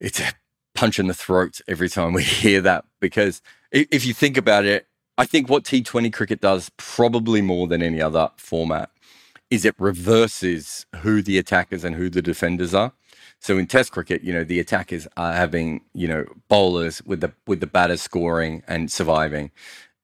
it's 0.00 0.20
a 0.20 0.32
punch 0.74 0.98
in 0.98 1.06
the 1.06 1.14
throat 1.14 1.62
every 1.66 1.88
time 1.88 2.12
we 2.12 2.22
hear 2.42 2.60
that 2.60 2.84
because 3.00 3.40
if 3.72 4.04
you 4.04 4.12
think 4.12 4.36
about 4.36 4.66
it, 4.66 4.86
I 5.16 5.24
think 5.24 5.48
what 5.48 5.64
T20 5.64 6.12
cricket 6.12 6.42
does 6.42 6.70
probably 6.76 7.40
more 7.40 7.66
than 7.66 7.82
any 7.82 8.02
other 8.02 8.30
format 8.36 8.90
is 9.50 9.64
it 9.64 9.74
reverses 9.78 10.84
who 10.96 11.22
the 11.22 11.38
attackers 11.38 11.82
and 11.82 11.94
who 11.94 12.10
the 12.10 12.20
defenders 12.20 12.74
are. 12.74 12.92
So 13.40 13.56
in 13.56 13.66
Test 13.66 13.92
cricket, 13.92 14.22
you 14.22 14.32
know, 14.32 14.44
the 14.44 14.60
attackers 14.60 15.08
are 15.16 15.32
having, 15.32 15.82
you 15.94 16.06
know, 16.06 16.26
bowlers 16.48 17.02
with 17.04 17.22
the 17.22 17.32
with 17.46 17.60
the 17.60 17.66
batters 17.66 18.02
scoring 18.02 18.62
and 18.68 18.92
surviving. 18.92 19.52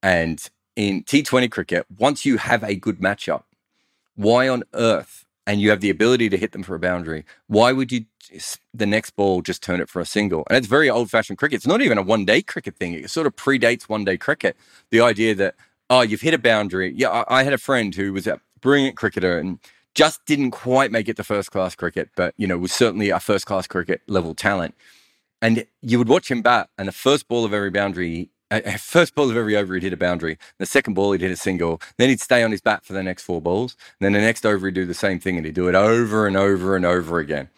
And 0.03 0.43
in 0.77 1.05
T20 1.05 1.51
cricket, 1.51 1.85
once 1.99 2.25
you 2.25 2.39
have 2.39 2.65
a 2.65 2.75
good 2.75 3.01
matchup, 3.01 3.43
why 4.17 4.49
on 4.49 4.63
earth, 4.75 5.25
and 5.47 5.61
you 5.61 5.71
have 5.71 5.81
the 5.81 5.91
ability 5.91 6.29
to 6.29 6.37
hit 6.37 6.53
them 6.53 6.63
for 6.63 6.75
a 6.75 6.79
boundary, 6.79 7.25
why 7.47 7.73
would 7.73 7.91
you 7.91 8.05
the 8.73 8.87
next 8.87 9.11
ball 9.17 9.43
just 9.43 9.63
turn 9.63 9.81
it 9.81 9.89
for 9.89 10.01
a 10.01 10.07
single? 10.07 10.45
And 10.49 10.57
it's 10.57 10.67
very 10.67 10.89
old 10.89 11.11
fashioned 11.11 11.39
cricket. 11.39 11.57
It's 11.57 11.67
not 11.67 11.83
even 11.83 11.99
a 11.99 12.03
one 12.03 12.25
day 12.25 12.43
cricket 12.43 12.77
thing. 12.77 12.95
It 12.95 13.11
sort 13.11 13.27
of 13.27 13.37
predates 13.37 13.85
one 13.89 14.05
day 14.05 14.17
cricket. 14.17 14.57
The 14.91 15.01
idea 15.01 15.35
that, 15.35 15.57
oh, 15.91 16.03
you've 16.03 16.21
hit 16.21 16.33
a 16.33 16.39
boundary. 16.39 16.93
Yeah, 16.97 17.11
I, 17.11 17.41
I 17.41 17.43
had 17.43 17.53
a 17.53 17.59
friend 17.59 17.95
who 17.95 18.13
was 18.13 18.27
a 18.27 18.41
brilliant 18.61 18.97
cricketer 18.97 19.39
and 19.39 19.59
just 19.95 20.25
didn't 20.25 20.53
quite 20.53 20.91
make 20.91 21.09
it 21.09 21.17
to 21.17 21.25
first 21.25 21.51
class 21.51 21.75
cricket, 21.75 22.09
but, 22.17 22.33
you 22.39 22.47
know, 22.47 22.57
was 22.57 22.73
certainly 22.73 23.11
a 23.11 23.21
first 23.21 23.45
class 23.45 23.67
cricket 23.67 24.01
level 24.07 24.35
talent. 24.35 24.75
And 25.43 25.67
you 25.83 25.99
would 25.99 26.09
watch 26.09 26.31
him 26.31 26.41
bat, 26.41 26.71
and 26.79 26.87
the 26.87 26.93
first 26.93 27.27
ball 27.27 27.45
of 27.45 27.53
every 27.53 27.71
boundary, 27.71 28.31
first 28.79 29.15
ball 29.15 29.31
of 29.31 29.37
every 29.37 29.57
over, 29.57 29.75
he'd 29.75 29.83
hit 29.83 29.93
a 29.93 29.97
boundary. 29.97 30.39
The 30.59 30.67
second 30.67 30.95
ball, 30.95 31.13
he'd 31.13 31.21
hit 31.21 31.31
a 31.31 31.37
single. 31.37 31.81
Then 31.99 32.09
he'd 32.09 32.21
stay 32.21 32.43
on 32.43 32.51
his 32.51 32.61
bat 32.61 32.85
for 32.85 32.93
the 32.93 33.03
next 33.03 33.23
four 33.23 33.41
balls. 33.41 33.77
And 33.99 34.07
then 34.07 34.13
the 34.13 34.21
next 34.21 34.45
over, 34.45 34.67
he'd 34.67 34.75
do 34.75 34.87
the 34.87 34.95
same 34.95 35.19
thing, 35.19 35.37
and 35.37 35.47
he'd 35.47 35.55
do 35.55 35.69
it 35.69 35.75
over 35.75 36.27
and 36.27 36.37
over 36.37 36.77
and 36.77 36.85
over 36.85 37.19
again. 37.19 37.49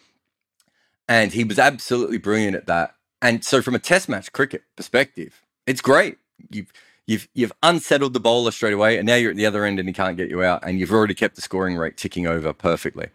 And 1.07 1.33
he 1.33 1.43
was 1.43 1.59
absolutely 1.59 2.17
brilliant 2.17 2.55
at 2.55 2.67
that. 2.67 2.95
And 3.21 3.43
so, 3.43 3.61
from 3.61 3.75
a 3.75 3.79
test 3.79 4.09
match 4.09 4.31
cricket 4.31 4.63
perspective, 4.75 5.41
it's 5.65 5.81
great. 5.81 6.17
You've 6.51 6.71
you've 7.07 7.27
you've 7.33 7.53
unsettled 7.63 8.13
the 8.13 8.19
bowler 8.19 8.51
straight 8.51 8.73
away, 8.73 8.97
and 8.97 9.05
now 9.05 9.15
you're 9.15 9.31
at 9.31 9.37
the 9.37 9.45
other 9.45 9.65
end, 9.65 9.79
and 9.79 9.87
he 9.87 9.93
can't 9.93 10.17
get 10.17 10.29
you 10.29 10.43
out, 10.43 10.63
and 10.63 10.79
you've 10.79 10.91
already 10.91 11.13
kept 11.13 11.35
the 11.35 11.41
scoring 11.41 11.75
rate 11.75 11.97
ticking 11.97 12.27
over 12.27 12.53
perfectly. 12.53 13.09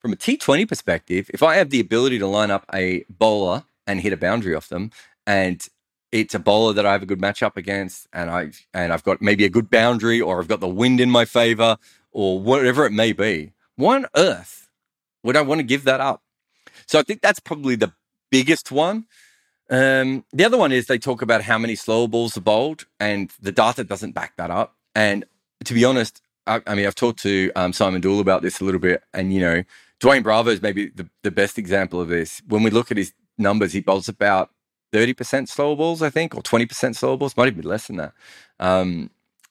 From 0.00 0.12
a 0.12 0.16
T20 0.16 0.68
perspective, 0.68 1.30
if 1.32 1.42
I 1.42 1.56
have 1.56 1.70
the 1.70 1.78
ability 1.78 2.18
to 2.18 2.26
line 2.26 2.50
up 2.50 2.66
a 2.74 3.04
bowler 3.08 3.64
and 3.86 4.00
hit 4.00 4.12
a 4.12 4.16
boundary 4.16 4.54
off 4.54 4.68
them, 4.68 4.90
and 5.26 5.64
it's 6.12 6.34
a 6.34 6.38
bowler 6.38 6.74
that 6.74 6.86
I 6.86 6.92
have 6.92 7.02
a 7.02 7.06
good 7.06 7.20
matchup 7.20 7.56
against, 7.56 8.06
and 8.12 8.30
I 8.30 8.50
and 8.72 8.92
I've 8.92 9.02
got 9.02 9.20
maybe 9.20 9.44
a 9.44 9.50
good 9.50 9.70
boundary, 9.70 10.20
or 10.20 10.38
I've 10.38 10.48
got 10.48 10.60
the 10.60 10.68
wind 10.68 11.00
in 11.00 11.10
my 11.10 11.24
favor, 11.24 11.78
or 12.12 12.38
whatever 12.38 12.86
it 12.86 12.92
may 12.92 13.12
be. 13.12 13.52
Why 13.76 13.96
on 13.96 14.06
earth 14.14 14.68
would 15.24 15.36
I 15.36 15.42
want 15.42 15.60
to 15.60 15.64
give 15.64 15.84
that 15.84 16.00
up? 16.00 16.22
So 16.86 16.98
I 16.98 17.02
think 17.02 17.22
that's 17.22 17.40
probably 17.40 17.74
the 17.74 17.92
biggest 18.30 18.70
one. 18.70 19.06
Um, 19.70 20.24
the 20.32 20.44
other 20.44 20.58
one 20.58 20.70
is 20.70 20.86
they 20.86 20.98
talk 20.98 21.22
about 21.22 21.42
how 21.42 21.56
many 21.56 21.74
slow 21.74 22.06
balls 22.06 22.36
are 22.36 22.42
bowled, 22.42 22.84
and 23.00 23.32
the 23.40 23.52
data 23.52 23.82
doesn't 23.82 24.12
back 24.12 24.36
that 24.36 24.50
up. 24.50 24.76
And 24.94 25.24
to 25.64 25.72
be 25.72 25.84
honest, 25.84 26.20
I, 26.46 26.60
I 26.66 26.74
mean, 26.74 26.86
I've 26.86 26.94
talked 26.94 27.20
to 27.22 27.50
um, 27.56 27.72
Simon 27.72 28.02
Doull 28.02 28.20
about 28.20 28.42
this 28.42 28.60
a 28.60 28.64
little 28.64 28.80
bit, 28.80 29.02
and 29.14 29.32
you 29.32 29.40
know, 29.40 29.64
Dwayne 30.00 30.22
Bravo 30.22 30.50
is 30.50 30.60
maybe 30.60 30.88
the, 30.88 31.08
the 31.22 31.30
best 31.30 31.56
example 31.58 32.00
of 32.00 32.08
this. 32.08 32.42
When 32.46 32.62
we 32.62 32.70
look 32.70 32.90
at 32.90 32.98
his 32.98 33.14
numbers, 33.38 33.72
he 33.72 33.80
bowls 33.80 34.08
about 34.08 34.50
30% 34.92 35.48
slow 35.48 35.74
balls, 35.74 36.02
I 36.02 36.10
think, 36.10 36.34
or 36.34 36.42
20% 36.42 36.94
slow 36.94 37.16
balls, 37.16 37.36
might 37.36 37.48
even 37.48 37.62
be 37.62 37.68
less 37.68 37.86
than 37.86 37.96
that. 37.96 38.12
Um, 38.60 39.10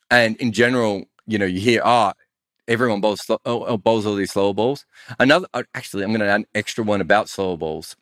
and 0.10 0.38
in 0.38 0.52
general, 0.52 1.06
you 1.26 1.38
know, 1.38 1.46
you 1.46 1.60
hear, 1.60 1.82
ah, 1.84 2.14
oh, 2.16 2.22
everyone 2.68 3.02
bowls, 3.02 3.22
slow, 3.22 3.40
oh, 3.46 3.66
oh, 3.66 3.78
bowls 3.78 4.06
all 4.06 4.16
these 4.16 4.32
slow 4.32 4.54
balls. 4.54 4.86
Another, 5.20 5.48
uh, 5.54 5.64
actually, 5.74 6.04
I'm 6.04 6.12
going 6.12 6.22
to 6.22 6.28
add 6.28 6.42
an 6.42 6.46
extra 6.54 6.84
one 6.84 7.02
about 7.02 7.30
slow 7.30 7.58
balls. 7.58 7.96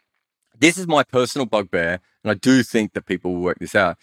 This 0.60 0.78
is 0.78 0.88
my 0.88 1.04
personal 1.04 1.46
bugbear, 1.46 2.02
and 2.24 2.32
I 2.32 2.34
do 2.34 2.64
think 2.64 2.94
that 2.94 3.06
people 3.06 3.34
will 3.34 3.42
work 3.42 3.60
this 3.60 3.76
out. 3.76 3.98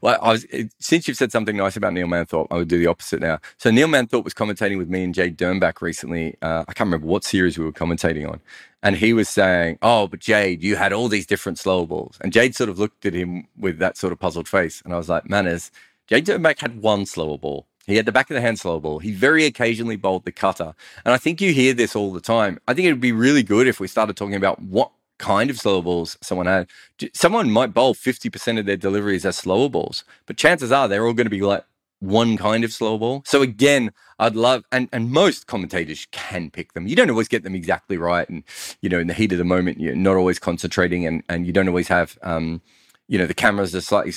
Well, 0.00 0.18
I 0.22 0.32
was, 0.32 0.46
since 0.78 1.06
you've 1.06 1.18
said 1.18 1.32
something 1.32 1.56
nice 1.56 1.76
about 1.76 1.92
Neil 1.92 2.06
Manthorp, 2.06 2.46
I 2.50 2.56
would 2.56 2.68
do 2.68 2.78
the 2.78 2.86
opposite 2.86 3.20
now. 3.20 3.38
So 3.58 3.70
Neil 3.70 3.88
Manthorp 3.88 4.24
was 4.24 4.32
commentating 4.32 4.78
with 4.78 4.88
me 4.88 5.04
and 5.04 5.14
Jade 5.14 5.36
Dernbach 5.36 5.82
recently. 5.82 6.36
Uh, 6.40 6.64
I 6.66 6.72
can't 6.72 6.86
remember 6.86 7.06
what 7.06 7.24
series 7.24 7.58
we 7.58 7.64
were 7.66 7.72
commentating 7.72 8.26
on, 8.26 8.40
and 8.82 8.96
he 8.96 9.12
was 9.12 9.28
saying, 9.28 9.78
"Oh, 9.82 10.06
but 10.06 10.20
Jade, 10.20 10.62
you 10.62 10.76
had 10.76 10.94
all 10.94 11.08
these 11.08 11.26
different 11.26 11.58
slow 11.58 11.84
balls." 11.84 12.16
And 12.22 12.32
Jade 12.32 12.54
sort 12.54 12.70
of 12.70 12.78
looked 12.78 13.04
at 13.04 13.12
him 13.12 13.48
with 13.58 13.78
that 13.80 13.98
sort 13.98 14.12
of 14.14 14.18
puzzled 14.18 14.48
face, 14.48 14.80
and 14.84 14.94
I 14.94 14.96
was 14.96 15.10
like, 15.10 15.28
"Manners, 15.28 15.70
Jade 16.06 16.26
Dernbach 16.26 16.60
had 16.60 16.80
one 16.80 17.04
slower 17.04 17.36
ball. 17.38 17.66
He 17.86 17.96
had 17.96 18.06
the 18.06 18.12
back 18.12 18.30
of 18.30 18.34
the 18.34 18.40
hand 18.40 18.58
slow 18.58 18.78
ball. 18.80 18.98
He 18.98 19.12
very 19.12 19.44
occasionally 19.44 19.96
bowled 19.96 20.24
the 20.24 20.32
cutter. 20.32 20.74
And 21.04 21.12
I 21.12 21.18
think 21.18 21.40
you 21.40 21.52
hear 21.52 21.72
this 21.72 21.96
all 21.96 22.12
the 22.12 22.20
time. 22.20 22.60
I 22.68 22.74
think 22.74 22.86
it 22.86 22.92
would 22.92 23.00
be 23.00 23.12
really 23.12 23.42
good 23.42 23.66
if 23.66 23.80
we 23.80 23.88
started 23.88 24.16
talking 24.16 24.36
about 24.36 24.60
what 24.62 24.92
kind 25.20 25.50
of 25.50 25.58
slower 25.60 25.82
balls 25.82 26.18
someone 26.20 26.46
had. 26.46 26.68
Someone 27.14 27.50
might 27.50 27.74
bowl 27.74 27.94
50% 27.94 28.58
of 28.58 28.66
their 28.66 28.76
deliveries 28.76 29.24
as 29.24 29.36
slower 29.36 29.68
balls, 29.68 30.02
but 30.26 30.36
chances 30.36 30.72
are 30.72 30.88
they're 30.88 31.06
all 31.06 31.12
going 31.12 31.26
to 31.26 31.30
be 31.30 31.42
like 31.42 31.64
one 32.00 32.38
kind 32.38 32.64
of 32.64 32.72
slow 32.72 32.98
ball. 32.98 33.22
So 33.26 33.42
again, 33.42 33.92
I'd 34.18 34.34
love 34.34 34.64
and 34.72 34.88
and 34.92 35.10
most 35.10 35.46
commentators 35.46 36.08
can 36.10 36.50
pick 36.50 36.72
them. 36.72 36.86
You 36.86 36.96
don't 36.96 37.10
always 37.10 37.28
get 37.28 37.44
them 37.44 37.54
exactly 37.54 37.96
right, 37.98 38.28
and 38.28 38.42
you 38.80 38.88
know 38.88 38.98
in 38.98 39.06
the 39.06 39.14
heat 39.14 39.32
of 39.32 39.38
the 39.38 39.44
moment, 39.44 39.78
you're 39.78 39.94
not 39.94 40.16
always 40.16 40.38
concentrating, 40.38 41.06
and 41.06 41.22
and 41.28 41.46
you 41.46 41.52
don't 41.52 41.68
always 41.68 41.88
have 41.88 42.18
um, 42.22 42.62
you 43.06 43.18
know 43.18 43.26
the 43.26 43.34
cameras 43.34 43.74
are 43.74 43.80
slightly 43.82 44.12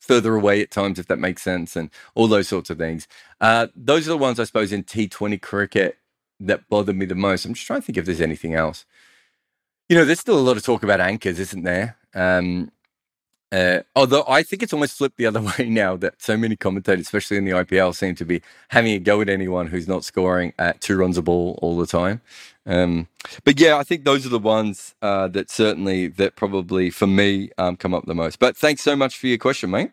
further 0.00 0.34
away 0.34 0.60
at 0.60 0.72
times, 0.72 0.98
if 0.98 1.06
that 1.06 1.20
makes 1.20 1.42
sense, 1.42 1.76
and 1.76 1.88
all 2.14 2.26
those 2.26 2.48
sorts 2.48 2.70
of 2.70 2.78
things. 2.78 3.06
Uh, 3.40 3.68
those 3.76 4.06
are 4.06 4.10
the 4.10 4.18
ones 4.18 4.40
I 4.40 4.44
suppose 4.44 4.72
in 4.72 4.82
T20 4.82 5.40
cricket 5.40 5.98
that 6.40 6.68
bother 6.68 6.92
me 6.92 7.06
the 7.06 7.14
most. 7.14 7.44
I'm 7.44 7.54
just 7.54 7.66
trying 7.66 7.80
to 7.80 7.86
think 7.86 7.98
if 7.98 8.04
there's 8.04 8.20
anything 8.20 8.54
else. 8.54 8.84
You 9.92 9.98
know, 9.98 10.06
there's 10.06 10.20
still 10.20 10.38
a 10.38 10.40
lot 10.40 10.56
of 10.56 10.62
talk 10.62 10.82
about 10.82 11.02
anchors, 11.02 11.38
isn't 11.38 11.64
there? 11.64 11.98
Um, 12.14 12.72
uh, 13.52 13.80
although 13.94 14.24
I 14.26 14.42
think 14.42 14.62
it's 14.62 14.72
almost 14.72 14.96
flipped 14.96 15.18
the 15.18 15.26
other 15.26 15.42
way 15.58 15.68
now 15.68 15.98
that 15.98 16.22
so 16.22 16.34
many 16.34 16.56
commentators, 16.56 17.04
especially 17.04 17.36
in 17.36 17.44
the 17.44 17.50
IPL, 17.50 17.94
seem 17.94 18.14
to 18.14 18.24
be 18.24 18.40
having 18.68 18.92
a 18.92 18.98
go 18.98 19.20
at 19.20 19.28
anyone 19.28 19.66
who's 19.66 19.86
not 19.86 20.02
scoring 20.02 20.54
at 20.58 20.80
two 20.80 20.96
runs 20.96 21.18
a 21.18 21.22
ball 21.22 21.58
all 21.60 21.76
the 21.76 21.86
time. 21.86 22.22
Um, 22.64 23.06
but 23.44 23.60
yeah, 23.60 23.76
I 23.76 23.82
think 23.82 24.04
those 24.04 24.24
are 24.24 24.30
the 24.30 24.38
ones 24.38 24.94
uh, 25.02 25.28
that 25.28 25.50
certainly 25.50 26.08
that 26.08 26.36
probably 26.36 26.88
for 26.88 27.06
me 27.06 27.50
um, 27.58 27.76
come 27.76 27.92
up 27.92 28.06
the 28.06 28.14
most. 28.14 28.38
But 28.38 28.56
thanks 28.56 28.80
so 28.80 28.96
much 28.96 29.18
for 29.18 29.26
your 29.26 29.36
question, 29.36 29.68
mate. 29.72 29.90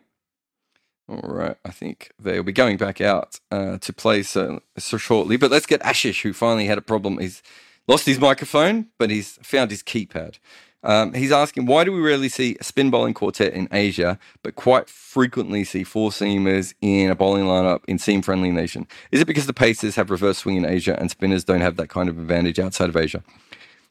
All 1.10 1.20
right, 1.24 1.58
I 1.62 1.72
think 1.72 2.10
they'll 2.18 2.42
be 2.42 2.52
going 2.52 2.78
back 2.78 3.02
out 3.02 3.38
uh, 3.50 3.76
to 3.76 3.92
play 3.92 4.22
so, 4.22 4.62
so 4.78 4.96
shortly. 4.96 5.36
But 5.36 5.50
let's 5.50 5.66
get 5.66 5.82
Ashish, 5.82 6.22
who 6.22 6.32
finally 6.32 6.64
had 6.64 6.78
a 6.78 6.82
problem. 6.82 7.18
He's 7.18 7.42
lost 7.90 8.06
his 8.06 8.20
microphone, 8.20 8.86
but 8.98 9.10
he's 9.10 9.38
found 9.42 9.72
his 9.72 9.82
keypad. 9.82 10.38
Um, 10.84 11.12
he's 11.12 11.32
asking, 11.32 11.66
why 11.66 11.82
do 11.82 11.90
we 11.90 12.00
rarely 12.00 12.28
see 12.28 12.56
a 12.60 12.64
spin 12.64 12.88
bowling 12.88 13.14
quartet 13.14 13.52
in 13.52 13.66
Asia, 13.72 14.16
but 14.44 14.54
quite 14.54 14.88
frequently 14.88 15.64
see 15.64 15.82
four 15.82 16.10
seamers 16.10 16.72
in 16.80 17.10
a 17.10 17.16
bowling 17.16 17.44
lineup 17.44 17.80
in 17.88 17.98
seam 17.98 18.22
friendly 18.22 18.52
nation? 18.52 18.86
Is 19.10 19.20
it 19.20 19.26
because 19.26 19.46
the 19.46 19.52
pacers 19.52 19.96
have 19.96 20.08
reverse 20.08 20.38
swing 20.38 20.56
in 20.56 20.64
Asia 20.64 20.96
and 20.98 21.10
spinners 21.10 21.44
don't 21.44 21.60
have 21.60 21.76
that 21.76 21.88
kind 21.88 22.08
of 22.08 22.16
advantage 22.16 22.60
outside 22.60 22.88
of 22.88 22.96
Asia? 22.96 23.24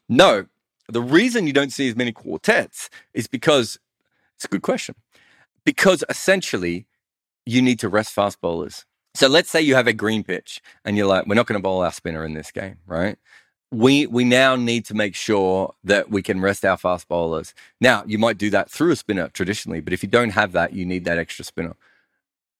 No. 0.08 0.46
The 0.88 1.02
reason 1.02 1.46
you 1.46 1.52
don't 1.52 1.72
see 1.72 1.86
as 1.86 1.94
many 1.94 2.10
quartets 2.10 2.88
is 3.12 3.28
because 3.28 3.78
it's 4.34 4.46
a 4.46 4.48
good 4.48 4.62
question. 4.62 4.94
Because 5.64 6.02
essentially, 6.08 6.86
you 7.44 7.60
need 7.60 7.78
to 7.80 7.88
rest 7.88 8.14
fast 8.14 8.40
bowlers. 8.40 8.86
So 9.14 9.28
let's 9.28 9.50
say 9.50 9.60
you 9.60 9.74
have 9.74 9.86
a 9.86 9.92
green 9.92 10.24
pitch 10.24 10.62
and 10.84 10.96
you're 10.96 11.06
like, 11.06 11.26
we're 11.26 11.34
not 11.34 11.46
going 11.46 11.58
to 11.58 11.62
bowl 11.62 11.82
our 11.82 11.92
spinner 11.92 12.24
in 12.24 12.32
this 12.32 12.50
game, 12.50 12.78
right? 12.86 13.18
We 13.70 14.06
we 14.06 14.24
now 14.24 14.56
need 14.56 14.84
to 14.86 14.94
make 14.94 15.14
sure 15.14 15.74
that 15.84 16.10
we 16.10 16.22
can 16.22 16.40
rest 16.40 16.64
our 16.64 16.76
fast 16.76 17.08
bowlers. 17.08 17.54
Now, 17.80 18.02
you 18.06 18.18
might 18.18 18.38
do 18.38 18.50
that 18.50 18.70
through 18.70 18.90
a 18.90 18.96
spinner 18.96 19.28
traditionally, 19.28 19.80
but 19.80 19.92
if 19.92 20.02
you 20.02 20.08
don't 20.08 20.30
have 20.30 20.52
that, 20.52 20.72
you 20.72 20.84
need 20.84 21.04
that 21.04 21.18
extra 21.18 21.44
spinner. 21.44 21.76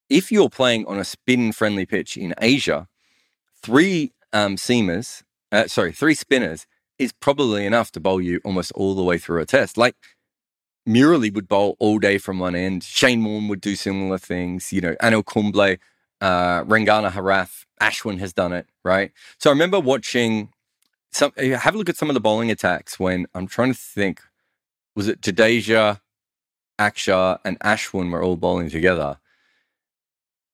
If 0.09 0.31
you're 0.31 0.51
playing 0.51 0.87
on 0.87 0.99
a 0.99 1.05
spin 1.05 1.53
friendly 1.53 1.87
pitch 1.87 2.17
in 2.17 2.35
Asia, 2.41 2.89
three 3.63 4.13
um, 4.33 4.57
seamers, 4.57 5.23
uh, 5.53 5.67
sorry, 5.67 5.93
three 5.93 6.15
spinners 6.15 6.67
is 6.99 7.13
probably 7.13 7.67
enough 7.67 7.91
to 7.93 8.01
bowl 8.01 8.21
you 8.21 8.41
almost 8.45 8.73
all 8.73 8.95
the 8.95 9.03
way 9.03 9.19
through 9.19 9.41
a 9.41 9.47
test. 9.47 9.77
Like 9.77 9.97
Murali 10.89 11.33
would 11.35 11.49
bowl 11.49 11.77
all 11.79 11.99
day 11.99 12.19
from 12.19 12.39
one 12.39 12.55
end. 12.55 12.85
Shane 12.85 13.25
Warne 13.25 13.49
would 13.49 13.61
do 13.61 13.75
similar 13.75 14.19
things. 14.19 14.73
You 14.73 14.81
know, 14.81 14.95
Anil 15.03 15.25
Kumble, 15.25 15.77
uh, 16.21 16.65
Rangana 16.65 17.11
Herath, 17.11 17.65
Ashwin 17.81 18.19
has 18.19 18.33
done 18.33 18.53
it, 18.53 18.67
right? 18.85 19.13
So 19.39 19.51
I 19.51 19.53
remember 19.53 19.81
watching 19.81 20.51
some 21.13 21.33
uh, 21.39 21.57
have 21.59 21.75
a 21.75 21.79
look 21.79 21.89
at 21.89 21.97
some 21.97 22.11
of 22.11 22.15
the 22.15 22.21
bowling 22.21 22.51
attacks 22.51 22.99
when 22.99 23.27
I'm 23.35 23.47
trying 23.47 23.73
to 23.73 23.79
think. 23.79 24.21
Was 24.97 25.09
it 25.09 25.21
Jadeja, 25.21 26.01
Akshar, 26.79 27.39
and 27.45 27.59
Ashwin 27.61 28.11
were 28.11 28.23
all 28.23 28.37
bowling 28.37 28.71
together? 28.71 29.19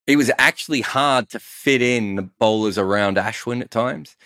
It 0.07 0.17
was 0.17 0.31
actually 0.39 0.83
hard 0.83 1.31
to 1.31 1.41
fit 1.41 1.83
in 1.83 2.15
the 2.15 2.23
bowlers 2.23 2.79
around 2.79 3.17
Ashwin 3.17 3.61
at 3.61 3.71
times. 3.71 4.17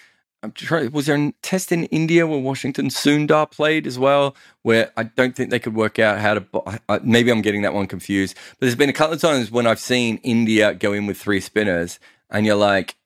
I'm 0.43 0.53
trying. 0.53 0.91
Was 0.93 1.07
there 1.07 1.17
a 1.17 1.33
test 1.43 1.71
in 1.71 1.85
India 1.85 2.27
where 2.27 2.39
Washington 2.39 2.89
Sundar 2.89 3.51
played 3.51 3.87
as 3.87 3.99
well, 3.99 4.35
where 4.63 4.91
I 4.97 5.03
don't 5.03 5.37
think 5.37 5.51
they 5.51 5.59
could 5.59 5.75
work 5.75 5.99
out 5.99 6.19
how 6.19 6.35
to. 6.35 7.01
Maybe 7.03 7.31
I'm 7.31 7.43
getting 7.43 7.63
that 7.63 7.75
one 7.75 7.87
confused. 7.87 8.37
But 8.59 8.61
there's 8.61 8.75
been 8.75 8.89
a 8.89 8.95
couple 8.95 9.15
of 9.15 9.21
times 9.21 9.51
when 9.51 9.67
I've 9.67 9.81
seen 9.81 10.19
India 10.19 10.75
go 10.75 10.93
in 10.93 11.07
with 11.07 11.21
three 11.21 11.41
spinners, 11.41 11.99
and 12.31 12.47
you're 12.47 12.57
like, 12.57 12.97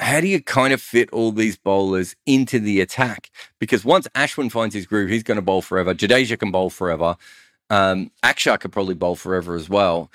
how 0.00 0.20
do 0.20 0.28
you 0.28 0.42
kind 0.42 0.72
of 0.72 0.80
fit 0.80 1.10
all 1.10 1.32
these 1.32 1.56
bowlers 1.56 2.14
into 2.26 2.58
the 2.58 2.80
attack? 2.80 3.30
Because 3.58 3.84
once 3.84 4.06
Ashwin 4.14 4.50
finds 4.50 4.74
his 4.74 4.86
groove, 4.86 5.10
he's 5.10 5.22
going 5.22 5.36
to 5.36 5.42
bowl 5.42 5.62
forever. 5.62 5.94
Jadeja 5.94 6.38
can 6.38 6.50
bowl 6.50 6.70
forever. 6.70 7.16
Um, 7.70 8.10
Akshar 8.22 8.60
could 8.60 8.72
probably 8.72 8.94
bowl 8.94 9.16
forever 9.16 9.54
as 9.56 9.68
well. 9.68 10.10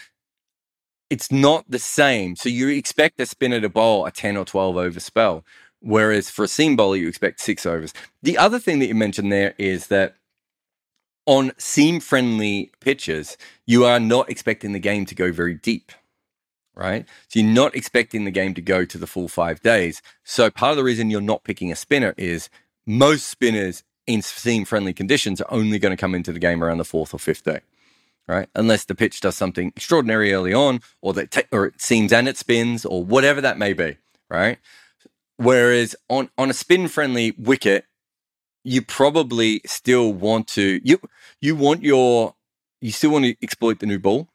It's 1.09 1.31
not 1.31 1.65
the 1.69 1.79
same. 1.79 2.35
So 2.35 2.49
you 2.49 2.69
expect 2.69 3.19
a 3.19 3.25
spinner 3.25 3.59
to 3.61 3.69
bowl 3.69 4.05
a 4.05 4.11
10 4.11 4.37
or 4.37 4.45
12 4.45 4.77
over 4.77 4.99
spell, 4.99 5.43
whereas 5.79 6.29
for 6.29 6.43
a 6.45 6.47
seam 6.47 6.75
bowler, 6.75 6.95
you 6.95 7.07
expect 7.07 7.41
six 7.41 7.65
overs. 7.65 7.93
The 8.23 8.37
other 8.37 8.59
thing 8.59 8.79
that 8.79 8.87
you 8.87 8.95
mentioned 8.95 9.31
there 9.31 9.53
is 9.57 9.87
that 9.87 10.15
on 11.25 11.51
seam 11.57 11.99
friendly 11.99 12.71
pitches, 12.79 13.37
you 13.65 13.85
are 13.85 13.99
not 13.99 14.29
expecting 14.29 14.71
the 14.71 14.79
game 14.79 15.05
to 15.05 15.15
go 15.15 15.31
very 15.31 15.53
deep 15.53 15.91
right? 16.75 17.05
So 17.27 17.39
you're 17.39 17.49
not 17.53 17.75
expecting 17.75 18.25
the 18.25 18.31
game 18.31 18.53
to 18.55 18.61
go 18.61 18.85
to 18.85 18.97
the 18.97 19.07
full 19.07 19.27
five 19.27 19.61
days. 19.61 20.01
So 20.23 20.49
part 20.49 20.71
of 20.71 20.77
the 20.77 20.83
reason 20.83 21.09
you're 21.09 21.21
not 21.21 21.43
picking 21.43 21.71
a 21.71 21.75
spinner 21.75 22.13
is 22.17 22.49
most 22.85 23.27
spinners 23.27 23.83
in 24.05 24.21
seam 24.21 24.65
friendly 24.65 24.93
conditions 24.93 25.39
are 25.41 25.53
only 25.53 25.79
going 25.79 25.95
to 25.95 25.99
come 25.99 26.15
into 26.15 26.31
the 26.31 26.39
game 26.39 26.63
around 26.63 26.77
the 26.77 26.85
fourth 26.85 27.13
or 27.13 27.19
fifth 27.19 27.43
day, 27.43 27.61
right? 28.27 28.49
Unless 28.55 28.85
the 28.85 28.95
pitch 28.95 29.21
does 29.21 29.35
something 29.35 29.71
extraordinary 29.75 30.33
early 30.33 30.53
on, 30.53 30.81
or 31.01 31.13
that 31.13 31.31
te- 31.31 31.43
or 31.51 31.67
it 31.67 31.81
seams 31.81 32.11
and 32.11 32.27
it 32.27 32.37
spins, 32.37 32.85
or 32.85 33.03
whatever 33.03 33.39
that 33.41 33.57
may 33.57 33.73
be, 33.73 33.97
right? 34.29 34.57
Whereas 35.37 35.95
on 36.09 36.29
on 36.37 36.49
a 36.49 36.53
spin 36.53 36.87
friendly 36.87 37.33
wicket, 37.37 37.85
you 38.63 38.81
probably 38.81 39.61
still 39.65 40.11
want 40.11 40.47
to 40.49 40.81
you 40.83 40.99
you 41.39 41.55
want 41.55 41.83
your 41.83 42.35
you 42.81 42.91
still 42.91 43.11
want 43.11 43.25
to 43.25 43.35
exploit 43.41 43.79
the 43.79 43.85
new 43.85 43.99
ball 43.99 44.27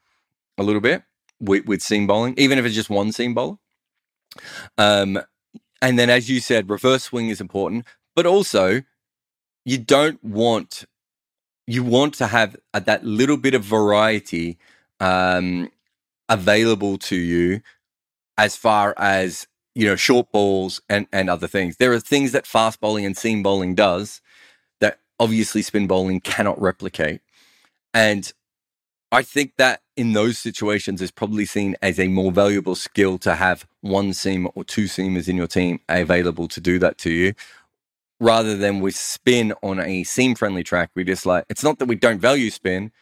a 0.57 0.63
little 0.63 0.81
bit 0.81 1.03
with, 1.41 1.67
with 1.67 1.83
seam 1.83 2.07
bowling, 2.07 2.35
even 2.37 2.59
if 2.59 2.65
it's 2.65 2.75
just 2.75 2.91
one 2.91 3.13
seam 3.13 3.35
bowler. 3.35 3.57
Um, 4.77 5.21
and 5.81 5.99
then, 5.99 6.11
as 6.11 6.29
you 6.29 6.41
said, 6.41 6.71
reverse 6.71 7.05
swing 7.05 7.29
is 7.29 7.41
important, 7.41 7.87
but 8.17 8.27
also 8.27 8.83
you 9.65 9.79
don't 9.79 10.23
want 10.25 10.85
you 11.67 11.85
want 11.85 12.15
to 12.15 12.27
have 12.27 12.57
a, 12.73 12.81
that 12.81 13.05
little 13.05 13.37
bit 13.37 13.55
of 13.55 13.63
variety 13.63 14.59
um, 15.01 15.71
available 16.29 16.97
to 16.97 17.15
you 17.15 17.61
as 18.39 18.57
far 18.57 18.95
as 18.97 19.47
you 19.75 19.87
know 19.87 19.97
short 19.97 20.33
balls 20.33 20.81
and 20.89 21.07
and 21.13 21.31
other 21.31 21.47
things. 21.47 21.77
There 21.77 21.93
are 21.93 22.01
things 22.01 22.33
that 22.33 22.47
fast 22.47 22.81
bowling 22.81 23.05
and 23.05 23.17
seam 23.17 23.43
bowling 23.43 23.75
does 23.75 24.21
that 24.81 24.99
obviously 25.21 25.63
spin 25.63 25.87
bowling 25.87 26.21
cannot 26.21 26.61
replicate, 26.61 27.21
and 27.95 28.33
I 29.11 29.23
think 29.23 29.55
that 29.57 29.81
in 29.97 30.13
those 30.13 30.39
situations 30.39 31.01
is 31.01 31.11
probably 31.11 31.47
seen 31.47 31.77
as 31.81 31.99
a 31.99 32.09
more 32.09 32.31
valuable 32.31 32.75
skill 32.75 33.19
to 33.19 33.37
have 33.37 33.67
one 33.81 34.13
seam 34.13 34.49
or 34.55 34.65
two 34.65 34.85
seamers 34.85 35.29
in 35.29 35.37
your 35.37 35.47
team 35.47 35.81
available 35.89 36.47
to 36.49 36.61
do 36.61 36.79
that 36.79 36.99
to 36.99 37.11
you 37.11 37.35
rather 38.21 38.57
than 38.57 38.81
with 38.81 38.97
spin 38.97 39.55
on 39.63 39.81
a 39.81 40.05
seam 40.05 40.35
friendly 40.35 40.63
track. 40.63 40.91
We 40.95 41.05
just 41.05 41.25
like, 41.25 41.45
it's 41.49 41.63
not 41.63 41.79
that 41.79 41.87
we 41.87 41.95
don't 41.95 42.21
value 42.21 42.51
spin. 42.51 42.93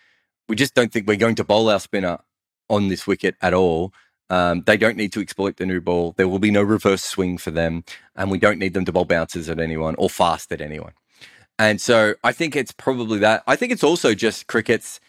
We 0.49 0.57
just 0.57 0.75
don't 0.75 0.93
think 0.93 1.09
we're 1.09 1.17
going 1.17 1.35
to 1.37 1.45
bowl 1.45 1.69
our 1.69 1.81
spinner 1.81 2.19
on 2.69 2.89
this 2.89 3.07
wicket 3.07 3.35
at 3.41 3.55
all. 3.55 3.93
Um, 4.29 4.63
they 4.67 4.77
don't 4.77 4.97
need 4.97 5.13
to 5.13 5.21
exploit 5.21 5.57
the 5.57 5.67
new 5.67 5.81
ball. 5.81 6.15
There 6.17 6.29
will 6.29 6.39
be 6.39 6.51
no 6.51 6.63
reverse 6.63 7.03
swing 7.03 7.39
for 7.39 7.51
them. 7.51 7.85
And 8.15 8.31
we 8.31 8.39
don't 8.39 8.59
need 8.59 8.75
them 8.75 8.85
to 8.85 8.93
bowl 8.93 9.05
bounces 9.05 9.49
at 9.49 9.59
anyone 9.59 9.95
or 9.99 10.11
fast 10.11 10.53
at 10.53 10.61
anyone. 10.61 10.93
And 11.59 11.81
so 11.81 12.15
I 12.23 12.33
think 12.33 12.55
it's 12.55 12.73
probably 12.73 13.19
that. 13.21 13.43
I 13.47 13.57
think 13.57 13.73
it's 13.73 13.85
also 13.85 14.15
just 14.15 14.47
cricket's 14.47 15.01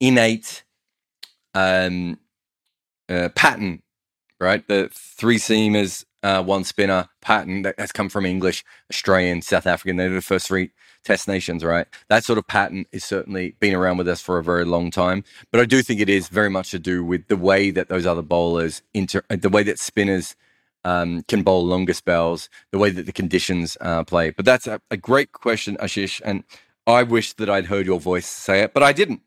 innate 0.00 0.64
um, 1.54 2.18
uh, 3.10 3.30
pattern, 3.34 3.82
right? 4.40 4.66
The 4.68 4.90
three 4.92 5.38
seamers, 5.38 6.04
uh, 6.22 6.42
one 6.42 6.64
spinner 6.64 7.08
pattern 7.22 7.62
that 7.62 7.78
has 7.78 7.92
come 7.92 8.08
from 8.08 8.26
English, 8.26 8.64
Australian, 8.92 9.42
South 9.42 9.66
African. 9.66 9.96
They're 9.96 10.10
the 10.10 10.22
first 10.22 10.48
three 10.48 10.70
test 11.04 11.28
nations, 11.28 11.64
right? 11.64 11.86
That 12.08 12.24
sort 12.24 12.38
of 12.38 12.46
pattern 12.48 12.86
is 12.92 13.04
certainly 13.04 13.56
been 13.60 13.74
around 13.74 13.98
with 13.98 14.08
us 14.08 14.22
for 14.22 14.38
a 14.38 14.44
very 14.44 14.64
long 14.64 14.90
time. 14.90 15.24
But 15.52 15.60
I 15.60 15.66
do 15.66 15.82
think 15.82 16.00
it 16.00 16.10
is 16.10 16.28
very 16.28 16.50
much 16.50 16.72
to 16.72 16.80
do 16.80 17.04
with 17.04 17.28
the 17.28 17.36
way 17.36 17.70
that 17.70 17.88
those 17.88 18.06
other 18.06 18.22
bowlers, 18.22 18.82
inter- 18.94 19.24
uh, 19.30 19.36
the 19.36 19.50
way 19.50 19.62
that 19.64 19.78
spinners 19.78 20.36
um, 20.84 21.22
can 21.28 21.42
bowl 21.42 21.64
longer 21.66 21.94
spells, 21.94 22.50
the 22.72 22.78
way 22.78 22.90
that 22.90 23.06
the 23.06 23.12
conditions 23.12 23.76
uh, 23.80 24.04
play. 24.04 24.30
But 24.30 24.44
that's 24.46 24.66
a, 24.66 24.80
a 24.90 24.96
great 24.98 25.32
question, 25.32 25.76
Ashish. 25.78 26.20
And 26.24 26.44
I 26.86 27.04
wish 27.04 27.34
that 27.34 27.50
I'd 27.50 27.66
heard 27.66 27.86
your 27.86 28.00
voice 28.00 28.26
say 28.26 28.62
it, 28.62 28.74
but 28.74 28.82
I 28.82 28.92
didn't. 28.92 29.22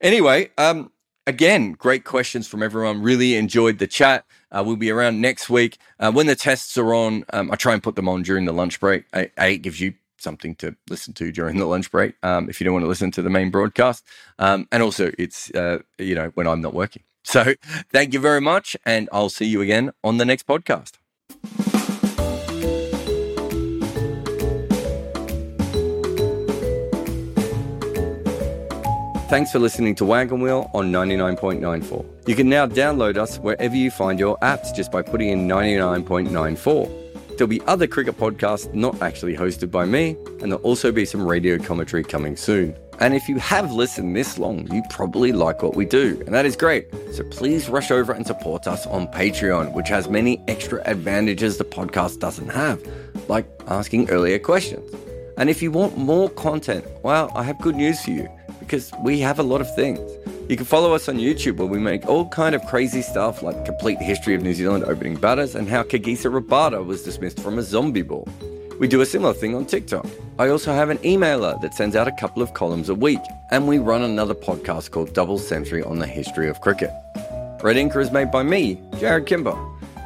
Anyway, 0.00 0.50
um, 0.58 0.90
again, 1.26 1.72
great 1.72 2.04
questions 2.04 2.46
from 2.46 2.62
everyone. 2.62 3.02
Really 3.02 3.36
enjoyed 3.36 3.78
the 3.78 3.86
chat. 3.86 4.24
Uh, 4.50 4.62
we'll 4.64 4.76
be 4.76 4.90
around 4.90 5.20
next 5.20 5.50
week. 5.50 5.78
Uh, 5.98 6.12
when 6.12 6.26
the 6.26 6.36
tests 6.36 6.76
are 6.78 6.94
on, 6.94 7.24
um, 7.32 7.50
I 7.50 7.56
try 7.56 7.72
and 7.72 7.82
put 7.82 7.96
them 7.96 8.08
on 8.08 8.22
during 8.22 8.44
the 8.44 8.52
lunch 8.52 8.80
break. 8.80 9.04
It 9.12 9.62
gives 9.62 9.80
you 9.80 9.94
something 10.18 10.54
to 10.56 10.74
listen 10.88 11.12
to 11.14 11.30
during 11.30 11.58
the 11.58 11.66
lunch 11.66 11.90
break 11.90 12.14
um, 12.22 12.48
if 12.48 12.60
you 12.60 12.64
don't 12.64 12.72
want 12.72 12.84
to 12.84 12.88
listen 12.88 13.10
to 13.12 13.22
the 13.22 13.30
main 13.30 13.50
broadcast. 13.50 14.04
Um, 14.38 14.66
and 14.72 14.82
also, 14.82 15.12
it's, 15.18 15.50
uh, 15.54 15.78
you 15.98 16.14
know, 16.14 16.30
when 16.34 16.46
I'm 16.46 16.60
not 16.60 16.74
working. 16.74 17.02
So 17.24 17.54
thank 17.92 18.14
you 18.14 18.20
very 18.20 18.40
much. 18.40 18.76
And 18.84 19.08
I'll 19.12 19.28
see 19.28 19.46
you 19.46 19.60
again 19.60 19.92
on 20.04 20.18
the 20.18 20.24
next 20.24 20.46
podcast. 20.46 20.92
Thanks 29.28 29.50
for 29.50 29.58
listening 29.58 29.96
to 29.96 30.04
Wagon 30.04 30.40
Wheel 30.40 30.70
on 30.72 30.92
99.94. 30.92 32.28
You 32.28 32.36
can 32.36 32.48
now 32.48 32.64
download 32.64 33.16
us 33.16 33.38
wherever 33.38 33.74
you 33.74 33.90
find 33.90 34.20
your 34.20 34.38
apps 34.38 34.72
just 34.72 34.92
by 34.92 35.02
putting 35.02 35.30
in 35.30 35.48
99.94. 35.48 37.36
There'll 37.36 37.48
be 37.48 37.60
other 37.62 37.88
cricket 37.88 38.16
podcasts 38.16 38.72
not 38.72 39.02
actually 39.02 39.36
hosted 39.36 39.72
by 39.72 39.84
me, 39.84 40.10
and 40.40 40.52
there'll 40.52 40.62
also 40.62 40.92
be 40.92 41.04
some 41.04 41.26
radio 41.26 41.58
commentary 41.58 42.04
coming 42.04 42.36
soon. 42.36 42.76
And 43.00 43.14
if 43.14 43.28
you 43.28 43.36
have 43.38 43.72
listened 43.72 44.14
this 44.14 44.38
long, 44.38 44.72
you 44.72 44.80
probably 44.90 45.32
like 45.32 45.60
what 45.60 45.74
we 45.74 45.86
do, 45.86 46.22
and 46.24 46.32
that 46.32 46.46
is 46.46 46.54
great. 46.54 46.86
So 47.12 47.24
please 47.24 47.68
rush 47.68 47.90
over 47.90 48.12
and 48.12 48.24
support 48.24 48.68
us 48.68 48.86
on 48.86 49.08
Patreon, 49.08 49.72
which 49.72 49.88
has 49.88 50.08
many 50.08 50.40
extra 50.46 50.80
advantages 50.84 51.58
the 51.58 51.64
podcast 51.64 52.20
doesn't 52.20 52.50
have, 52.50 52.80
like 53.26 53.48
asking 53.66 54.08
earlier 54.08 54.38
questions. 54.38 54.88
And 55.36 55.50
if 55.50 55.62
you 55.62 55.72
want 55.72 55.98
more 55.98 56.30
content, 56.30 56.86
well, 57.02 57.32
I 57.34 57.42
have 57.42 57.58
good 57.58 57.74
news 57.74 58.00
for 58.00 58.12
you 58.12 58.28
because 58.66 58.90
we 59.02 59.20
have 59.20 59.38
a 59.38 59.42
lot 59.42 59.60
of 59.60 59.74
things. 59.74 60.00
You 60.48 60.56
can 60.56 60.66
follow 60.66 60.94
us 60.94 61.08
on 61.08 61.16
YouTube 61.16 61.56
where 61.56 61.66
we 61.66 61.78
make 61.78 62.06
all 62.06 62.28
kind 62.28 62.54
of 62.54 62.64
crazy 62.66 63.02
stuff 63.02 63.42
like 63.42 63.64
complete 63.64 63.98
history 63.98 64.34
of 64.34 64.42
New 64.42 64.54
Zealand 64.54 64.84
opening 64.84 65.16
batters 65.16 65.54
and 65.54 65.68
how 65.68 65.82
Kagiso 65.82 66.30
Rabada 66.30 66.84
was 66.84 67.02
dismissed 67.02 67.40
from 67.40 67.58
a 67.58 67.62
zombie 67.62 68.02
ball. 68.02 68.28
We 68.78 68.88
do 68.88 69.00
a 69.00 69.06
similar 69.06 69.32
thing 69.32 69.54
on 69.54 69.64
TikTok. 69.64 70.06
I 70.38 70.48
also 70.48 70.72
have 70.72 70.90
an 70.90 70.98
emailer 70.98 71.58
that 71.62 71.74
sends 71.74 71.96
out 71.96 72.08
a 72.08 72.12
couple 72.12 72.42
of 72.42 72.52
columns 72.52 72.90
a 72.90 72.94
week, 72.94 73.20
and 73.50 73.66
we 73.66 73.78
run 73.78 74.02
another 74.02 74.34
podcast 74.34 74.90
called 74.90 75.14
Double 75.14 75.38
Century 75.38 75.82
on 75.82 75.98
the 75.98 76.06
history 76.06 76.48
of 76.48 76.60
cricket. 76.60 76.90
Red 77.62 77.76
Inker 77.76 78.02
is 78.02 78.12
made 78.12 78.30
by 78.30 78.42
me, 78.42 78.76
Jarrod 78.92 79.26
Kimber. 79.26 79.56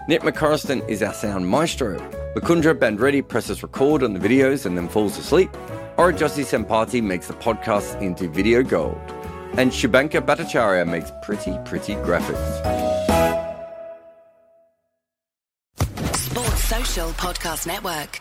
Nick 0.07 0.23
McCorriston 0.23 0.89
is 0.89 1.03
our 1.03 1.13
sound 1.13 1.49
maestro. 1.49 1.99
Mukunda 2.37 2.73
Bandreddi 2.73 3.27
presses 3.27 3.63
record 3.63 4.05
on 4.05 4.15
the 4.15 4.21
videos 4.21 4.65
and 4.65 4.77
then 4.77 4.89
falls 4.89 5.19
asleep. 5.19 5.51
Aurojyoti 5.97 6.45
Senapati 6.45 7.03
makes 7.03 7.27
the 7.27 7.35
podcast 7.35 8.01
into 8.01 8.29
video 8.29 8.63
gold. 8.63 9.01
And 9.59 9.71
Shubanka 9.71 10.21
Bhattacharya 10.25 10.89
makes 10.89 11.11
pretty, 11.23 11.59
pretty 11.65 11.95
graphics. 11.97 12.47
Sports 16.17 16.65
Social 16.65 17.11
Podcast 17.11 17.67
Network. 17.67 18.21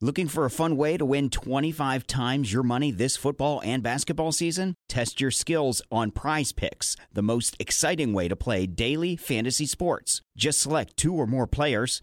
Looking 0.00 0.26
for 0.28 0.44
a 0.44 0.50
fun 0.50 0.76
way 0.76 0.98
to 0.98 1.04
win 1.04 1.30
25 1.30 2.06
times 2.06 2.52
your 2.52 2.64
money 2.64 2.90
this 2.90 3.16
football 3.16 3.62
and 3.64 3.82
basketball 3.82 4.32
season? 4.32 4.74
Test 4.88 5.20
your 5.20 5.30
skills 5.30 5.80
on 5.90 6.10
prize 6.10 6.52
picks, 6.52 6.96
the 7.12 7.22
most 7.22 7.56
exciting 7.60 8.12
way 8.12 8.28
to 8.28 8.36
play 8.36 8.66
daily 8.66 9.16
fantasy 9.16 9.64
sports. 9.64 10.20
Just 10.36 10.60
select 10.60 10.96
two 10.96 11.14
or 11.14 11.26
more 11.26 11.46
players, 11.46 12.02